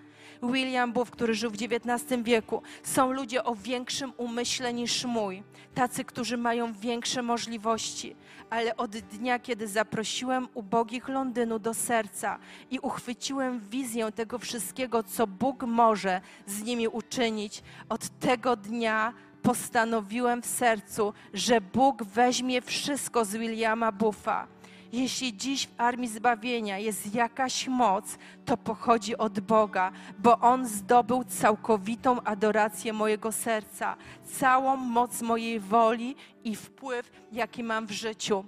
William 0.43 0.93
Booth, 0.93 1.11
który 1.11 1.35
żył 1.35 1.51
w 1.51 1.55
XIX 1.55 2.23
wieku. 2.23 2.63
Są 2.83 3.13
ludzie 3.13 3.45
o 3.45 3.55
większym 3.55 4.13
umyśle 4.17 4.73
niż 4.73 5.05
mój, 5.05 5.43
tacy, 5.75 6.05
którzy 6.05 6.37
mają 6.37 6.73
większe 6.73 7.23
możliwości. 7.23 8.17
Ale 8.51 8.77
od 8.77 8.91
dnia, 8.91 9.39
kiedy 9.39 9.69
zaprosiłem 9.69 10.49
ubogich 10.55 11.09
Londynu 11.09 11.59
do 11.59 11.75
serca 11.75 12.39
i 12.71 12.79
uchwyciłem 12.79 13.61
wizję 13.61 14.13
tego 14.13 14.39
wszystkiego, 14.39 15.03
co 15.03 15.27
Bóg 15.27 15.63
może 15.63 16.21
z 16.47 16.63
nimi 16.63 16.89
uczynić, 16.89 17.63
od 17.89 18.19
tego 18.19 18.57
dnia 18.57 19.13
postanowiłem 19.43 20.43
w 20.43 20.47
sercu, 20.47 21.13
że 21.35 21.61
Bóg 21.61 22.05
weźmie 22.05 22.63
wszystko 22.63 23.25
z 23.25 23.37
Williama 23.37 23.93
Buffa 23.93 24.47
jeśli 24.93 25.37
dziś 25.37 25.67
w 25.67 25.81
Armii 25.81 26.09
Zbawienia 26.09 26.79
jest 26.79 27.15
jakaś 27.15 27.69
moc, 27.69 28.19
to 28.45 28.57
pochodzi 28.57 29.17
od 29.17 29.41
Boga, 29.41 29.93
bo 30.19 30.39
On 30.39 30.67
zdobył 30.67 31.25
całkowitą 31.25 32.23
adorację 32.23 32.93
mojego 32.93 33.33
serca, 33.33 33.97
całą 34.25 34.77
moc 34.77 35.23
mojej 35.23 35.61
woli 35.61 36.17
i 36.45 36.57
wpływ, 36.57 37.13
jaki 37.33 37.65
mam 37.65 37.87
w 37.87 37.91
życiu. 37.91 38.45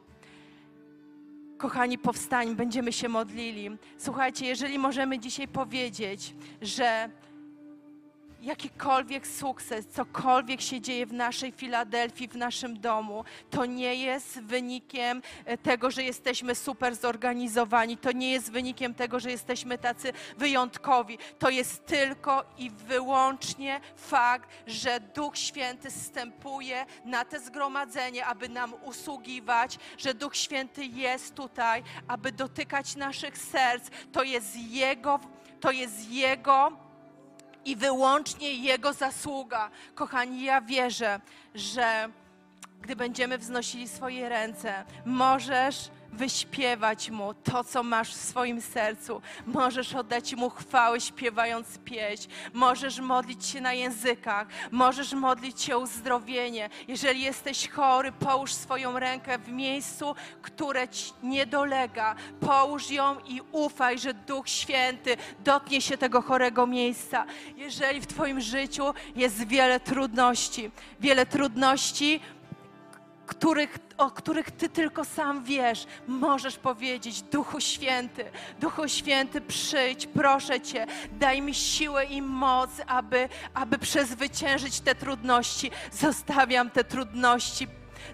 Kochani, 1.58 1.98
powstań, 1.98 2.56
będziemy 2.56 2.92
się 2.92 3.08
modlili. 3.08 3.70
Słuchajcie, 3.98 4.46
jeżeli 4.46 4.78
możemy 4.78 5.18
dzisiaj 5.18 5.48
powiedzieć, 5.48 6.34
że 6.62 7.08
jakikolwiek 8.42 9.26
sukces, 9.26 9.86
cokolwiek 9.86 10.60
się 10.60 10.80
dzieje 10.80 11.06
w 11.06 11.12
naszej 11.12 11.52
Filadelfii, 11.52 12.28
w 12.28 12.36
naszym 12.36 12.80
domu, 12.80 13.24
to 13.50 13.66
nie 13.66 13.94
jest 13.94 14.40
wynikiem 14.40 15.22
e, 15.44 15.58
tego, 15.58 15.90
że 15.90 16.02
jesteśmy 16.02 16.54
super 16.54 16.96
zorganizowani, 16.96 17.96
to 17.96 18.12
nie 18.12 18.32
jest 18.32 18.52
wynikiem 18.52 18.94
tego, 18.94 19.20
że 19.20 19.30
jesteśmy 19.30 19.78
tacy 19.78 20.12
wyjątkowi. 20.38 21.18
To 21.38 21.50
jest 21.50 21.86
tylko 21.86 22.44
i 22.58 22.70
wyłącznie 22.70 23.80
fakt, 23.96 24.50
że 24.66 25.00
Duch 25.00 25.38
Święty 25.38 25.90
wstępuje 25.90 26.86
na 27.04 27.24
te 27.24 27.40
zgromadzenie, 27.40 28.26
aby 28.26 28.48
nam 28.48 28.74
usługiwać, 28.84 29.78
że 29.98 30.14
Duch 30.14 30.36
Święty 30.36 30.84
jest 30.84 31.34
tutaj, 31.34 31.82
aby 32.08 32.32
dotykać 32.32 32.96
naszych 32.96 33.38
serc. 33.38 33.90
To 34.12 34.22
jest 34.22 34.56
Jego, 34.56 35.20
to 35.60 35.70
jest 35.70 36.10
Jego 36.10 36.91
i 37.64 37.76
wyłącznie 37.76 38.54
Jego 38.54 38.92
zasługa. 38.92 39.70
Kochani, 39.94 40.44
ja 40.44 40.60
wierzę, 40.60 41.20
że 41.54 42.08
gdy 42.82 42.96
będziemy 42.96 43.38
wznosili 43.38 43.88
swoje 43.88 44.28
ręce, 44.28 44.84
możesz 45.04 45.90
wyśpiewać 46.12 47.10
Mu 47.10 47.34
to, 47.34 47.64
co 47.64 47.82
masz 47.82 48.14
w 48.14 48.16
swoim 48.16 48.60
sercu. 48.60 49.22
Możesz 49.46 49.94
oddać 49.94 50.34
Mu 50.34 50.50
chwałę, 50.50 51.00
śpiewając 51.00 51.78
pieśń. 51.78 52.28
Możesz 52.52 53.00
modlić 53.00 53.46
się 53.46 53.60
na 53.60 53.72
językach. 53.72 54.46
Możesz 54.70 55.12
modlić 55.12 55.62
się 55.62 55.76
o 55.76 55.78
uzdrowienie. 55.78 56.70
Jeżeli 56.88 57.20
jesteś 57.20 57.68
chory, 57.68 58.12
połóż 58.12 58.52
swoją 58.52 58.98
rękę 58.98 59.38
w 59.38 59.48
miejscu, 59.48 60.14
które 60.42 60.88
Ci 60.88 61.12
nie 61.22 61.46
dolega. 61.46 62.14
Połóż 62.40 62.90
ją 62.90 63.16
i 63.26 63.40
ufaj, 63.52 63.98
że 63.98 64.14
Duch 64.14 64.48
Święty 64.48 65.16
dotknie 65.44 65.80
się 65.80 65.98
tego 65.98 66.22
chorego 66.22 66.66
miejsca. 66.66 67.24
Jeżeli 67.56 68.00
w 68.00 68.06
Twoim 68.06 68.40
życiu 68.40 68.84
jest 69.16 69.46
wiele 69.46 69.80
trudności, 69.80 70.70
wiele 71.00 71.26
trudności, 71.26 72.20
których, 73.26 73.78
o 73.98 74.10
których 74.10 74.50
Ty 74.50 74.68
tylko 74.68 75.04
sam 75.04 75.44
wiesz, 75.44 75.86
możesz 76.06 76.56
powiedzieć: 76.56 77.22
Duchu 77.22 77.60
Święty, 77.60 78.24
Duchu 78.60 78.88
Święty, 78.88 79.40
przyjdź, 79.40 80.06
proszę 80.06 80.60
Cię, 80.60 80.86
daj 81.12 81.42
mi 81.42 81.54
siłę 81.54 82.04
i 82.04 82.22
moc, 82.22 82.70
aby, 82.86 83.28
aby 83.54 83.78
przezwyciężyć 83.78 84.80
te 84.80 84.94
trudności. 84.94 85.70
Zostawiam 85.92 86.70
te 86.70 86.84
trudności. 86.84 87.68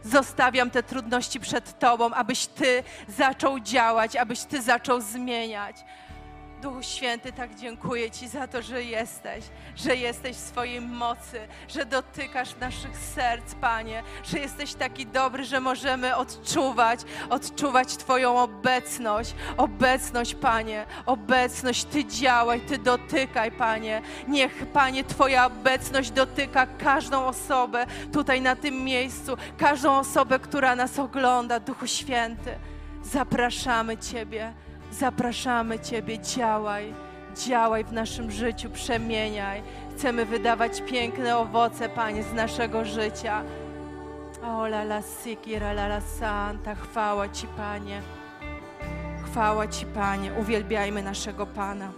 Zostawiam 0.04 0.70
te 0.70 0.82
trudności 0.82 1.40
przed 1.40 1.78
Tobą, 1.78 2.10
abyś 2.14 2.46
Ty 2.46 2.82
zaczął 3.08 3.60
działać, 3.60 4.16
abyś 4.16 4.40
Ty 4.40 4.62
zaczął 4.62 5.00
zmieniać. 5.00 5.76
Duchu 6.62 6.82
Święty, 6.82 7.32
tak 7.32 7.54
dziękuję 7.54 8.10
Ci 8.10 8.28
za 8.28 8.48
to, 8.48 8.62
że 8.62 8.82
jesteś, 8.82 9.44
że 9.76 9.96
jesteś 9.96 10.36
w 10.36 10.40
swojej 10.40 10.80
mocy, 10.80 11.40
że 11.68 11.86
dotykasz 11.86 12.56
naszych 12.56 12.96
serc, 12.96 13.54
Panie, 13.54 14.02
że 14.24 14.38
jesteś 14.38 14.74
taki 14.74 15.06
dobry, 15.06 15.44
że 15.44 15.60
możemy 15.60 16.16
odczuwać, 16.16 17.00
odczuwać 17.30 17.96
Twoją 17.96 18.42
obecność, 18.42 19.34
obecność, 19.56 20.34
Panie, 20.34 20.86
obecność. 21.06 21.84
Ty 21.84 22.04
działaj, 22.04 22.60
Ty 22.60 22.78
dotykaj, 22.78 23.52
Panie. 23.52 24.02
Niech, 24.28 24.66
Panie, 24.72 25.04
Twoja 25.04 25.46
obecność 25.46 26.10
dotyka 26.10 26.66
każdą 26.66 27.24
osobę 27.24 27.86
tutaj 28.12 28.40
na 28.40 28.56
tym 28.56 28.84
miejscu, 28.84 29.36
każdą 29.58 29.98
osobę, 29.98 30.38
która 30.38 30.76
nas 30.76 30.98
ogląda, 30.98 31.60
Duchu 31.60 31.86
Święty. 31.86 32.58
Zapraszamy 33.02 33.96
Ciebie. 33.96 34.67
Zapraszamy 34.98 35.78
Ciebie, 35.78 36.18
działaj, 36.18 36.94
działaj 37.36 37.84
w 37.84 37.92
naszym 37.92 38.30
życiu, 38.30 38.70
przemieniaj. 38.70 39.62
Chcemy 39.96 40.24
wydawać 40.24 40.82
piękne 40.86 41.38
owoce, 41.38 41.88
Panie, 41.88 42.22
z 42.22 42.32
naszego 42.32 42.84
życia. 42.84 43.42
O 44.42 44.66
la 44.66 44.82
la 44.82 45.02
sikira, 45.02 45.72
la 45.72 45.86
la 45.86 46.00
santa, 46.00 46.74
chwała 46.74 47.28
Ci, 47.28 47.46
Panie. 47.46 48.02
Chwała 49.24 49.68
Ci, 49.68 49.86
Panie. 49.86 50.32
Uwielbiajmy 50.32 51.02
naszego 51.02 51.46
Pana. 51.46 51.92